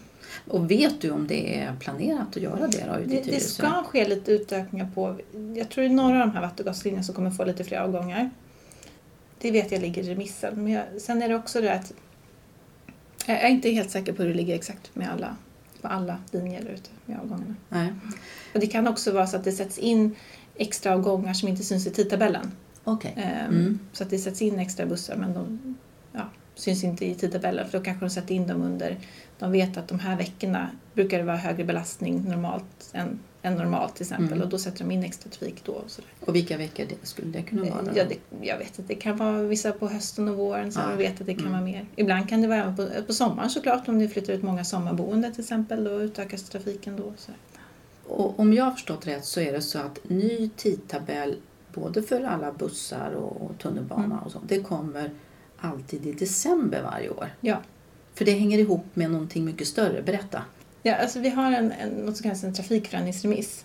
Och 0.48 0.70
vet 0.70 1.00
du 1.00 1.10
om 1.10 1.26
det 1.26 1.60
är 1.60 1.76
planerat 1.76 2.36
att 2.36 2.42
göra 2.42 2.66
det 2.66 2.84
då 2.86 2.96
Det, 3.06 3.20
det 3.22 3.40
ska 3.40 3.82
ske 3.82 4.08
lite 4.08 4.32
utökningar 4.32 4.90
på, 4.94 5.16
jag 5.56 5.68
tror 5.68 5.82
det 5.84 5.90
är 5.90 5.94
några 5.94 6.20
av 6.22 6.28
de 6.28 6.34
här 6.34 6.40
vattengaslinjerna 6.40 7.02
som 7.04 7.14
kommer 7.14 7.30
få 7.30 7.44
lite 7.44 7.64
fler 7.64 7.78
avgångar. 7.78 8.30
Det 9.38 9.50
vet 9.50 9.72
jag 9.72 9.80
ligger 9.80 10.02
i 10.02 10.10
remissen. 10.14 10.64
Men 10.64 10.72
jag, 10.72 10.84
sen 11.00 11.22
är 11.22 11.28
det 11.28 11.34
också 11.34 11.60
det 11.60 11.74
att 11.74 11.92
jag 13.26 13.40
är 13.42 13.48
inte 13.48 13.70
helt 13.70 13.90
säker 13.90 14.12
på 14.12 14.22
hur 14.22 14.28
det 14.28 14.34
ligger 14.36 14.54
exakt 14.54 14.90
med 14.94 15.10
alla, 15.12 15.36
på 15.82 15.88
alla 15.88 16.18
linjer 16.30 16.60
ute 16.74 16.90
med 17.06 17.20
avgångarna. 17.20 17.54
Nej. 17.68 17.92
Och 18.54 18.60
det 18.60 18.66
kan 18.66 18.88
också 18.88 19.12
vara 19.12 19.26
så 19.26 19.36
att 19.36 19.44
det 19.44 19.52
sätts 19.52 19.78
in 19.78 20.16
extra 20.60 20.94
avgångar 20.94 21.34
som 21.34 21.48
inte 21.48 21.62
syns 21.64 21.86
i 21.86 21.90
tidtabellen. 21.90 22.52
Okej. 22.84 23.14
Ehm, 23.16 23.54
Mm. 23.54 23.78
Så 23.92 24.02
att 24.04 24.10
det 24.10 24.18
sätts 24.18 24.42
in 24.42 24.58
extra 24.58 24.86
bussar 24.86 25.16
men 25.16 25.34
de 25.34 25.74
ja, 26.12 26.28
syns 26.54 26.84
inte 26.84 27.06
i 27.06 27.14
tidtabellen 27.14 27.68
för 27.68 27.78
då 27.78 27.84
kanske 27.84 28.04
de 28.04 28.10
sätter 28.10 28.34
in 28.34 28.46
dem 28.46 28.62
under, 28.62 28.96
de 29.38 29.52
vet 29.52 29.76
att 29.76 29.88
de 29.88 29.98
här 29.98 30.16
veckorna 30.16 30.70
brukar 30.94 31.18
det 31.18 31.24
vara 31.24 31.36
högre 31.36 31.64
belastning 31.64 32.24
normalt 32.28 32.90
än, 32.92 33.18
än 33.42 33.54
normalt 33.54 33.94
till 33.96 34.02
exempel 34.02 34.32
Mm. 34.32 34.42
och 34.42 34.48
då 34.48 34.58
sätter 34.58 34.78
de 34.78 34.90
in 34.90 35.04
extra 35.04 35.30
trafik 35.30 35.62
då. 35.64 35.72
Och 35.72 35.90
sådär. 35.90 36.10
Och 36.20 36.34
vilka 36.34 36.56
veckor 36.56 36.84
det 36.88 37.06
skulle 37.06 37.32
det 37.32 37.42
kunna 37.42 37.62
vara? 37.62 37.82
då? 37.82 37.90
Ja, 37.94 38.04
det, 38.08 38.46
jag 38.46 38.58
vet 38.58 38.78
att 38.78 38.88
det 38.88 38.94
kan 38.94 39.16
vara 39.16 39.42
vissa 39.42 39.72
på 39.72 39.88
hösten 39.88 40.28
och 40.28 40.36
våren 40.36 40.72
så 40.72 40.80
Ja. 40.80 40.96
vet 40.96 41.20
att 41.20 41.26
det 41.26 41.34
kan 41.34 41.40
Mm. 41.46 41.52
vara 41.52 41.64
mer. 41.64 41.86
Ibland 41.96 42.28
kan 42.28 42.40
det 42.42 42.48
vara 42.48 42.58
även 42.58 42.76
på, 42.76 42.88
på 43.06 43.12
sommaren 43.12 43.50
såklart 43.50 43.88
om 43.88 43.98
det 43.98 44.08
flyttar 44.08 44.32
ut 44.32 44.42
många 44.42 44.64
sommarboende 44.64 45.30
till 45.30 45.40
exempel 45.40 45.84
då 45.84 45.90
utökas 46.02 46.42
trafiken 46.42 46.96
då. 46.96 47.12
Så. 47.16 47.32
Och 48.10 48.40
om 48.40 48.52
jag 48.52 48.64
har 48.64 48.72
förstått 48.72 49.06
rätt 49.06 49.24
så 49.24 49.40
är 49.40 49.52
det 49.52 49.62
så 49.62 49.78
att 49.78 49.98
ny 50.08 50.50
tidtabell 50.56 51.36
både 51.74 52.02
för 52.02 52.24
alla 52.24 52.52
bussar 52.52 53.10
och 53.10 53.58
tunnelbana 53.58 54.04
Mm. 54.04 54.18
och 54.18 54.32
sånt, 54.32 54.44
det 54.48 54.60
kommer 54.60 55.10
alltid 55.58 56.06
i 56.06 56.12
december 56.12 56.82
varje 56.82 57.10
år. 57.10 57.28
Ja. 57.40 57.56
För 58.14 58.24
det 58.24 58.32
hänger 58.32 58.58
ihop 58.58 58.84
med 58.94 59.10
någonting 59.10 59.44
mycket 59.44 59.66
större. 59.68 60.02
Berätta. 60.02 60.42
Ja, 60.82 60.94
alltså 60.94 61.20
vi 61.20 61.28
har 61.28 61.52
en, 61.52 61.72
en, 61.72 61.88
något 61.88 62.16
som 62.16 62.22
kallas 62.22 62.44
en 62.44 62.54
trafikförändringsremiss 62.54 63.64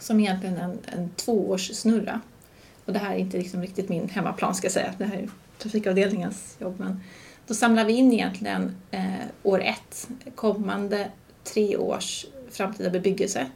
som 0.00 0.20
egentligen 0.20 0.56
är 0.56 0.64
en, 0.64 0.78
en 0.86 1.08
tvåårssnurra. 1.10 2.20
Och 2.84 2.92
det 2.92 2.98
här 2.98 3.14
är 3.14 3.18
inte 3.18 3.38
liksom 3.38 3.62
riktigt 3.62 3.88
min 3.88 4.08
hemmaplan 4.08 4.54
ska 4.54 4.64
jag 4.64 4.72
säga, 4.72 4.94
det 4.98 5.04
här 5.04 5.16
är 5.16 5.28
trafikavdelningens 5.58 6.56
jobb. 6.58 6.74
Men 6.78 7.00
då 7.46 7.54
samlar 7.54 7.84
vi 7.84 7.92
in 7.92 8.12
egentligen 8.12 8.76
eh, 8.90 9.04
år 9.42 9.60
ett, 9.62 10.08
kommande 10.34 11.10
tre 11.44 11.76
års 11.76 12.26
framtida 12.52 12.90
bebyggelse. 12.90 13.46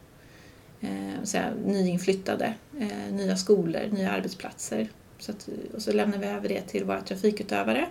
Eh, 0.80 1.22
så 1.24 1.38
här, 1.38 1.54
nyinflyttade, 1.64 2.54
eh, 2.78 3.14
nya 3.14 3.36
skolor, 3.36 3.88
nya 3.90 4.12
arbetsplatser. 4.12 4.88
Så 5.18 5.32
att, 5.32 5.48
och 5.74 5.82
så 5.82 5.92
lämnar 5.92 6.18
vi 6.18 6.26
över 6.26 6.48
det 6.48 6.60
till 6.60 6.84
våra 6.84 7.00
trafikutövare 7.00 7.88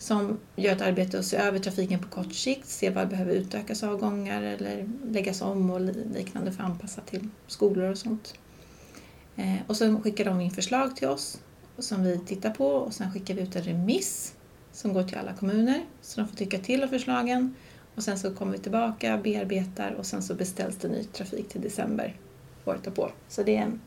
som 0.00 0.38
gör 0.56 0.72
ett 0.72 0.82
arbete 0.82 1.18
och 1.18 1.24
ser 1.24 1.38
över 1.38 1.58
trafiken 1.58 2.00
på 2.00 2.08
kort 2.08 2.34
sikt, 2.34 2.68
ser 2.68 2.90
vad 2.90 3.08
behöver 3.08 3.32
utökas 3.32 3.82
avgångar 3.82 4.42
eller 4.42 4.88
läggas 5.06 5.42
om 5.42 5.70
och 5.70 5.80
liknande 6.14 6.52
för 6.52 6.62
att 6.62 6.70
anpassa 6.70 7.00
till 7.00 7.28
skolor 7.46 7.90
och 7.90 7.98
sånt. 7.98 8.34
Eh, 9.36 9.56
och 9.66 9.76
sen 9.76 10.02
skickar 10.02 10.24
de 10.24 10.40
in 10.40 10.50
förslag 10.50 10.96
till 10.96 11.08
oss 11.08 11.40
som 11.78 12.04
vi 12.04 12.18
tittar 12.18 12.50
på 12.50 12.66
och 12.66 12.94
sen 12.94 13.12
skickar 13.12 13.34
vi 13.34 13.42
ut 13.42 13.56
en 13.56 13.62
remiss 13.62 14.34
som 14.72 14.92
går 14.92 15.02
till 15.02 15.18
alla 15.18 15.32
kommuner 15.32 15.84
så 16.02 16.20
de 16.20 16.28
får 16.28 16.36
tycka 16.36 16.58
till 16.58 16.82
om 16.82 16.88
förslagen. 16.88 17.54
Och 18.00 18.04
sen 18.04 18.18
så 18.18 18.30
kommer 18.30 18.52
vi 18.52 18.58
tillbaka, 18.58 19.18
bearbetar 19.22 19.94
och 19.98 20.06
sen 20.06 20.22
så 20.22 20.34
beställs 20.34 20.76
det 20.76 20.88
ny 20.88 21.04
trafik 21.04 21.48
till 21.48 21.60
december 21.60 22.16
året 22.64 22.84
därpå. 22.84 23.10
Så 23.28 23.42
det 23.42 23.56
är 23.56 23.62
en, 23.62 23.80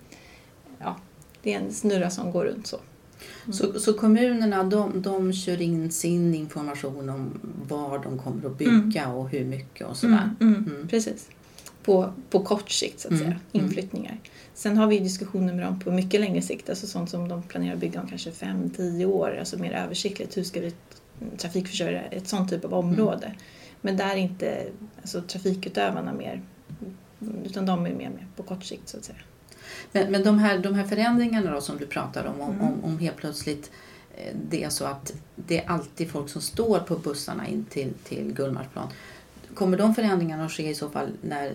ja, 0.80 0.96
det 1.44 1.54
är 1.54 1.60
en 1.60 1.74
snurra 1.74 2.10
som 2.10 2.32
går 2.32 2.46
runt 2.46 2.68
så. 2.68 2.78
Så, 3.54 3.80
så 3.80 3.94
kommunerna 3.94 4.64
de, 4.64 5.02
de 5.02 5.34
kör 5.34 5.62
in 5.62 5.92
sin 5.92 6.36
information 6.36 7.10
om 7.10 7.40
var 7.68 8.00
de 8.00 8.20
kommer 8.20 8.46
att 8.46 8.58
bygga 8.58 9.08
och 9.08 9.30
hur 9.30 9.46
mycket 9.46 9.88
och 9.88 9.98
sådär. 9.98 10.30
Mm, 10.42 10.56
mm, 10.56 10.88
Precis. 10.88 11.30
På, 11.84 12.14
på 12.30 12.40
kort 12.40 12.70
sikt 12.72 13.00
så 13.00 13.08
att 13.08 13.12
Mm, 13.12 13.24
säga, 13.24 13.40
mm. 13.52 13.66
inflyttningar. 13.66 14.18
Sen 14.54 14.78
har 14.78 14.88
vi 14.88 15.00
diskussioner 15.00 15.54
med 15.54 15.66
dem 15.66 15.80
på 15.80 15.92
mycket 15.92 16.20
längre 16.20 16.42
sikt, 16.42 16.70
alltså 16.70 16.88
sånt 16.88 17.10
som 17.10 17.28
de 17.28 17.44
planerar 17.44 17.74
att 17.74 17.80
bygga 17.80 18.02
om 18.02 18.08
kanske 18.08 18.30
5-10 18.30 19.06
år, 19.06 19.38
alltså 19.40 19.58
mer 19.58 19.72
översiktligt. 19.72 20.38
Hur 20.38 20.44
ska 20.44 20.60
vi 20.60 20.74
trafikförsörja 21.38 22.02
ett 22.02 22.28
sånt 22.28 22.50
typ 22.50 22.66
av 22.66 22.74
område? 22.74 23.34
Men 23.86 23.98
där 23.98 24.10
är 24.10 24.16
inte 24.16 24.66
alltså, 25.02 25.22
trafikutövarna 25.22 26.14
mer, 26.14 26.42
utan 27.46 27.66
de 27.66 27.86
är 27.86 27.90
mer 27.94 28.10
med 28.10 28.26
på 28.36 28.44
kort 28.44 28.64
sikt 28.64 28.90
så 28.90 28.98
att 28.98 29.04
säga. 29.04 29.18
Men, 29.92 30.12
men 30.12 30.24
de, 30.24 30.40
här, 30.40 30.58
de 30.58 30.76
här 30.76 30.84
förändringarna 30.86 31.52
då 31.52 31.62
som 31.62 31.78
du 31.78 31.86
pratar 31.86 32.26
om, 32.26 32.42
om, 32.42 32.52
Mm. 32.60 32.84
om, 32.84 33.00
helt 33.00 33.18
plötsligt 33.18 33.72
eh, 34.18 34.36
det 34.50 34.64
är 34.64 34.70
så 34.70 34.86
att 34.86 35.14
det 35.36 35.60
är 35.64 35.70
alltid 35.70 36.10
folk 36.12 36.30
som 36.30 36.42
står 36.42 36.80
på 36.80 36.96
bussarna 36.96 37.48
in 37.48 37.66
till, 37.70 37.94
till 38.04 38.34
Gullmarsplan. 38.34 38.88
Kommer 39.54 39.78
de 39.78 39.96
förändringarna 39.96 40.46
att 40.46 40.52
ske 40.52 40.70
i 40.70 40.76
så 40.76 40.90
fall 40.90 41.08
när 41.22 41.54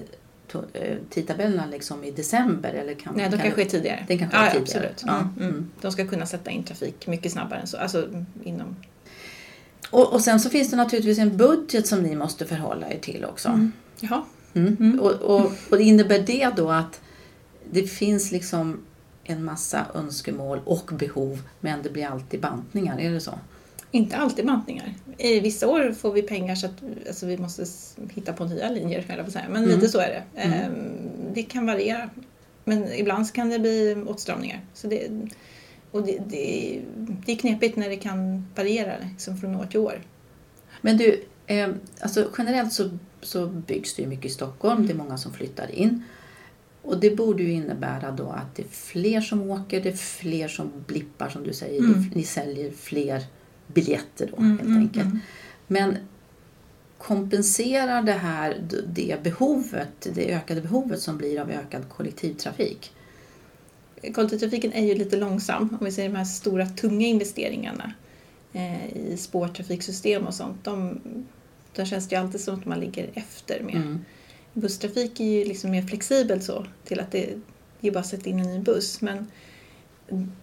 eh, 0.73 0.97
tidtabellerna 1.11 1.67
liksom 1.67 2.05
i 2.05 2.11
december? 2.11 2.75
Eller 2.75 2.95
kan, 2.95 3.15
Nej, 3.17 3.31
de 3.31 3.37
kan 3.37 3.47
det- 3.47 3.53
ske 3.53 3.65
tidigare. 3.65 4.05
Kan 4.09 4.19
ske 4.19 4.25
ja, 4.33 4.45
ja, 4.45 4.51
tidigare. 4.51 4.61
absolut. 4.63 5.03
Ja, 5.07 5.15
Mm, 5.19 5.29
mm. 5.37 5.49
mm. 5.49 5.71
De 5.81 5.93
ska 5.93 6.07
kunna 6.07 6.27
sätta 6.27 6.51
in 6.51 6.65
trafik 6.65 7.07
mycket 7.07 7.33
snabbare 7.33 7.61
än 7.61 7.67
så, 7.67 7.77
alltså 7.77 8.09
inom... 8.45 8.77
Och, 9.91 10.13
och 10.13 10.21
sen 10.21 10.41
så 10.41 10.51
finns 10.51 10.71
det 10.71 10.77
naturligtvis 10.77 11.19
en 11.19 11.37
budget 11.37 11.87
som 11.87 12.03
ni 12.03 12.17
måste 12.17 12.47
förhålla 12.47 12.91
er 12.91 12.99
till 12.99 13.25
också. 13.25 13.49
Mm. 13.49 13.73
Jaha. 14.01 14.23
Mm. 14.55 14.77
Mm. 14.81 15.01
Och, 15.01 15.13
och, 15.13 15.53
och 15.71 15.81
innebär 15.81 16.19
det 16.19 16.51
då 16.57 16.71
att 16.71 17.01
det 17.71 17.83
finns 17.83 18.33
liksom 18.33 18.81
en 19.25 19.45
massa 19.45 19.87
önskemål 19.95 20.61
och 20.65 20.91
behov 20.93 21.43
men 21.61 21.83
det 21.83 21.91
blir 21.91 22.07
alltid 22.07 22.41
bantningar, 22.41 23.01
är 23.01 23.11
det 23.11 23.21
så? 23.21 23.35
Inte 23.91 24.17
alltid 24.17 24.47
bantningar. 24.47 24.95
I 25.19 25.41
vissa 25.41 25.69
år 25.69 25.93
får 25.93 26.13
vi 26.13 26.23
pengar 26.23 26.55
så 26.55 26.67
att 26.67 26.73
alltså, 27.09 27.27
vi 27.27 27.39
måste 27.39 27.65
hitta 28.11 28.33
på 28.33 28.45
nya 28.45 28.71
linjer, 28.71 29.27
säga. 29.31 29.45
Men 29.51 29.65
Mm. 29.65 29.75
lite 29.75 29.89
så 29.89 29.99
är 29.99 30.09
det. 30.09 30.41
Mm. 30.43 30.59
Ehm, 30.59 30.75
Det 31.35 31.43
kan 31.43 31.67
variera. 31.67 32.11
Men 32.65 32.93
ibland 32.93 33.33
kan 33.33 33.49
det 33.51 33.59
bli 33.59 34.05
åtstramningar. 34.07 34.61
Så 34.75 34.87
det, 34.87 35.09
och 35.91 36.03
det, 36.07 36.19
det, 36.27 36.81
det 37.27 37.33
är 37.33 37.37
knepigt 37.37 37.77
när 37.77 37.89
det 37.89 37.97
kan 37.97 38.47
variera 38.55 38.93
liksom, 39.13 39.37
från 39.37 39.57
år 39.57 39.67
till 39.67 39.81
år. 39.81 40.01
Men 40.81 40.97
du, 40.97 41.25
eh, 41.47 41.69
alltså 42.01 42.31
generellt 42.39 42.73
så, 42.73 42.91
så 43.23 43.47
byggs 43.47 43.95
det 43.95 44.03
ju 44.03 44.09
mycket 44.09 44.27
i 44.27 44.29
Stockholm, 44.29 44.87
det 44.87 44.93
är 44.93 44.97
många 44.97 45.19
som 45.19 45.33
flyttar 45.33 45.71
in. 45.75 46.03
Och 46.83 47.01
det 47.01 47.17
borde 47.17 47.43
ju 47.43 47.53
innebära 47.53 48.11
då 48.11 48.31
att 48.31 48.55
det 48.57 48.63
är 48.63 48.69
fler 48.69 49.21
som 49.21 49.51
åker, 49.51 49.81
det 49.83 49.89
är 49.89 49.97
fler 49.97 50.49
som 50.49 50.71
blippar 50.87 51.29
som 51.29 51.43
du 51.45 51.53
säger, 51.53 51.79
Mm. 51.81 51.93
det, 52.11 52.17
ni 52.17 52.23
säljer 52.23 52.71
fler 52.71 53.23
biljetter 53.67 54.29
då 54.31 54.37
Mm, 54.37 54.51
helt 54.51 54.63
mm, 54.69 54.79
enkelt. 54.83 55.05
mm. 55.05 55.19
Men 55.67 55.97
kompenserar 56.99 58.03
det 58.03 58.13
här 58.13 58.61
det 58.95 59.23
behovet, 59.23 60.09
det 60.15 60.35
ökade 60.35 60.61
behovet 60.61 61.01
som 61.01 61.19
blir 61.19 61.41
av 61.41 61.51
ökad 61.51 61.89
kollektivtrafik? 61.89 62.93
Kollektivtrafiken 64.15 64.73
är 64.73 64.87
ju 64.87 64.95
lite 64.95 65.17
långsam 65.17 65.77
om 65.81 65.85
vi 65.85 65.93
ser 65.93 66.09
de 66.09 66.15
här 66.15 66.25
stora 66.25 66.67
tunga 66.67 67.07
investeringarna 67.07 67.93
eh, 68.53 68.97
i 68.97 69.17
spårtrafiksystem 69.17 70.27
och 70.27 70.35
sånt. 70.35 70.65
De, 70.65 71.01
där 71.75 71.85
känns 71.85 72.09
det 72.09 72.17
ju 72.17 72.23
alltid 72.23 72.41
som 72.41 72.55
att 72.55 72.67
man 72.67 72.81
ligger 72.81 73.11
efter 73.15 73.63
med. 73.63 73.75
Mm. 73.75 74.05
Busstrafik 74.53 75.21
är 75.21 75.25
ju 75.25 75.45
liksom 75.45 75.71
mer 75.71 75.83
flexibelt 75.83 76.45
så 76.45 76.67
till 76.85 77.01
att 77.01 77.13
det, 77.13 77.35
det 77.81 77.89
är 77.89 77.93
bara 77.93 78.01
att 78.01 78.07
sätta 78.07 78.31
in 78.31 78.39
en 78.39 78.47
ny 78.47 78.59
buss. 78.59 79.01
Men 79.01 79.27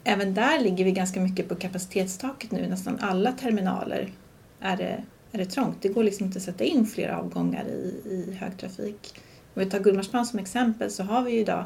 även 0.04 0.34
där 0.34 0.60
ligger 0.60 0.86
vi 0.86 0.92
ganska 0.92 1.22
mycket 1.22 1.50
på 1.50 1.56
kapacitetstaket 1.56 2.52
nu. 2.52 2.68
Nästan 2.68 3.00
alla 3.00 3.32
terminaler 3.32 4.12
är 4.60 4.78
det, 4.78 5.04
är 5.32 5.38
det 5.38 5.46
trångt. 5.46 5.78
Det 5.82 5.90
går 5.90 6.04
liksom 6.04 6.26
inte 6.26 6.38
att 6.38 6.44
sätta 6.44 6.64
in 6.64 6.86
fler 6.86 7.10
avgångar 7.10 7.66
i, 7.66 8.02
i 8.10 8.34
högtrafik. 8.40 9.14
Om 9.54 9.64
vi 9.64 9.66
tar 9.66 9.80
Gullmarsplan 9.80 10.26
som 10.26 10.40
exempel 10.40 10.92
så 10.92 11.04
har 11.04 11.22
vi 11.22 11.32
ju 11.32 11.40
idag 11.40 11.66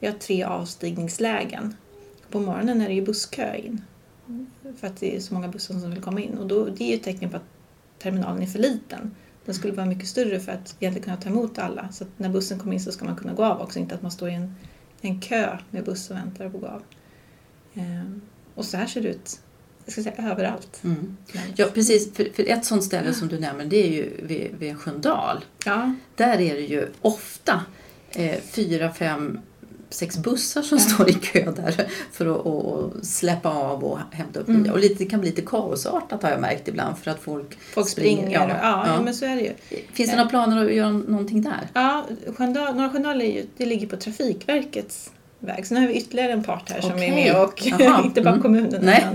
vi 0.00 0.06
har 0.06 0.14
tre 0.14 0.42
avstigningslägen. 0.42 1.74
På 2.30 2.40
morgonen 2.40 2.80
är 2.80 2.88
det 2.88 2.94
ju 2.94 3.02
busskö 3.02 3.56
in. 3.56 3.82
För 4.80 4.86
att 4.86 4.96
det 4.96 5.16
är 5.16 5.20
så 5.20 5.34
många 5.34 5.48
bussar 5.48 5.74
som 5.74 5.90
vill 5.90 6.02
komma 6.02 6.20
in. 6.20 6.38
Och 6.38 6.46
då, 6.46 6.64
det 6.64 6.84
är 6.84 6.88
ju 6.88 6.94
ett 6.94 7.02
tecken 7.02 7.30
på 7.30 7.36
att 7.36 7.42
terminalen 7.98 8.42
är 8.42 8.46
för 8.46 8.58
liten. 8.58 9.14
Den 9.44 9.54
skulle 9.54 9.72
vara 9.72 9.86
mycket 9.86 10.08
större 10.08 10.40
för 10.40 10.52
att 10.52 10.76
egentligen 10.80 11.04
kunna 11.04 11.16
ta 11.16 11.28
emot 11.28 11.58
alla. 11.58 11.88
Så 11.92 12.04
när 12.16 12.28
bussen 12.28 12.58
kommer 12.58 12.74
in 12.74 12.80
så 12.80 12.92
ska 12.92 13.04
man 13.04 13.16
kunna 13.16 13.32
gå 13.32 13.44
av 13.44 13.60
också. 13.60 13.78
Inte 13.78 13.94
att 13.94 14.02
man 14.02 14.10
står 14.10 14.28
i 14.28 14.34
en, 14.34 14.54
en 15.00 15.20
kö 15.20 15.58
med 15.70 15.84
buss 15.84 16.10
och 16.10 16.16
väntar 16.16 16.48
på 16.48 16.56
att 16.56 16.62
gå 16.62 16.68
av. 16.68 16.82
Ehm, 17.74 18.20
och 18.54 18.64
så 18.64 18.76
här 18.76 18.86
ser 18.86 19.00
det 19.00 19.08
ut 19.08 19.40
jag 19.84 19.92
ska 19.92 20.02
säga, 20.02 20.30
överallt. 20.30 20.80
Mm. 20.84 21.16
Ja, 21.56 21.66
precis. 21.74 22.14
För, 22.14 22.28
för 22.34 22.48
ett 22.48 22.64
sånt 22.64 22.84
ställe 22.84 23.14
som 23.14 23.28
du 23.28 23.38
nämner, 23.38 23.64
det 23.64 23.76
är 23.76 23.92
ju 23.92 24.26
vid, 24.26 24.54
vid 24.58 24.78
Sköndal. 24.78 25.44
ja, 25.64 25.94
Där 26.16 26.40
är 26.40 26.54
det 26.54 26.60
ju 26.66 26.88
ofta 27.00 27.64
eh, 28.10 28.40
fyra, 28.40 28.92
fem, 28.92 29.40
sex 29.90 30.18
bussar 30.18 30.62
som 30.62 30.78
Ja. 30.78 30.84
står 30.84 31.10
i 31.10 31.12
kö 31.12 31.50
där 31.50 31.86
för 32.12 32.26
att 32.26 32.46
och, 32.46 32.92
släppa 33.06 33.48
av 33.48 33.84
och 33.84 33.98
hämta 34.10 34.40
upp 34.40 34.48
Mm. 34.48 34.62
nya. 34.62 34.72
Och 34.72 34.78
lite, 34.78 35.04
det 35.04 35.10
kan 35.10 35.20
bli 35.20 35.30
lite 35.30 35.42
kaosartat 35.42 36.22
har 36.22 36.30
jag 36.30 36.40
märkt 36.40 36.68
ibland 36.68 36.98
för 36.98 37.10
att 37.10 37.20
folk... 37.22 37.58
folk 37.74 37.88
springer. 37.88 38.26
Och, 38.26 38.32
ja, 38.32 38.48
ja. 38.62 38.84
ja, 38.86 39.02
men 39.02 39.14
så 39.14 39.24
är 39.24 39.36
det 39.36 39.42
ju. 39.42 39.52
Finns 39.92 40.10
det 40.10 40.16
några 40.16 40.28
planer 40.30 40.64
att 40.66 40.74
göra 40.74 40.90
någonting 40.92 41.42
där? 41.42 41.68
Ja, 41.74 42.06
Sköndal, 42.36 42.76
Norra 42.76 42.90
Sköndal 42.90 43.20
är 43.20 43.26
ju, 43.26 43.46
det 43.56 43.66
ligger 43.66 43.86
på 43.86 43.96
Trafikverkets 43.96 45.10
väg. 45.38 45.66
Sen 45.66 45.76
har 45.76 45.86
vi 45.88 45.94
ytterligare 45.94 46.32
en 46.32 46.42
part 46.44 46.70
här 46.70 46.80
som 46.80 46.90
Okej. 46.92 47.08
är 47.08 47.14
med 47.14 47.42
och 47.42 47.66
inte 48.04 48.20
bara 48.22 48.30
mm. 48.30 48.42
kommunen. 48.42 48.80
Nej. 48.84 49.06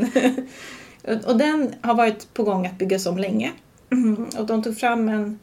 och- 1.25 1.37
den 1.37 1.73
har 1.81 1.93
varit 1.93 2.33
på 2.33 2.43
gång 2.43 2.65
att 2.67 2.77
byggas 2.77 3.05
om 3.05 3.17
länge. 3.17 3.51
Och 4.37 4.45
de 4.45 4.63
tog 4.63 4.77
fram 4.77 5.09
en 5.09 5.39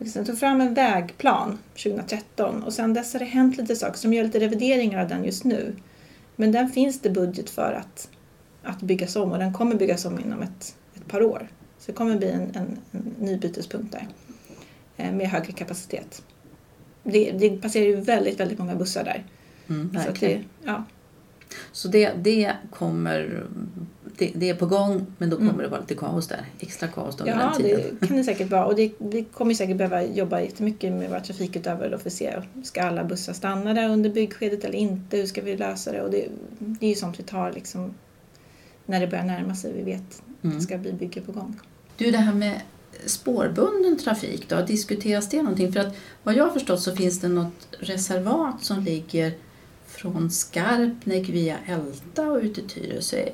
de 0.00 0.24
tog 0.24 0.38
fram 0.38 0.60
en 0.60 0.74
vägplan 0.74 1.58
2013 1.72 2.62
och 2.62 2.72
sen 2.72 2.94
dess 2.94 3.12
har 3.12 3.20
det 3.20 3.26
hänt 3.26 3.56
lite 3.56 3.76
saker 3.76 4.02
de 4.02 4.12
gör 4.14 4.24
lite 4.24 4.40
revideringar 4.40 5.02
av 5.02 5.08
den 5.08 5.24
just 5.24 5.44
nu. 5.44 5.76
Men 6.36 6.52
den 6.52 6.68
finns 6.68 7.00
det 7.00 7.10
budget 7.10 7.50
för 7.50 7.72
att, 7.72 8.08
att 8.62 8.82
byggas 8.82 9.16
om 9.16 9.32
och 9.32 9.38
den 9.38 9.52
kommer 9.52 9.74
byggas 9.74 10.04
om 10.04 10.18
inom 10.18 10.42
ett, 10.42 10.76
ett 10.94 11.08
par 11.08 11.22
år. 11.22 11.48
Så 11.78 11.86
det 11.86 11.96
kommer 11.96 12.16
bli 12.16 12.30
en, 12.30 12.42
en, 12.42 12.78
en 12.92 13.14
ny 13.18 13.36
bytespunkt 13.36 13.92
där 13.92 14.08
eh, 14.96 15.12
med 15.12 15.28
högre 15.28 15.52
kapacitet. 15.52 16.22
Det, 17.02 17.30
det 17.30 17.50
passerar 17.50 17.84
ju 17.84 17.96
väldigt, 17.96 18.40
väldigt 18.40 18.58
många 18.58 18.74
bussar 18.74 19.04
där. 19.04 19.24
Mm, 19.68 19.98
Så, 20.04 20.12
det, 20.20 20.40
ja. 20.64 20.84
Så 21.72 21.88
det, 21.88 22.12
det 22.16 22.52
kommer... 22.70 23.46
Det, 24.20 24.32
det 24.34 24.48
är 24.50 24.54
på 24.54 24.66
gång 24.66 25.06
men 25.18 25.30
då 25.30 25.36
kommer 25.36 25.50
Mm. 25.50 25.62
det 25.62 25.68
vara 25.68 25.80
lite 25.80 25.94
kaos 25.94 26.28
där. 26.28 26.44
Extra 26.58 26.88
kaos 26.88 27.20
under 27.20 27.32
ja, 27.32 27.38
den 27.38 27.62
tiden. 27.62 27.96
det 28.00 28.06
kan 28.06 28.16
det 28.16 28.24
säkert 28.24 28.50
vara. 28.50 28.66
Och 28.66 28.74
det, 28.76 28.92
vi 28.98 29.24
kommer 29.24 29.54
säkert 29.54 29.76
behöva 29.76 30.04
jobba 30.04 30.40
jättemycket 30.40 30.92
med 30.92 31.08
våra 31.10 31.20
trafikutövare 31.20 31.88
då 31.88 31.98
för 31.98 32.06
att 32.08 32.12
se, 32.12 32.42
ska 32.64 32.82
alla 32.82 33.04
bussar 33.04 33.32
stanna 33.32 33.74
där 33.74 33.88
under 33.88 34.10
byggskedet 34.10 34.64
eller 34.64 34.78
inte? 34.78 35.16
Hur 35.16 35.26
ska 35.26 35.40
vi 35.42 35.56
lösa 35.56 35.92
det? 35.92 36.02
Och 36.02 36.10
det, 36.10 36.28
det 36.58 36.86
är 36.86 36.90
ju 36.90 36.94
sånt 36.96 37.18
vi 37.18 37.22
tar 37.22 37.52
liksom 37.52 37.94
när 38.86 39.00
det 39.00 39.06
börjar 39.06 39.24
närma 39.24 39.54
sig. 39.54 39.72
Vi 39.72 39.82
vet 39.82 40.00
att 40.00 40.44
Mm. 40.44 40.56
det 40.56 40.62
ska 40.62 40.78
bli 40.78 40.92
bygge 40.92 41.20
på 41.20 41.32
gång. 41.32 41.60
Du, 41.96 42.10
det 42.10 42.18
här 42.18 42.34
med 42.34 42.60
spårbunden 43.06 43.98
trafik 43.98 44.48
då, 44.48 44.60
diskuteras 44.62 45.28
det 45.28 45.42
någonting? 45.42 45.72
För 45.72 45.80
att 45.80 45.94
vad 46.22 46.34
jag 46.34 46.44
har 46.44 46.50
förstått 46.50 46.80
så 46.80 46.96
finns 46.96 47.20
det 47.20 47.28
något 47.28 47.68
reservat 47.78 48.64
som 48.64 48.80
ligger 48.84 49.32
från 50.00 50.30
Skarpnäck 50.30 51.28
via 51.28 51.56
Älta 51.66 52.30
och 52.30 52.40
ut 52.42 52.54
till 52.54 52.68
Tyresö. 52.68 53.28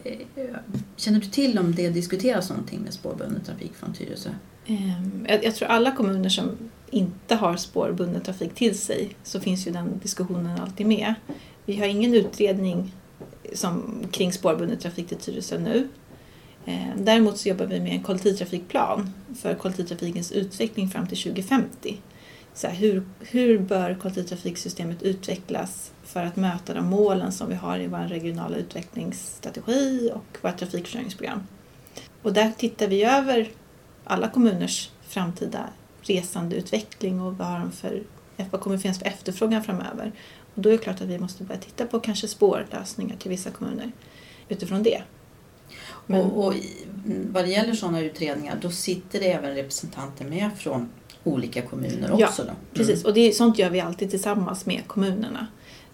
Känner 0.96 1.20
du 1.20 1.26
till 1.26 1.58
om 1.58 1.74
det 1.74 1.90
diskuteras 1.90 2.50
någonting 2.50 2.80
med 2.80 2.92
spårbunden 2.92 3.44
trafik 3.44 3.74
från 3.74 3.94
Tyresö? 3.94 4.30
Ehm, 4.66 5.26
jag, 5.28 5.54
tror 5.54 5.68
alla 5.68 5.92
kommuner 5.92 6.28
som 6.28 6.50
inte 6.90 7.34
har 7.34 7.56
spårbunden 7.56 8.22
trafik 8.22 8.54
till 8.54 8.78
sig 8.78 9.16
så 9.22 9.40
finns 9.40 9.66
ju 9.66 9.70
den 9.70 9.98
diskussionen 10.02 10.60
alltid 10.60 10.86
med. 10.86 11.14
Vi 11.64 11.76
har 11.76 11.86
ingen 11.86 12.14
utredning 12.14 12.94
som, 13.52 14.00
kring 14.10 14.32
spårbunden 14.32 14.78
trafik 14.78 15.08
till 15.08 15.16
Tyresö 15.16 15.58
nu. 15.58 15.88
Ehm, 16.64 17.04
däremot 17.04 17.38
så 17.38 17.48
jobbar 17.48 17.66
vi 17.66 17.80
med 17.80 17.92
en 17.92 18.02
kollektivtrafikplan 18.02 19.12
för 19.40 19.54
kollektivtrafikens 19.54 20.32
utveckling 20.32 20.88
fram 20.88 21.06
till 21.06 21.18
2050. 21.18 21.96
Så 22.56 22.66
här, 22.66 22.74
hur, 22.74 23.02
hur 23.20 23.58
bör 23.58 23.94
kollektivtrafiksystemet 23.94 25.02
utvecklas 25.02 25.92
för 26.04 26.24
att 26.24 26.36
möta 26.36 26.74
de 26.74 26.86
målen 26.86 27.32
som 27.32 27.48
vi 27.48 27.54
har 27.54 27.78
i 27.78 27.86
vår 27.86 27.98
regionala 27.98 28.56
utvecklingsstrategi 28.56 30.10
och 30.14 30.38
vårt 30.42 30.56
trafikförsörjningsprogram? 30.58 31.46
Och 32.22 32.32
där 32.32 32.52
tittar 32.58 32.88
vi 32.88 33.04
över 33.04 33.48
alla 34.04 34.28
kommuners 34.28 34.90
framtida 35.08 35.68
resandeutveckling 36.02 37.20
och 37.20 37.38
vad, 37.38 37.48
har 37.48 37.58
de 37.58 37.72
för, 37.72 38.02
vad 38.50 38.60
kommer 38.60 38.78
finnas 38.78 38.98
för 38.98 39.06
efterfrågan 39.06 39.64
framöver. 39.64 40.12
Och 40.54 40.62
då 40.62 40.68
är 40.68 40.72
det 40.72 40.78
klart 40.78 41.00
att 41.00 41.08
vi 41.08 41.18
måste 41.18 41.44
börja 41.44 41.60
titta 41.60 41.86
på 41.86 42.00
kanske 42.00 42.28
spårlösningar 42.28 43.16
till 43.16 43.30
vissa 43.30 43.50
kommuner 43.50 43.92
utifrån 44.48 44.82
det. 44.82 45.02
Men- 46.06 46.20
Och, 46.20 46.46
och 46.46 46.54
vad 47.30 47.44
det 47.44 47.50
gäller 47.50 47.74
sådana 47.74 48.00
utredningar 48.00 48.58
då 48.62 48.70
sitter 48.70 49.20
det 49.20 49.32
även 49.32 49.54
representanter 49.54 50.24
med 50.24 50.50
från 50.56 50.88
olika 51.26 51.62
kommuner 51.62 52.14
Ja, 52.18 52.26
också. 52.26 52.42
Då. 52.42 52.48
Mm. 52.48 52.56
Precis, 52.74 53.04
och 53.04 53.14
det, 53.14 53.20
är- 53.20 53.32
sånt 53.32 53.58
gör 53.58 53.70
vi 53.70 53.80
alltid 53.80 54.10
tillsammans 54.10 54.66
med 54.66 54.82
kommunerna. 54.86 55.46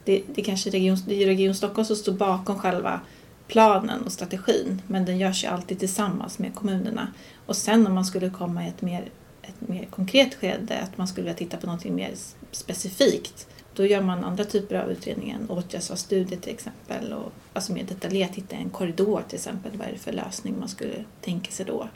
Det, 0.05 0.23
det 0.35 0.43
kanske 0.43 0.71
är 0.71 0.73
Region, 0.73 0.97
det 1.07 1.23
är 1.23 1.27
Region 1.27 1.55
Stockholm 1.55 1.87
som 1.87 1.97
står 1.97 2.13
bakom 2.13 2.59
själva 2.59 3.01
planen 3.49 4.03
och 4.03 4.13
strategin 4.13 4.83
men 4.87 5.05
den 5.05 5.19
görs 5.19 5.45
ju 5.45 5.49
alltid 5.49 5.79
tillsammans 5.79 6.39
med 6.39 6.55
kommunerna. 6.55 7.09
Och 7.47 7.57
sen 7.57 7.87
om 7.87 7.95
man 7.95 8.05
skulle 8.05 8.31
komma 8.31 8.65
i 8.65 8.69
ett 8.69 8.83
mer, 8.83 9.05
ett 9.43 9.69
mer 9.69 9.85
konkret 9.85 10.35
skede, 10.35 10.79
att 10.79 10.99
man 10.99 11.09
skulle 11.09 11.25
vilja 11.25 11.39
titta 11.39 11.57
på 11.57 11.67
något 11.67 11.85
mer 11.85 12.11
specifikt, 12.51 13.47
då 13.75 13.87
gör 13.87 14.01
man 14.03 14.25
andra 14.25 14.45
typer 14.45 14.77
av 14.77 14.91
utredningar, 14.91 15.39
en 15.39 15.51
åtgärdsvalsstudie 15.51 16.37
till 16.37 16.53
exempel, 16.53 17.13
och 17.13 17.33
alltså 17.53 17.73
mer 17.73 17.85
detaljerat 17.85 18.35
hitta 18.35 18.57
en 18.57 18.71
korridor 18.71 19.23
till 19.29 19.37
exempel, 19.37 19.73
vad 19.79 19.89
är 19.89 19.93
det 19.93 19.99
för 19.99 20.13
lösning 20.13 20.55
man 20.61 20.69
skulle 20.69 21.05
tänka 21.21 21.51
sig 21.51 21.67
då? 21.67 21.89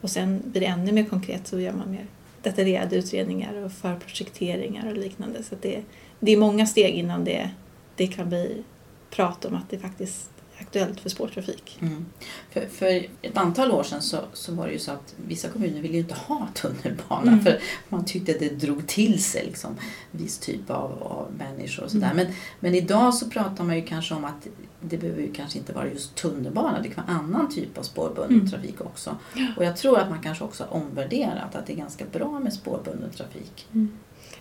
Och 0.00 0.10
sen 0.10 0.42
blir 0.44 0.60
det 0.60 0.66
ännu 0.66 0.92
mer 0.92 1.04
konkret 1.04 1.46
så 1.46 1.60
gör 1.60 1.72
man 1.72 1.90
mer 1.90 2.06
detaljerade 2.44 2.96
utredningar 2.96 3.64
och 3.64 3.72
förprojekteringar 3.72 4.90
och 4.90 4.96
liknande. 4.96 5.42
Så 5.42 5.54
att 5.54 5.62
det, 5.62 5.82
det 6.20 6.32
är 6.32 6.36
många 6.36 6.66
steg 6.66 6.94
innan 6.94 7.24
det, 7.24 7.50
det 7.96 8.06
kan 8.06 8.28
bli 8.28 8.62
prat 9.10 9.44
om 9.44 9.54
att 9.54 9.70
det 9.70 9.78
faktiskt 9.78 10.30
aktuellt 10.60 11.00
för 11.00 11.08
spårtrafik. 11.08 11.78
Mm. 11.80 12.06
För, 12.50 12.66
för 12.66 13.06
ett 13.22 13.36
antal 13.36 13.70
år 13.72 13.82
sedan 13.82 14.02
så, 14.02 14.18
så 14.32 14.52
var 14.54 14.66
det 14.66 14.72
ju 14.72 14.78
så 14.78 14.90
att 14.92 15.14
vissa 15.26 15.48
kommuner 15.48 15.80
ville 15.80 15.94
ju 15.94 16.00
inte 16.00 16.14
ha 16.14 16.48
tunnelbana 16.54 17.32
Mm. 17.32 17.44
för 17.44 17.58
man 17.88 18.04
tyckte 18.04 18.32
att 18.32 18.38
det 18.38 18.48
drog 18.48 18.86
till 18.86 19.24
sig 19.24 19.44
liksom, 19.46 19.76
viss 20.10 20.38
typ 20.38 20.70
av, 20.70 21.02
av 21.02 21.32
människor 21.38 21.84
och 21.84 21.90
sådär. 21.90 22.10
Mm. 22.10 22.16
Men, 22.26 22.34
men 22.60 22.74
idag 22.74 23.14
så 23.14 23.30
pratar 23.30 23.64
man 23.64 23.76
ju 23.76 23.82
kanske 23.82 24.14
om 24.14 24.24
att 24.24 24.46
det 24.80 24.96
behöver 24.98 25.22
ju 25.22 25.32
kanske 25.32 25.58
inte 25.58 25.72
vara 25.72 25.88
just 25.88 26.14
tunnelbana, 26.14 26.80
det 26.82 26.88
kan 26.88 27.06
vara 27.06 27.16
annan 27.16 27.48
typ 27.54 27.78
av 27.78 27.82
spårbunden 27.82 28.38
Mm. 28.38 28.50
trafik 28.50 28.80
också. 28.80 29.16
Och 29.56 29.64
jag 29.64 29.76
tror 29.76 29.98
att 29.98 30.10
man 30.10 30.22
kanske 30.22 30.44
också 30.44 30.64
har 30.64 30.76
omvärderat 30.76 31.54
att 31.56 31.66
det 31.66 31.72
är 31.72 31.76
ganska 31.76 32.04
bra 32.12 32.40
med 32.40 32.52
spårbunden 32.52 33.10
trafik. 33.10 33.66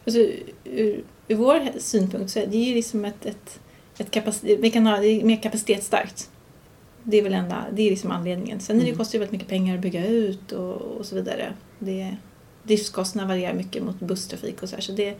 Alltså, 0.05 0.19
ur, 0.63 1.03
ur 1.27 1.35
vår 1.35 1.79
synpunkt 1.79 2.31
så 2.31 2.39
är 2.39 2.47
det 2.47 2.57
ju 2.57 2.73
liksom 2.75 3.05
ett, 3.05 3.25
ett, 3.25 3.59
ett 3.97 4.11
kapacitet, 4.11 4.59
vi 4.59 4.71
kan 4.71 4.85
ha, 4.87 4.97
det 4.97 5.07
är 5.07 5.23
mer 5.23 5.41
kapacitetsstarkt. 5.41 6.29
Det 7.03 7.17
är 7.17 7.21
väl 7.23 7.33
enda, 7.33 7.65
det 7.73 7.81
är 7.81 7.89
liksom 7.89 8.11
anledningen. 8.11 8.59
Sen 8.59 8.75
är 8.75 8.79
det, 8.81 8.87
Mm. 8.87 8.97
kostar 8.97 9.11
det 9.11 9.19
väldigt 9.19 9.31
mycket 9.31 9.47
pengar 9.47 9.75
att 9.75 9.81
bygga 9.81 10.07
ut 10.07 10.51
och, 10.51 10.75
och 10.75 11.05
så 11.05 11.15
vidare. 11.15 11.53
Det, 11.79 12.15
driftskostnaderna 12.63 13.33
varierar 13.33 13.53
mycket 13.53 13.83
mot 13.83 13.99
busstrafik 13.99 14.63
och 14.63 14.69
så 14.69 14.75
här. 14.75 14.81
Så 14.81 14.91
det, 14.91 15.15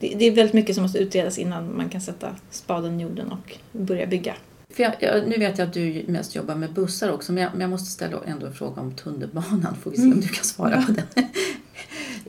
det, 0.00 0.08
det 0.18 0.24
är 0.24 0.30
väldigt 0.30 0.54
mycket 0.54 0.74
som 0.74 0.82
måste 0.82 0.98
utredas 0.98 1.38
innan 1.38 1.76
man 1.76 1.88
kan 1.88 2.00
sätta 2.00 2.36
spaden 2.50 3.00
i 3.00 3.02
jorden 3.02 3.32
och 3.32 3.56
börja 3.72 4.06
bygga. 4.06 4.34
Jag, 4.76 4.92
jag, 5.00 5.28
nu 5.28 5.38
vet 5.38 5.58
jag 5.58 5.68
att 5.68 5.74
du 5.74 6.04
mest 6.08 6.34
jobbar 6.34 6.54
med 6.54 6.72
bussar 6.72 7.10
också 7.12 7.32
men 7.32 7.42
jag, 7.42 7.52
men 7.52 7.60
jag 7.60 7.70
måste 7.70 7.90
ställa 7.90 8.18
ändå 8.26 8.46
en 8.46 8.54
fråga 8.54 8.80
om 8.82 8.94
tunnelbanan. 8.94 9.76
Får 9.82 9.90
vi 9.90 9.96
se 9.96 10.02
om 10.02 10.08
Mm. 10.08 10.20
du 10.20 10.28
kan 10.28 10.44
svara 10.44 10.82
på 10.82 10.92
den. 10.92 11.24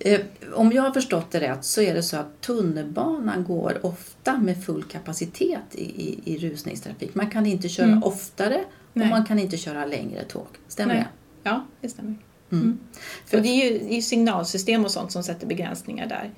Eh, 0.02 0.22
om 0.54 0.72
jag 0.72 0.82
har 0.84 0.92
förstått 0.92 1.32
det 1.32 1.40
rätt 1.40 1.66
så 1.66 1.82
är 1.82 1.94
det 1.94 2.04
så 2.04 2.18
att 2.18 2.42
tunnelbanan 2.42 3.44
går 3.44 3.86
ofta 3.86 4.38
med 4.38 4.64
full 4.66 4.84
kapacitet 4.84 5.60
i, 5.76 5.84
i, 5.84 6.20
i 6.26 6.38
rusningstrafik. 6.38 7.16
Man 7.16 7.30
kan 7.30 7.46
inte 7.46 7.70
köra 7.70 7.88
Mm. 7.88 8.04
oftare 8.04 8.56
och 8.58 8.98
Nej. 8.98 9.10
man 9.10 9.26
kan 9.26 9.40
inte 9.40 9.58
köra 9.58 9.86
längre 9.86 10.24
tåg. 10.24 10.48
Stämmer 10.68 10.94
Nej. 10.94 11.04
det? 11.44 11.50
Ja, 11.50 11.66
det 11.82 11.90
stämmer. 11.90 12.16
Mm. 12.52 12.64
Mm. 12.64 12.80
För- 13.26 13.42
det 13.42 13.48
är 13.48 13.72
ju 13.72 13.80
det 13.80 13.98
är 13.98 14.02
signalsystem 14.02 14.86
och 14.86 14.92
sånt 14.92 15.12
som 15.12 15.24
sätter 15.24 15.48
begränsningar 15.48 16.08
där. 16.08 16.32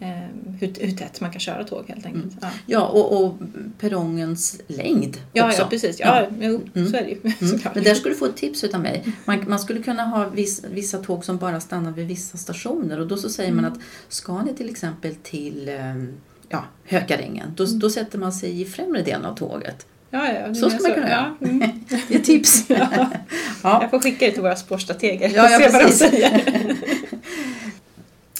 Eh, 0.00 0.08
hur, 0.60 0.72
hur 0.80 0.96
tätt 0.96 1.20
man 1.20 1.30
kan 1.30 1.40
köra 1.40 1.64
tåg 1.64 1.84
helt 1.88 2.06
enkelt. 2.06 2.24
Mm. 2.24 2.36
Ja. 2.40 2.48
Ja, 2.66 2.86
och, 2.86 3.24
och 3.24 3.34
perrongens 3.78 4.60
längd 4.66 5.16
Ja, 5.32 5.46
också. 5.48 5.62
ja, 5.62 5.66
precis. 5.70 6.00
Ja, 6.00 6.20
Ja. 6.20 6.36
Jo, 6.40 6.60
Mm. 6.74 6.90
så 6.90 6.96
är 6.96 7.02
det 7.02 7.08
ju. 7.10 7.20
Mm. 7.22 7.60
Men 7.74 7.84
där 7.84 7.94
skulle 7.94 8.14
du 8.14 8.18
få 8.18 8.26
ett 8.26 8.36
tips 8.36 8.64
utav 8.64 8.80
mig. 8.80 9.04
Man, 9.24 9.44
man 9.48 9.58
skulle 9.58 9.82
kunna 9.82 10.04
ha 10.04 10.28
viss, 10.28 10.64
vissa 10.70 10.98
tåg 10.98 11.24
som 11.24 11.36
bara 11.38 11.60
stannar 11.60 11.92
vid 11.92 12.06
vissa 12.06 12.38
stationer 12.38 13.00
och 13.00 13.06
då 13.06 13.16
så 13.16 13.30
säger 13.30 13.52
man 13.52 13.64
Mm. 13.64 13.72
att 13.72 13.78
ska 14.08 14.42
ni 14.42 14.54
till 14.54 14.70
exempel 14.70 15.14
till 15.14 15.68
ehm, 15.68 16.08
ja, 16.48 16.64
Hökarängen, 16.84 17.52
då, 17.56 17.64
Mm. 17.64 17.78
då 17.78 17.90
sätter 17.90 18.18
man 18.18 18.32
sig 18.32 18.60
i 18.60 18.64
främre 18.64 19.02
delen 19.02 19.24
av 19.24 19.34
tåget. 19.36 19.86
Ja, 20.10 20.32
ja, 20.32 20.54
Så 20.54 20.70
ska 20.70 20.82
man 20.82 20.94
kunna 20.94 21.10
ja, 21.10 21.36
mm. 21.48 21.70
Det 22.08 22.14
är 22.14 22.18
tips. 22.18 22.64
ja. 22.68 22.88
ja. 23.62 23.78
Jag 23.82 23.90
får 23.90 23.98
skicka 23.98 24.26
det 24.26 24.32
till 24.32 24.42
våra 24.42 24.56
spårstrateger 24.56 25.28
Ja, 25.34 25.44
och 25.44 25.50
ja, 25.50 25.58
se 25.58 25.72
vad 25.72 25.86
de 25.86 25.92
säger. 25.92 26.42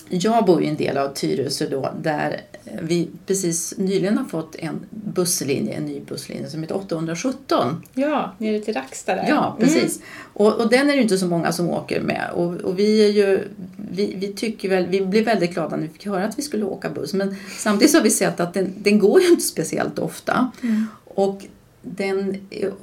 Jag 0.09 0.45
bor 0.45 0.62
i 0.62 0.66
en 0.66 0.77
del 0.77 0.99
av 0.99 1.09
Tyresö 1.09 1.69
då 1.69 1.92
där 2.03 2.40
vi 2.83 3.09
precis 3.27 3.75
nyligen 3.77 4.19
har 4.19 4.25
fått 4.25 4.57
en 4.57 4.87
busslinje, 4.90 5.73
en 5.73 5.87
ny 5.87 6.01
busslinje 6.01 6.51
som 6.51 6.61
heter 6.62 6.77
817. 6.77 7.83
Ja, 7.95 8.35
nere 8.38 8.61
till 8.61 8.75
Rackstad 8.75 9.14
där. 9.14 9.29
Ja, 9.29 9.57
precis. 9.61 10.01
Och, 10.33 10.61
och 10.61 10.71
den 10.71 10.90
är 10.90 10.97
det 10.97 11.03
inte 11.03 11.19
så 11.19 11.27
många 11.27 11.53
som 11.53 11.71
åker 11.71 12.01
med. 12.01 12.31
Och, 12.35 12.55
och 12.55 12.79
vi, 12.79 13.05
är 13.05 13.12
ju, 13.12 13.49
vi, 13.90 14.14
vi, 14.19 14.33
tycker 14.33 14.69
väl, 14.69 14.87
vi 14.87 15.01
blev 15.01 15.25
väldigt 15.25 15.55
glada 15.55 15.77
när 15.77 15.83
vi 15.83 15.88
fick 15.88 16.07
höra 16.07 16.25
att 16.25 16.38
vi 16.38 16.42
skulle 16.42 16.64
åka 16.64 16.90
buss. 16.90 17.14
Men 17.14 17.37
samtidigt 17.59 17.95
har 17.95 18.03
vi 18.03 18.11
sett 18.11 18.40
att 18.40 18.55
den, 18.55 18.75
den 18.79 18.99
går 18.99 19.21
ju 19.21 19.29
inte 19.29 19.45
speciellt 19.45 19.99
ofta. 19.99 20.51
Mm. 20.62 20.87
Och 21.05 21.45
den, 21.83 22.37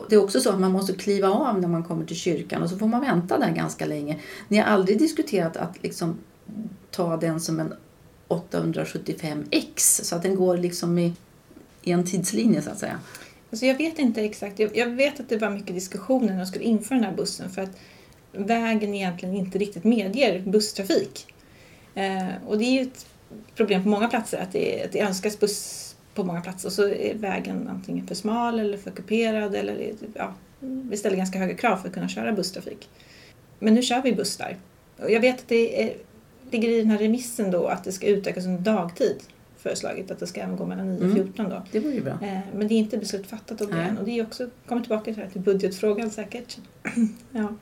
det 0.09 0.15
är 0.15 0.23
också 0.23 0.39
så 0.39 0.49
att 0.49 0.59
man 0.59 0.71
måste 0.71 0.93
kliva 0.93 1.29
av 1.29 1.61
när 1.61 1.67
man 1.67 1.83
kommer 1.83 2.05
till 2.05 2.15
kyrkan 2.15 2.63
och 2.63 2.69
så 2.69 2.77
får 2.77 2.87
man 2.87 3.01
vänta 3.01 3.39
där 3.39 3.51
ganska 3.51 3.85
länge. 3.85 4.19
Ni 4.47 4.57
har 4.57 4.65
aldrig 4.65 4.99
diskuterat 4.99 5.57
att 5.57 5.83
liksom 5.83 6.17
ta 6.91 7.17
den 7.17 7.39
som 7.39 7.59
en 7.59 7.73
875X 8.27 10.03
så 10.03 10.15
att 10.15 10.23
den 10.23 10.35
går 10.35 10.57
liksom 10.57 10.99
i, 10.99 11.13
i 11.83 11.91
en 11.91 12.05
tidslinje 12.05 12.61
så 12.61 12.69
att 12.69 12.79
säga. 12.79 12.99
Alltså 13.49 13.65
jag 13.65 13.77
vet 13.77 13.99
inte 13.99 14.21
exakt. 14.21 14.59
Jag, 14.59 14.77
jag 14.77 14.89
vet 14.89 15.19
att 15.19 15.29
det 15.29 15.37
var 15.37 15.49
mycket 15.49 15.75
diskussioner 15.75 16.31
när 16.31 16.37
de 16.37 16.45
skulle 16.45 16.65
införa 16.65 16.95
den 16.95 17.07
här 17.07 17.15
bussen 17.15 17.49
för 17.49 17.61
att 17.61 17.77
vägen 18.31 18.93
egentligen 18.93 19.35
inte 19.35 19.57
riktigt 19.57 19.83
medger 19.83 20.39
busstrafik. 20.39 21.33
Eh, 21.95 22.27
och 22.47 22.57
det 22.57 22.65
är 22.65 22.71
ju 22.71 22.81
ett 22.81 23.05
problem 23.55 23.83
på 23.83 23.89
många 23.89 24.07
platser 24.07 24.37
att 24.37 24.51
det, 24.51 24.83
att 24.83 24.91
det 24.91 24.99
önskas 24.99 25.39
buss 25.39 25.95
på 26.13 26.23
många 26.23 26.41
platser 26.41 26.67
och 26.67 26.73
så 26.73 26.89
är 26.89 27.13
vägen 27.15 27.67
antingen 27.67 28.07
för 28.07 28.15
smal 28.15 28.59
eller 28.59 28.77
för 28.77 28.91
kuperad 28.91 29.55
eller 29.55 29.93
ja, 30.13 30.33
vi 30.59 30.97
ställer 30.97 31.17
ganska 31.17 31.39
höga 31.39 31.55
krav 31.55 31.77
för 31.77 31.87
att 31.87 31.93
kunna 31.93 32.09
köra 32.09 32.31
busstrafik. 32.31 32.89
Men 33.59 33.73
nu 33.73 33.81
kör 33.81 34.01
vi 34.01 34.13
buss 34.13 34.37
där. 34.37 34.57
Och 35.01 35.11
jag 35.11 35.21
vet 35.21 35.39
att 35.39 35.47
det 35.47 35.83
är, 35.83 35.97
ligger 36.53 36.69
i 36.69 36.77
den 36.77 36.89
här 36.89 36.97
remissen 36.97 37.51
då 37.51 37.67
att 37.67 37.83
det 37.83 37.91
ska 37.91 38.07
utökas 38.07 38.45
under 38.45 38.61
dagtid 38.61 39.23
föreslagit 39.57 40.11
att 40.11 40.19
det 40.19 40.27
ska 40.27 40.41
även 40.41 40.55
gå 40.55 40.65
mellan 40.65 40.87
9 40.89 40.97
och 40.97 41.03
Mm. 41.03 41.15
14 41.15 41.49
då. 41.49 41.61
Det 41.71 41.79
vore 41.79 41.93
ju 41.93 42.01
bra. 42.01 42.13
Eh, 42.21 42.39
Men 42.55 42.67
det 42.67 42.73
är 42.73 42.77
inte 42.77 42.97
beslut 42.97 43.27
fattat 43.27 43.61
om 43.61 43.67
det 43.71 43.81
än. 43.81 43.97
Och 43.97 44.05
det 44.05 44.19
är 44.19 44.23
också, 44.23 44.49
kommer 44.67 44.81
tillbaka 44.81 45.13
till 45.13 45.41
budgetfrågan 45.41 46.09
säkert. 46.09 46.57
ja. 47.31 47.53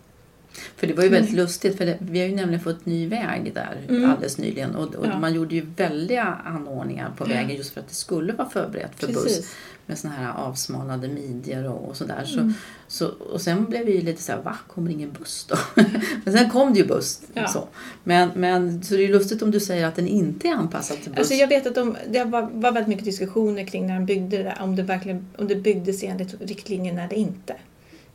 För 0.76 0.88
det 0.88 0.94
var 0.94 1.04
ju 1.04 1.10
väldigt 1.10 1.32
Mm. 1.32 1.44
lustigt 1.44 1.78
för 1.78 1.86
det, 1.86 1.98
vi 2.00 2.20
har 2.20 2.28
ju 2.28 2.36
nämligen 2.36 2.64
fått 2.64 2.86
ny 2.86 3.08
väg 3.08 3.52
där 3.54 3.78
Mm. 3.90 4.10
alldeles 4.12 4.38
nyligen 4.38 4.76
och, 4.76 4.96
och 4.96 5.06
Ja. 5.08 5.20
man 5.20 5.34
gjorde 5.34 5.56
ju 5.56 5.66
väldiga 5.78 6.24
anordningar 6.46 7.12
på 7.18 7.26
vägen 7.26 7.58
just 7.58 7.74
för 7.74 7.80
att 7.82 7.88
det 7.88 7.96
skulle 7.96 8.34
vara 8.34 8.50
förberett 8.50 8.92
för 8.96 9.08
buss 9.08 9.24
Precis. 9.24 9.56
med 9.86 10.00
såna 10.00 10.14
här 10.14 10.34
avsmalnade 10.34 11.08
midjor 11.08 11.68
och, 11.70 11.90
och 11.90 11.98
sådär. 11.98 12.24
Så, 12.26 12.40
Mm. 12.40 12.54
så, 12.88 13.08
och 13.08 13.42
sen 13.42 13.66
blev 13.66 13.86
vi 13.86 14.02
lite 14.02 14.22
så 14.22 14.32
här, 14.32 14.42
va, 14.42 14.58
kommer 14.68 14.92
ingen 14.92 15.12
buss 15.20 15.46
då? 15.50 15.56
men 16.24 16.34
sen 16.38 16.50
kom 16.50 16.74
det 16.74 16.80
ju 16.80 16.86
buss. 16.86 17.22
Ja. 17.34 17.48
Så. 17.48 17.68
Men, 18.04 18.30
men, 18.36 18.84
så 18.84 18.94
det 18.94 19.00
är 19.04 19.08
ju 19.08 19.14
lustigt 19.14 19.42
om 19.42 19.52
du 19.52 19.60
säger 19.60 19.86
att 19.86 19.96
den 19.96 20.08
inte 20.08 20.48
är 20.48 20.52
anpassad 20.54 20.98
till 21.02 21.10
buss. 21.12 21.20
Alltså 21.20 21.34
jag 21.34 21.48
vet 21.48 21.68
att 21.68 21.76
de, 21.76 21.98
det 22.10 22.24
var, 22.24 22.42
var 22.54 22.72
väldigt 22.72 22.88
mycket 22.88 23.06
diskussioner 23.06 23.64
kring 23.66 23.88
när 23.88 23.94
de 23.94 24.06
byggde 24.06 24.38
det 24.38 24.44
där, 24.44 24.58
om 24.62 24.76
det 24.76 24.84
verkligen 24.84 25.28
om 25.38 25.48
det 25.48 25.56
byggdes 25.56 26.04
enligt 26.04 26.42
riktlinjer 26.42 26.94
när 26.94 27.08
det 27.08 27.16
inte. 27.16 27.56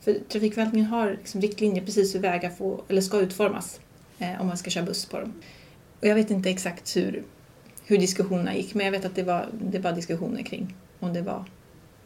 För 0.07 0.19
Trafikförvaltningen 0.29 0.87
har 0.87 1.11
liksom 1.11 1.41
riktlinjer 1.41 1.85
precis 1.85 2.15
hur 2.15 2.19
vägar 2.19 2.49
får, 2.49 2.83
eller 2.87 3.01
ska 3.01 3.19
utformas 3.19 3.79
eh, 4.17 4.41
om 4.41 4.47
man 4.47 4.57
ska 4.57 4.69
köra 4.69 4.85
buss 4.85 5.05
på 5.05 5.19
dem. 5.19 5.33
Och 5.99 6.07
jag 6.07 6.15
vet 6.15 6.31
inte 6.31 6.49
exakt 6.49 6.97
hur, 6.97 7.23
hur 7.85 7.97
diskussionerna 7.97 8.55
gick 8.55 8.73
men 8.73 8.85
jag 8.85 8.91
vet 8.91 9.05
att 9.05 9.15
det 9.15 9.23
var, 9.23 9.49
det 9.71 9.79
var 9.79 9.91
diskussioner 9.91 10.43
kring 10.43 10.75
om 10.99 11.13
det 11.13 11.21
var 11.21 11.45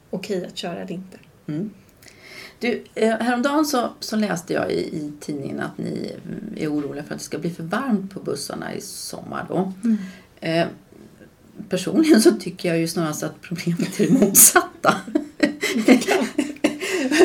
okej 0.09 0.45
att 0.45 0.57
köra 0.57 0.81
eller 0.81 0.91
inte. 0.91 1.17
Mm. 1.47 1.71
Du, 2.59 2.83
eh, 2.95 3.17
häromdagen 3.19 3.65
så, 3.65 3.89
så 3.99 4.15
läste 4.15 4.53
jag 4.53 4.71
i, 4.71 4.79
i 4.79 5.11
tidningen 5.19 5.59
att 5.59 5.77
ni 5.77 6.15
mm, 6.25 6.53
är 6.57 6.73
oroliga 6.73 7.03
för 7.03 7.13
att 7.13 7.19
det 7.19 7.25
ska 7.25 7.39
bli 7.39 7.49
för 7.49 7.63
varmt 7.63 8.13
på 8.13 8.19
bussarna 8.19 8.73
i 8.73 8.81
sommar. 8.81 9.45
Då. 9.49 9.73
Eh, 10.39 10.67
personligen 11.69 12.21
så 12.21 12.31
tycker 12.31 12.69
jag 12.69 12.79
ju 12.79 12.87
snarast 12.87 13.23
att 13.23 13.41
problemet 13.41 13.99
är 13.99 14.07
det 14.07 14.13
motsatta. 14.13 14.95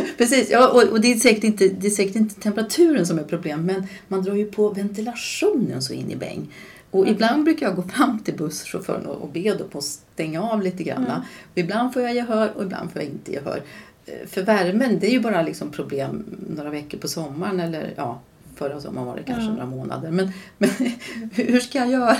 Precis, 0.18 0.50
ja, 0.50 0.68
och, 0.68 0.82
och 0.82 1.00
det, 1.00 1.12
är 1.12 1.16
säkert 1.16 1.44
inte, 1.44 1.68
det 1.68 1.86
är 1.86 1.90
säkert 1.90 2.16
inte 2.16 2.34
temperaturen 2.40 3.06
som 3.06 3.18
är 3.18 3.22
problem 3.22 3.66
men 3.66 3.86
man 4.08 4.22
drar 4.22 4.34
ju 4.34 4.44
på 4.50 4.70
ventilationen 4.70 5.82
så 5.82 5.92
in 5.92 6.10
i 6.10 6.16
bäng. 6.16 6.52
Och 6.90 7.02
Mm. 7.02 7.14
ibland 7.14 7.44
brukar 7.44 7.66
jag 7.66 7.76
gå 7.76 7.82
fram 7.82 8.18
till 8.18 8.34
busschauffören 8.34 9.06
och, 9.06 9.22
och 9.22 9.28
be 9.28 9.54
då 9.54 9.64
på 9.64 9.78
att 9.78 9.84
stänga 9.84 10.42
av 10.42 10.62
lite 10.62 10.82
grann. 10.82 11.04
Mm. 11.06 11.16
Och 11.52 11.58
ibland 11.58 11.92
får 11.92 12.02
jag 12.02 12.14
gehör 12.14 12.52
och 12.56 12.62
ibland 12.62 12.92
får 12.92 13.02
jag 13.02 13.10
inte 13.10 13.32
gehör. 13.32 13.62
Eh, 14.06 14.26
För 14.28 14.42
värmen, 14.42 14.98
det 14.98 15.06
är 15.06 15.10
ju 15.10 15.20
bara 15.20 15.42
liksom 15.42 15.70
problem 15.70 16.24
några 16.56 16.70
veckor 16.70 16.98
på 16.98 17.08
sommaren 17.08 17.60
eller 17.60 17.92
ja, 17.96 18.20
förra 18.56 18.80
sommaren 18.80 19.06
var 19.06 19.16
det 19.16 19.22
kanske 19.22 19.44
Ja. 19.44 19.50
några 19.50 19.66
månader. 19.66 20.10
Men, 20.10 20.32
men 20.58 20.70
hur 21.34 21.60
ska 21.60 21.78
jag 21.78 21.90
göra? 21.90 22.16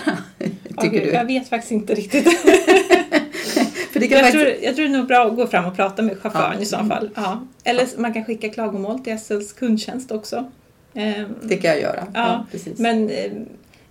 Tycker 0.69 0.91
gud, 0.91 1.03
du? 1.03 1.11
Jag 1.11 1.25
vet 1.25 1.49
faktiskt 1.49 1.73
inte 1.73 1.95
riktigt. 1.95 2.29
För 3.93 3.96
det 3.96 3.96
Det 3.96 3.96
kan 3.96 3.96
Jag 4.15 4.21
faktiskt... 4.21 4.45
tror, 4.45 4.65
jag 4.65 4.77
tror 4.77 4.85
det 4.89 4.93
är 4.95 4.99
nog 4.99 5.07
bra 5.07 5.27
att 5.27 5.37
gå 5.37 5.47
fram 5.47 5.65
och 5.65 5.77
prata 5.77 6.03
med 6.03 6.19
chauffören 6.19 6.53
Ja. 6.57 6.61
i 6.63 6.67
så 6.67 6.77
fall. 6.77 7.11
Ja. 7.15 7.47
Eller 7.65 7.87
man 7.99 8.13
kan 8.15 8.25
skicka 8.25 8.49
klagomål 8.49 9.01
till 9.01 9.19
SLs 9.19 9.53
kundtjänst 9.53 10.11
också. 10.13 10.51
Ehm, 10.95 11.35
Det 11.43 11.57
kan 11.57 11.71
jag 11.71 11.81
göra. 11.81 12.07
Ja, 12.15 12.47
precis. 12.51 12.79
Men 12.79 13.11
eh, 13.11 13.33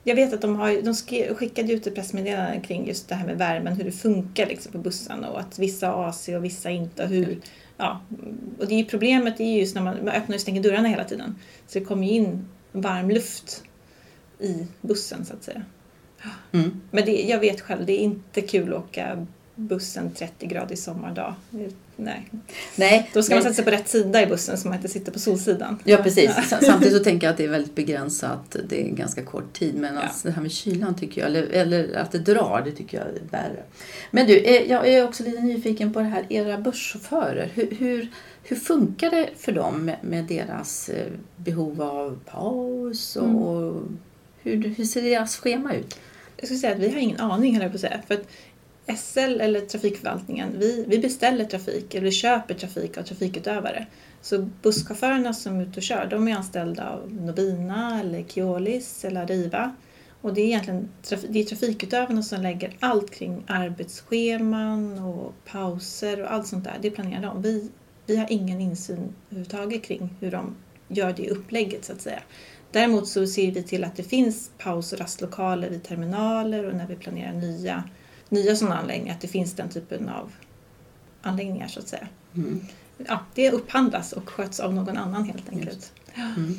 jag 0.03 0.15
vet 0.15 0.33
att 0.33 0.41
de, 0.41 0.55
har, 0.55 0.81
de 0.81 1.35
skickade 1.35 1.73
ut 1.73 1.87
ett 1.87 1.95
pressmeddelande 1.95 2.61
kring 2.67 2.87
just 2.87 3.09
det 3.09 3.15
här 3.15 3.25
med 3.25 3.37
värmen, 3.37 3.73
hur 3.73 3.83
det 3.83 3.91
funkar 3.91 4.45
liksom 4.45 4.71
på 4.71 4.77
bussarna 4.77 5.29
och 5.29 5.39
att 5.39 5.59
vissa 5.59 5.87
har 5.87 6.05
AC 6.09 6.27
och 6.27 6.43
vissa 6.45 6.69
inte. 6.69 7.03
Och, 7.03 7.09
hur, 7.09 7.37
ja, 7.77 8.01
och 8.59 8.67
det 8.67 8.79
är 8.79 8.83
problemet 8.83 9.39
är 9.39 9.45
ju 9.45 9.59
just 9.59 9.75
när 9.75 9.81
man, 9.81 9.95
man 10.05 10.13
öppnar 10.13 10.35
och 10.35 10.41
stänger 10.41 10.63
dörrarna 10.63 10.87
hela 10.87 11.03
tiden. 11.03 11.35
Så 11.67 11.79
det 11.79 11.85
kommer 11.85 12.07
ju 12.07 12.13
in 12.13 12.47
varm 12.71 13.09
luft 13.09 13.63
i 14.39 14.67
bussen 14.81 15.25
så 15.25 15.33
att 15.33 15.43
säga. 15.43 15.61
Mm. 16.51 16.81
Men 16.91 17.05
det, 17.05 17.21
jag 17.21 17.39
vet 17.39 17.61
själv, 17.61 17.85
det 17.85 17.93
är 17.93 17.99
inte 17.99 18.41
kul 18.41 18.73
att 18.73 18.79
åka 18.79 19.27
bussen 19.55 20.11
30 20.11 20.45
grader 20.47 20.75
sommardag. 20.75 21.35
Det- 21.49 21.75
Nej. 21.97 22.29
Nej, 22.75 23.09
Då 23.13 23.23
ska 23.23 23.35
man 23.35 23.43
men- 23.43 23.53
sätta 23.53 23.53
sig 23.55 23.63
på 23.65 23.71
rätt 23.71 23.89
sida 23.89 24.23
i 24.23 24.25
bussen 24.25 24.57
så 24.57 24.67
man 24.67 24.77
inte 24.77 24.87
sitter 24.89 25.11
på 25.11 25.19
solsidan. 25.19 25.79
Ja 25.83 25.97
precis. 25.97 26.31
Sa- 26.49 26.59
Samtidigt 26.61 26.97
så 26.97 27.03
tänker 27.03 27.27
jag 27.27 27.31
att 27.31 27.37
det 27.37 27.43
är 27.43 27.47
väldigt 27.49 27.75
begränsat. 27.75 28.55
Det 28.69 28.81
är 28.81 28.89
ganska 28.89 29.23
kort 29.25 29.53
tid. 29.53 29.75
Men 29.75 29.95
Ja. 29.95 30.01
alltså, 30.01 30.27
det 30.27 30.33
här 30.33 30.41
med 30.41 30.51
kylan 30.51 30.95
tycker 30.95 31.21
jag, 31.21 31.27
eller, 31.29 31.43
eller 31.43 31.93
att 31.97 32.11
det 32.11 32.19
drar, 32.19 32.61
det 32.65 32.71
tycker 32.71 32.97
jag 32.97 33.07
är 33.07 33.13
värre. 33.31 33.63
Men 34.11 34.27
du, 34.27 34.37
eh, 34.37 34.71
jag 34.71 34.87
är 34.87 35.03
också 35.03 35.23
lite 35.23 35.41
nyfiken 35.41 35.93
på 35.93 35.99
det 35.99 36.05
här, 36.05 36.25
era 36.29 36.57
busschaufförer. 36.57 37.49
Hur, 37.53 37.71
hur, 37.79 38.11
hur 38.43 38.55
funkar 38.55 39.09
det 39.11 39.29
för 39.37 39.51
dem 39.51 39.85
med, 39.85 39.97
med 40.01 40.25
deras 40.25 40.89
eh, 40.89 41.07
behov 41.35 41.81
av 41.81 42.19
paus 42.25 43.15
och, 43.15 43.23
Mm. 43.25 43.35
och 43.37 43.81
hur, 44.43 44.63
hur 44.77 44.85
ser 44.85 45.01
deras 45.01 45.37
schema 45.37 45.73
ut? 45.73 45.99
Jag 46.37 46.45
skulle 46.47 46.59
säga 46.59 46.73
att 46.73 46.79
vi 46.79 46.89
har 46.89 46.97
ingen 46.99 47.19
aning 47.19 47.53
höll 47.53 47.61
jag 47.63 47.71
på 47.71 47.75
att 47.75 47.81
säga. 47.81 48.01
För 48.07 48.13
att 48.13 48.27
SL 48.97 49.41
eller 49.41 49.61
trafikförvaltningen, 49.61 50.59
vi, 50.59 50.85
vi 50.87 50.99
beställer 50.99 51.45
trafik 51.45 51.95
eller 51.95 52.05
vi 52.05 52.11
köper 52.11 52.53
trafik 52.53 52.97
av 52.97 53.03
trafikutövare. 53.03 53.87
Så 54.21 54.49
busschaufförerna 54.61 55.33
som 55.33 55.59
är 55.59 55.63
ute 55.63 55.79
och 55.79 55.83
kör, 55.83 56.07
de 56.09 56.27
är 56.27 56.35
anställda 56.35 56.89
av 56.89 57.13
Nobina 57.13 57.99
eller 57.99 58.23
Keolis 58.23 59.05
eller 59.05 59.21
Arriva. 59.21 59.75
Och 60.21 60.33
det 60.33 60.41
är 60.41 60.45
egentligen 60.45 60.89
det 61.29 61.39
är 61.39 61.43
trafikutövarna 61.43 62.23
som 62.23 62.41
lägger 62.41 62.73
allt 62.79 63.11
kring 63.11 63.43
arbetsscheman 63.47 64.99
och 64.99 65.33
pauser 65.45 66.21
och 66.21 66.33
allt 66.33 66.47
sånt 66.47 66.63
där. 66.63 66.77
Det 66.81 66.91
planerar 66.91 67.21
de. 67.21 67.41
Vi, 67.41 67.69
vi 68.05 68.17
har 68.17 68.27
ingen 68.29 68.61
insyn 68.61 69.13
överhuvudtaget 69.29 69.83
kring 69.83 70.15
hur 70.19 70.31
de 70.31 70.55
gör 70.87 71.13
det 71.13 71.29
upplägget 71.29 71.85
så 71.85 71.93
att 71.93 72.01
säga. 72.01 72.19
Däremot 72.71 73.07
så 73.07 73.27
ser 73.27 73.51
vi 73.51 73.63
till 73.63 73.83
att 73.83 73.95
det 73.95 74.03
finns 74.03 74.51
paus 74.57 74.93
och 74.93 74.99
rastlokaler 74.99 75.69
vid 75.69 75.83
terminaler 75.83 76.65
och 76.65 76.75
när 76.75 76.87
vi 76.87 76.95
planerar 76.95 77.33
nya, 77.33 77.83
nya 78.29 78.55
sådana 78.55 78.77
anläggningar, 78.77 79.15
att 79.15 79.21
det 79.21 79.27
finns 79.27 79.53
den 79.53 79.69
typen 79.69 80.09
av 80.09 80.31
anläggningar 81.21 81.67
så 81.67 81.79
att 81.79 81.87
säga. 81.87 82.07
Mm. 82.35 82.61
Ja, 83.07 83.19
det 83.35 83.51
upphandlas 83.51 84.13
och 84.13 84.29
sköts 84.29 84.59
av 84.59 84.73
någon 84.73 84.97
annan 84.97 85.23
helt 85.23 85.49
enkelt. 85.49 85.91
Mm. 86.15 86.55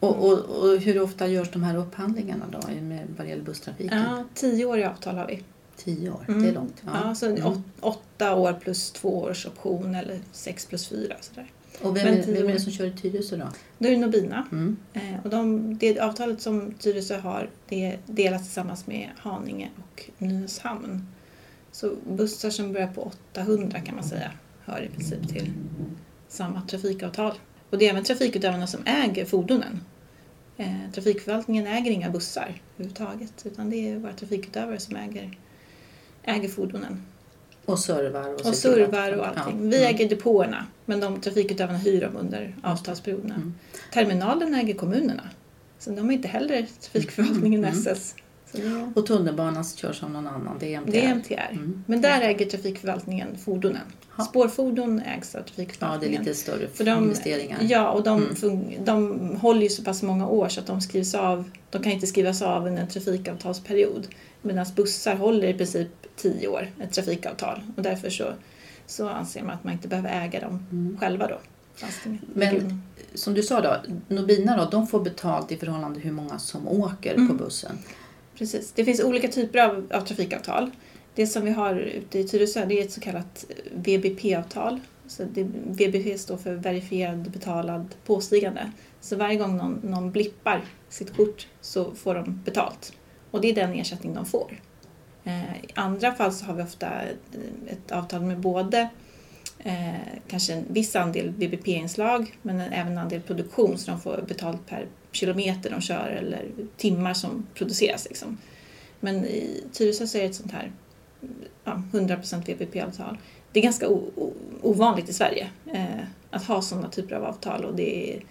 Och, 0.00 0.16
och, 0.28 0.38
och 0.38 0.78
hur 0.78 1.02
ofta 1.02 1.26
görs 1.28 1.50
de 1.50 1.62
här 1.62 1.76
upphandlingarna 1.76 2.44
då 2.52 2.68
med, 2.80 3.06
vad 3.16 3.26
det 3.26 3.30
gäller 3.30 3.42
busstrafiken? 3.44 3.98
Ja, 4.02 4.24
tio 4.34 4.64
år 4.64 4.78
i 4.78 4.84
avtal 4.84 5.16
har 5.18 5.26
vi. 5.26 5.42
Tio 5.76 6.10
år, 6.10 6.24
Mm. 6.28 6.42
det 6.42 6.48
är 6.48 6.52
långt. 6.52 6.82
Ja, 7.02 7.14
så 7.14 7.26
Mm. 7.26 7.46
åt, 7.46 7.58
åtta 7.80 8.34
år 8.34 8.52
plus 8.52 8.90
två 8.90 9.18
års 9.22 9.46
option 9.46 9.94
eller 9.94 10.20
sex 10.32 10.66
plus 10.66 10.88
fyra. 10.88 11.14
Sådär. 11.20 11.46
Och 11.82 11.96
vem, 11.96 12.04
Men 12.04 12.34
vem 12.34 12.48
är 12.48 12.52
det 12.52 12.60
som 12.60 12.72
kör 12.72 12.86
i 12.86 12.92
Tyresö 12.92 13.36
då? 13.36 13.48
Då 13.78 13.88
är 13.88 13.92
det 13.92 13.98
Nobina. 13.98 14.46
Mm. 14.52 14.76
Eh, 14.92 15.24
och 15.24 15.30
de, 15.30 15.74
det 15.78 16.00
avtalet 16.00 16.40
som 16.40 16.74
Tyresö 16.78 17.18
har 17.18 17.50
det 17.68 17.96
delas 18.06 18.42
tillsammans 18.42 18.86
med 18.86 19.10
Haninge 19.18 19.70
och 19.76 20.10
Nynäshamn. 20.18 21.06
Så 21.72 21.96
bussar 22.08 22.50
som 22.50 22.72
börjar 22.72 22.88
på 22.88 23.02
800 23.32 23.80
kan 23.80 23.94
man 23.94 24.04
säga 24.04 24.32
hör 24.64 24.82
i 24.82 24.88
princip 24.88 25.28
till 25.28 25.52
samma 26.28 26.62
trafikavtal. 26.62 27.32
Och 27.70 27.78
det 27.78 27.86
är 27.86 27.90
även 27.90 28.04
trafikutövarna 28.04 28.66
som 28.66 28.80
äger 28.86 29.24
fordonen. 29.24 29.80
Eh, 30.56 30.90
trafikförvaltningen 30.94 31.66
äger 31.66 31.90
inga 31.90 32.10
bussar 32.10 32.54
överhuvudtaget 32.76 33.46
utan 33.46 33.70
det 33.70 33.76
är 33.76 33.96
våra 33.96 34.12
trafikutövare 34.12 34.78
som 34.78 34.96
äger, 34.96 35.38
äger 36.22 36.48
fordonen. 36.48 37.02
Och 37.72 37.78
servar 37.78 38.34
och, 38.34 38.46
Och 38.46 38.54
servar 38.54 39.12
och 39.18 39.26
allting. 39.26 39.44
Ja. 39.64 39.68
Vi 39.70 39.76
Mm. 39.76 39.94
äger 39.94 40.08
depåerna 40.08 40.66
men 40.84 41.00
de 41.00 41.20
trafikutövarna 41.20 41.78
hyr 41.78 42.00
dem 42.00 42.16
under 42.16 42.54
avtalsperioderna. 42.62 43.34
Mm. 43.34 43.54
Terminalen 43.92 44.54
äger 44.54 44.74
kommunerna. 44.74 45.22
Så 45.78 45.90
de 45.90 46.10
är 46.10 46.14
inte 46.14 46.28
heller 46.28 46.66
trafikförvaltningen 46.80 47.64
Mm. 47.64 47.78
SS. 47.78 48.14
Det, 48.52 48.90
Och 48.94 49.06
tunnelbanan 49.06 49.64
körs 49.64 50.02
av 50.02 50.10
någon 50.10 50.26
annan, 50.26 50.56
det 50.60 50.74
är 50.74 50.78
MTR. 50.78 50.92
det 50.92 51.04
är 51.04 51.10
MTR. 51.14 51.48
Mm. 51.52 51.84
Men 51.86 52.00
där 52.00 52.20
äger 52.20 52.46
trafikförvaltningen 52.46 53.38
fordonen. 53.44 53.80
Ja. 54.18 54.24
Spårfordon 54.24 55.00
ägs 55.00 55.34
av 55.34 55.40
Ja, 55.40 55.44
det 55.46 55.50
är 55.52 55.56
trafikförvaltningen. 55.56 56.22
lite 56.22 56.34
större 56.34 56.66
För 56.74 56.84
de, 56.84 57.04
investeringar. 57.04 57.58
Ja, 57.62 57.90
och 57.90 58.02
de, 58.02 58.26
Mm. 58.42 58.84
de 58.84 59.18
håller 59.40 59.62
ju 59.62 59.68
så 59.68 59.84
pass 59.84 60.02
många 60.02 60.28
år 60.28 60.48
så 60.48 60.60
att 60.60 60.66
de 60.66 60.80
skrivs 60.80 61.14
av. 61.14 61.50
De 61.70 61.82
kan 61.82 61.92
inte 61.92 62.06
skrivas 62.06 62.42
av 62.42 62.66
under 62.66 62.82
en 62.82 62.88
trafikavtalsperiod. 62.88 64.06
Medan 64.42 64.66
bussar 64.76 65.14
håller 65.14 65.48
i 65.48 65.54
princip 65.54 65.99
tio 66.22 66.48
år, 66.48 66.68
ett 66.80 66.92
trafikavtal. 66.92 67.60
Och 67.76 67.82
därför 67.82 68.10
så, 68.10 68.32
så 68.86 69.08
anser 69.08 69.42
man 69.42 69.50
att 69.54 69.64
man 69.64 69.72
inte 69.72 69.88
behöver 69.88 70.24
äga 70.26 70.40
dem 70.40 70.66
Mm. 70.72 70.96
själva 71.00 71.26
då. 71.26 71.38
Men 72.34 72.82
som 73.14 73.34
du 73.34 73.42
sa 73.42 73.60
då, 73.60 73.76
Nobina 74.08 74.56
då, 74.56 74.70
de 74.70 74.86
får 74.86 75.00
betalt 75.00 75.52
i 75.52 75.56
förhållande 75.56 75.94
till 75.94 76.04
hur 76.04 76.12
många 76.16 76.38
som 76.38 76.68
åker 76.68 77.14
Mm. 77.14 77.28
på 77.28 77.34
bussen. 77.34 77.78
Precis. 78.38 78.72
Det 78.72 78.84
finns 78.84 79.00
olika 79.00 79.28
typer 79.28 79.58
av, 79.58 79.86
av 79.94 80.00
trafikavtal. 80.00 80.70
Det 81.14 81.26
som 81.26 81.44
vi 81.44 81.50
har 81.50 81.74
ute 81.74 82.18
i 82.18 82.28
Tyresö 82.28 82.64
det 82.66 82.80
är 82.80 82.84
ett 82.84 82.92
så 82.92 83.00
kallat 83.00 83.44
VBP-avtal. 83.74 84.80
Så 85.06 85.22
det, 85.34 85.42
VBP 85.64 86.18
står 86.18 86.36
för 86.36 86.54
verifierad 86.54 87.30
betalad 87.30 87.94
påstigande. 88.06 88.70
Så 89.00 89.16
varje 89.16 89.36
gång 89.36 89.56
någon, 89.56 89.80
någon 89.82 90.10
blippar 90.10 90.64
sitt 90.88 91.16
kort 91.16 91.46
så 91.60 91.94
får 91.94 92.14
de 92.14 92.40
betalt. 92.44 92.92
Och 93.30 93.40
det 93.40 93.48
är 93.50 93.54
den 93.54 93.72
ersättning 93.74 94.14
de 94.14 94.26
får. 94.26 94.60
Eh, 95.24 95.56
I 95.56 95.66
andra 95.74 96.14
fall 96.14 96.32
så 96.32 96.44
har 96.44 96.54
vi 96.54 96.62
ofta 96.62 96.90
ett, 97.68 97.92
avtal 97.92 98.22
med 98.22 98.38
både 98.40 98.88
eh, 99.58 99.94
kanske 100.28 100.52
en 100.52 100.64
viss 100.68 100.96
andel 100.96 101.30
BBP-inslag 101.30 102.36
men 102.42 102.60
även 102.60 102.92
en 102.92 102.98
andel 102.98 103.20
produktion 103.20 103.78
så 103.78 103.90
de 103.90 104.00
får 104.00 104.24
betalt 104.28 104.66
per 104.66 104.86
kilometer 105.12 105.70
de 105.70 105.80
kör 105.80 106.08
eller 106.08 106.44
timmar 106.76 107.14
som 107.14 107.46
produceras. 107.54 108.04
Liksom. 108.08 108.38
Men 109.00 109.24
i 109.24 109.64
Tyresö 109.72 110.06
så 110.06 110.18
är 110.18 110.22
det 110.22 110.28
ett 110.28 110.34
sånt 110.34 110.52
här 110.52 110.72
ja, 111.64 111.82
100% 111.92 112.42
VPP-avtal. 112.46 113.18
Det 113.52 113.58
är 113.60 113.62
ganska 113.64 113.88
ovanligt 114.62 115.08
i 115.08 115.12
Sverige 115.12 115.48
eh, 115.72 115.84
att 116.30 116.44
ha 116.44 116.62
sådana 116.62 116.88
typer 116.88 117.16
av 117.16 117.24
avtal 117.24 117.64
och 117.64 117.74
det, 117.76 118.14
är- 118.14 118.22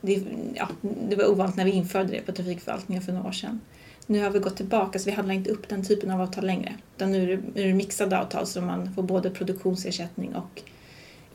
det, 0.00 0.14
är- 0.14 0.22
ja, 0.54 0.68
det 1.08 1.16
var 1.16 1.30
ovanligt 1.30 1.56
när 1.56 1.64
vi 1.64 1.70
införde 1.70 2.08
det 2.12 2.20
på 2.20 2.32
trafikförvaltningen 2.32 3.02
för 3.02 3.12
några 3.12 3.28
år 3.28 3.32
sedan. 3.32 3.60
Nu 4.06 4.22
har 4.22 4.30
vi 4.30 4.38
gått 4.38 4.56
tillbaka 4.56 4.98
så 4.98 5.04
vi 5.04 5.12
handlar 5.12 5.34
inte 5.34 5.50
upp 5.50 5.68
den 5.68 5.84
typen 5.84 6.10
av 6.10 6.20
avtal 6.20 6.46
längre. 6.46 6.74
Utan 6.96 7.12
nu 7.12 7.22
är 7.22 7.36
det, 7.36 7.42
nu 7.54 7.62
är 7.62 7.66
det 7.66 7.74
mixade 7.74 8.18
avtal 8.20 8.46
så 8.46 8.60
man 8.60 8.94
får 8.94 9.02
både 9.02 9.30
produktionsersättning 9.30 10.34
och 10.34 10.62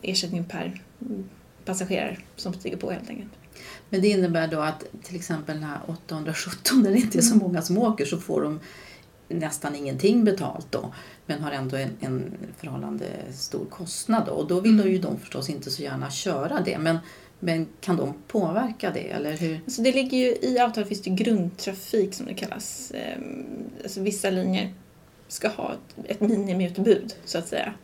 ersättning 0.02 0.44
per 0.44 0.82
passagerare 1.64 2.18
som 2.36 2.52
stiger 2.54 2.76
på 2.76 2.90
helt 2.90 3.08
enkelt. 3.10 3.30
Men 3.88 4.00
det 4.00 4.08
innebär 4.08 4.46
då 4.48 4.60
att 4.60 4.84
till 5.02 5.16
exempel 5.16 5.54
den 5.54 5.64
här 5.64 5.78
817, 5.86 6.82
när 6.82 6.90
det 6.90 6.96
inte 6.98 7.18
är 7.18 7.22
så 7.22 7.34
Mm. 7.34 7.46
många 7.46 7.62
som 7.62 7.78
åker 7.78 8.04
så 8.04 8.18
får 8.18 8.42
de 8.42 8.60
nästan 9.28 9.76
ingenting 9.76 10.24
betalt 10.24 10.66
då. 10.70 10.92
Men 11.26 11.40
har 11.42 11.50
ändå 11.50 11.76
en, 11.76 11.90
en 12.00 12.32
förhållande 12.58 13.06
stor 13.32 13.64
kostnad 13.64 14.22
då. 14.26 14.32
Och 14.32 14.48
då 14.48 14.60
vill 14.60 14.80
Mm. 14.80 14.92
ju 14.92 14.98
de 14.98 15.18
förstås 15.18 15.50
inte 15.50 15.70
så 15.70 15.82
gärna 15.82 16.10
köra 16.10 16.60
det. 16.64 16.78
Men, 16.78 16.98
men 17.40 17.68
kan 17.80 17.96
de 17.96 18.14
påverka 18.28 18.90
det? 18.90 19.10
Eller 19.10 19.36
hur? 19.36 19.60
Alltså 19.64 19.82
det 19.82 19.92
ligger 19.92 20.18
ju, 20.18 20.36
I 20.48 20.58
avtalet 20.58 20.88
finns 20.88 21.02
det 21.02 21.10
grundtrafik 21.10 22.14
som 22.14 22.26
det 22.26 22.34
kallas. 22.34 22.92
Ehm, 22.94 23.44
alltså 23.82 24.00
vissa 24.00 24.30
linjer 24.30 24.74
ska 25.28 25.48
ha 25.48 25.72
ett, 25.72 26.10
ett 26.10 26.20
minimiutbud 26.20 27.14
så 27.24 27.38
att 27.38 27.48
säga. 27.48 27.74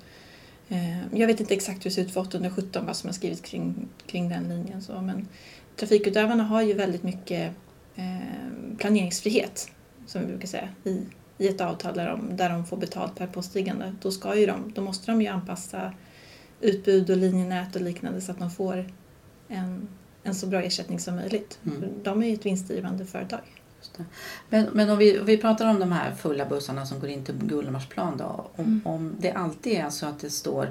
Ehm, 0.69 1.05
jag 1.13 1.27
vet 1.27 1.41
inte 1.41 1.55
exakt 1.55 1.85
hur 1.85 1.91
det 1.91 1.95
ser 1.95 2.03
ut 2.03 2.11
för 2.11 2.21
817 2.21 2.87
vad 2.87 2.97
som 2.97 3.09
har 3.09 3.15
skrivits 3.15 3.41
kring, 3.41 3.89
kring 4.07 4.29
den 4.29 4.49
linjen. 4.49 4.83
Så, 4.83 5.01
men 5.01 5.29
trafikutövarna 5.77 6.45
har 6.45 6.63
ju 6.63 6.75
väldigt 6.75 7.03
mycket 7.03 7.53
ehm, 7.97 8.77
planeringsfrihet 8.79 9.71
som 10.07 10.21
vi 10.21 10.27
brukar 10.27 10.49
säga 10.49 10.69
i, 10.85 11.03
i 11.39 11.49
ett 11.49 11.61
avtal 11.61 11.95
där 11.95 12.09
de, 12.09 12.37
där 12.37 12.51
de 12.51 12.67
får 12.67 12.77
betalt 12.77 13.15
per 13.15 13.27
påstigande. 13.27 13.95
Då, 14.03 14.11
ska 14.11 14.37
ju 14.37 14.47
de, 14.47 14.73
då 14.75 14.83
måste 14.83 15.11
de 15.11 15.23
ju 15.23 15.29
anpassa 15.29 15.93
utbud 16.61 17.11
och 17.11 17.17
linjenät 17.17 17.77
och 17.77 17.83
liknande 17.83 18.21
så 18.21 18.33
att 18.33 18.39
de 18.39 18.51
får 18.51 18.91
en, 19.49 19.89
en 20.23 20.35
så 20.35 20.47
bra 20.47 20.63
ersättning 20.63 21.01
som 21.01 21.15
möjligt. 21.17 21.59
Mm. 21.67 21.85
De 22.03 22.23
är 22.23 22.27
ju 22.27 22.35
ett 22.35 22.47
vinstdrivande 22.47 23.07
företag. 23.07 23.41
Just 23.79 23.95
det. 23.97 24.05
Men, 24.49 24.67
men 24.73 24.91
om 24.91 24.99
vi, 24.99 25.21
om 25.21 25.27
vi 25.27 25.37
pratar 25.39 25.71
om 25.71 25.79
de 25.81 25.93
här 25.93 26.15
fulla 26.15 26.45
bussarna 26.47 26.87
som 26.87 27.01
går 27.01 27.09
in 27.09 27.25
till 27.25 27.35
Gullmarsplan 27.35 28.17
då. 28.17 28.25
Om, 28.57 28.65
Mm. 28.65 28.81
om 28.85 29.15
det 29.19 29.33
alltid 29.33 29.73
är 29.73 29.91
så 29.91 30.07
att 30.07 30.19
det 30.21 30.31
står 30.31 30.69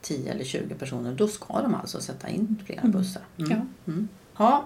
10 0.00 0.32
eller 0.32 0.44
20 0.44 0.74
personer, 0.74 1.14
då 1.14 1.28
ska 1.28 1.62
de 1.62 1.74
alltså 1.74 2.00
sätta 2.00 2.28
in 2.28 2.62
flera 2.66 2.80
Mm. 2.80 2.92
bussar. 2.92 3.22
Mm. 3.38 3.50
Ja. 3.50 3.92
Mm. 3.92 4.08
Ja, 4.38 4.64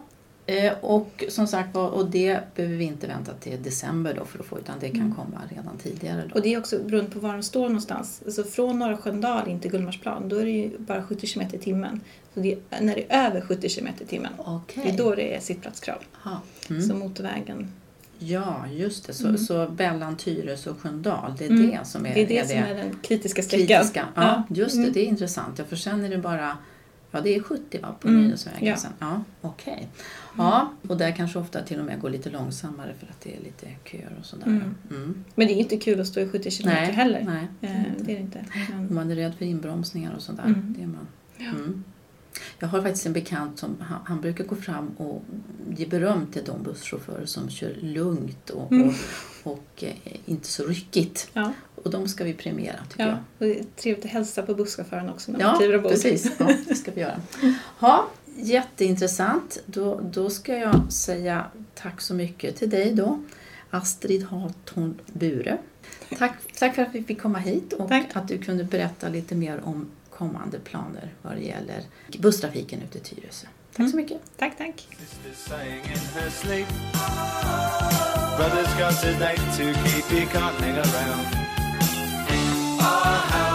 och 0.81 1.25
som 1.29 1.47
sagt 1.47 1.77
och 1.77 2.11
det 2.11 2.41
behöver 2.57 2.77
vi 2.77 2.85
inte 2.85 3.07
vänta 3.07 3.33
till 3.35 3.63
december 3.63 4.15
då 4.19 4.25
för 4.25 4.39
att 4.39 4.47
få 4.47 4.59
utan 4.59 4.75
det 4.81 4.89
kan 4.89 5.15
komma 5.15 5.41
redan 5.57 5.79
tidigare. 5.79 6.25
Då. 6.29 6.35
Och 6.35 6.43
det 6.43 6.55
är 6.55 6.59
också 6.59 6.79
beroende 6.85 7.11
på 7.11 7.19
var 7.21 7.33
de 7.33 7.43
står 7.43 7.63
någonstans. 7.69 8.23
Alltså 8.27 8.45
från 8.45 8.79
Norra 8.79 8.97
Sköndal 8.97 9.49
in 9.49 9.61
till 9.61 9.71
Gullmarsplan, 9.71 10.29
då 10.29 10.37
är 10.37 10.45
det 10.45 10.51
ju 10.51 10.79
bara 10.79 11.03
70 11.03 11.27
km 11.27 11.47
i 11.53 11.59
timmen. 11.59 12.01
Så 12.35 12.41
det 12.41 12.53
är, 12.71 12.81
när 12.81 12.95
det 12.95 13.05
är 13.09 13.27
över 13.27 13.41
70 13.41 13.69
km 13.69 13.89
i 14.01 14.05
timmen, 14.05 14.33
Okej. 14.39 14.83
det 14.87 14.91
är 14.91 14.97
då 14.99 15.15
det 15.15 15.37
är 15.37 15.41
sittplatskrav. 15.41 15.99
Ja. 16.25 16.41
Mm. 16.71 16.83
Så 16.83 16.95
motorvägen, 16.95 17.73
ja, 18.19 18.65
just 18.73 19.07
det. 19.07 19.13
Så, 19.13 19.25
Mm. 19.29 19.39
så 19.39 19.67
Bellan, 19.69 20.17
Tyresö 20.17 20.71
och 20.71 20.81
Sköndal, 20.81 21.35
det 21.39 21.45
är 21.47 21.51
Mm. 21.51 21.71
det 21.71 21.79
som 21.87 22.07
är 22.07 22.15
det 22.15 22.21
är 22.23 22.27
det 22.27 22.49
som 22.49 22.59
är 22.59 22.75
den 22.75 22.97
kritiska 23.03 23.43
sträckan. 23.43 23.67
kritiska. 23.67 24.07
Ja, 24.15 24.43
just 24.51 24.75
det. 24.75 24.81
Mm. 24.81 24.93
Det 24.93 25.01
är 25.01 25.07
intressant. 25.07 25.59
Ja, 25.59 25.65
för 25.65 25.77
sen 25.77 26.05
är 26.05 26.09
det 26.09 26.19
bara 26.19 26.57
Ja, 27.11 27.21
det 27.21 27.37
är 27.37 27.43
70 27.43 27.79
va, 27.83 27.95
på 28.01 28.09
Mm, 28.09 28.23
Nynäsvägen 28.23 28.65
ja. 28.69 28.77
sen. 28.77 28.93
Ja, 28.99 29.23
okej. 29.41 29.89
Ja, 30.39 30.73
och 30.89 30.97
där 30.97 31.13
kanske 31.17 31.39
ofta 31.39 31.63
till 31.63 31.79
och 31.79 31.85
med 31.85 32.01
går 32.01 32.11
lite 32.11 32.31
långsammare 32.31 32.95
för 32.99 33.07
att 33.07 33.21
det 33.21 33.37
är 33.37 33.41
lite 33.41 33.67
köer 33.85 34.17
och 34.21 34.27
sådär. 34.27 34.47
Mm. 34.47 34.75
Mm. 34.91 35.25
Men 35.35 35.47
det 35.47 35.53
är 35.53 35.57
inte 35.57 35.77
kul 35.77 36.01
att 36.01 36.07
stå 36.07 36.21
i 36.21 36.29
70 36.29 36.51
km 36.51 36.67
Nej, 36.75 36.93
heller. 36.93 37.23
nej. 37.25 37.47
Eh, 37.71 37.83
det 37.99 38.13
är 38.13 38.17
det 38.17 38.21
inte. 38.23 38.45
Men, 38.71 38.95
man 38.95 39.11
är 39.11 39.15
rädd 39.17 39.35
för 39.35 39.45
inbromsningar 39.45 40.15
och 40.17 40.23
sådär. 40.23 40.45
Mm. 40.45 40.75
Det 40.79 40.83
är 40.83 40.87
man. 40.87 41.07
Ja. 41.37 41.49
Mm. 41.51 41.85
Jag 42.59 42.69
har 42.69 42.83
faktiskt 42.83 43.07
en 43.07 43.13
bekant 43.13 43.59
som 43.59 43.77
han, 43.81 43.99
han 44.05 44.21
brukar 44.21 44.45
gå 44.45 44.57
fram 44.57 44.89
och 44.89 45.23
ge 45.77 45.87
beröm 45.87 46.27
till 46.27 46.43
de 46.45 46.63
busschaufförer 46.63 47.27
som 47.27 47.51
kör 47.51 47.75
lugnt 47.81 48.51
och, 48.51 48.73
Mm. 48.73 48.89
och, 48.89 48.95
och 49.53 49.85
eh, 49.85 49.95
inte 50.27 50.47
så 50.49 50.65
ryckigt. 50.65 51.31
ja, 51.33 51.53
Och 51.85 51.91
de 51.91 52.09
ska 52.09 52.25
vi 52.25 52.33
premiera 52.35 52.77
tycker 52.91 53.03
ja. 53.05 53.09
jag. 53.09 53.17
Och 53.39 53.47
det 53.55 53.59
är 53.61 53.65
trevligt 53.77 54.05
att 54.05 54.11
hälsa 54.11 54.43
på 54.43 54.55
busschauffören 54.55 55.09
också 55.09 55.33
när 55.33 55.39
man 55.39 55.49
Ja, 55.49 55.59
kliver 55.59 55.77
ombord. 55.77 55.93
precis. 55.93 56.33
Ja, 56.39 56.51
det 56.69 56.75
ska 56.75 56.91
vi 56.91 57.01
göra. 57.01 57.21
Ja, 57.81 58.07
jätteintressant. 58.37 59.59
Då, 59.67 60.01
då 60.13 60.31
ska 60.31 60.57
jag 60.57 60.93
säga 60.93 61.45
tack 61.75 62.01
så 62.01 62.15
mycket 62.15 62.57
till 62.57 62.71
dig 62.71 62.93
då, 62.93 63.23
Astrid 63.71 64.23
Hathorn 64.25 65.01
Bure. 65.07 65.59
Tack, 66.19 66.33
tack 66.59 66.75
för 66.75 66.83
att 66.83 66.95
vi 66.95 67.03
fick 67.03 67.21
komma 67.23 67.39
hit 67.39 67.73
och 67.73 67.89
Tack. 67.89 68.07
att 68.13 68.29
du 68.29 68.39
kunde 68.39 68.65
berätta 68.65 69.09
lite 69.09 69.35
mer 69.35 69.61
om 69.65 69.87
kommande 70.11 70.59
planer 70.59 71.15
vad 71.23 71.33
det 71.37 71.43
gäller 71.43 71.83
busstrafiken 72.19 72.81
ute 72.83 72.99
i 72.99 73.01
Tyresö. 73.01 73.47
Tack 73.47 73.77
så 73.77 73.83
Mm. 73.83 73.97
mycket. 73.97 74.21
Tack, 74.37 74.59
tack. 74.59 74.87
Brother's 78.39 78.79
got 78.79 79.05
a 79.05 79.19
date 79.19 79.41
to 79.57 79.65
keep, 79.85 80.05
he 80.11 80.27
can't 80.27 80.61
hang 80.61 80.77
around. 80.79 81.50
our 82.83 83.05
house. 83.31 83.50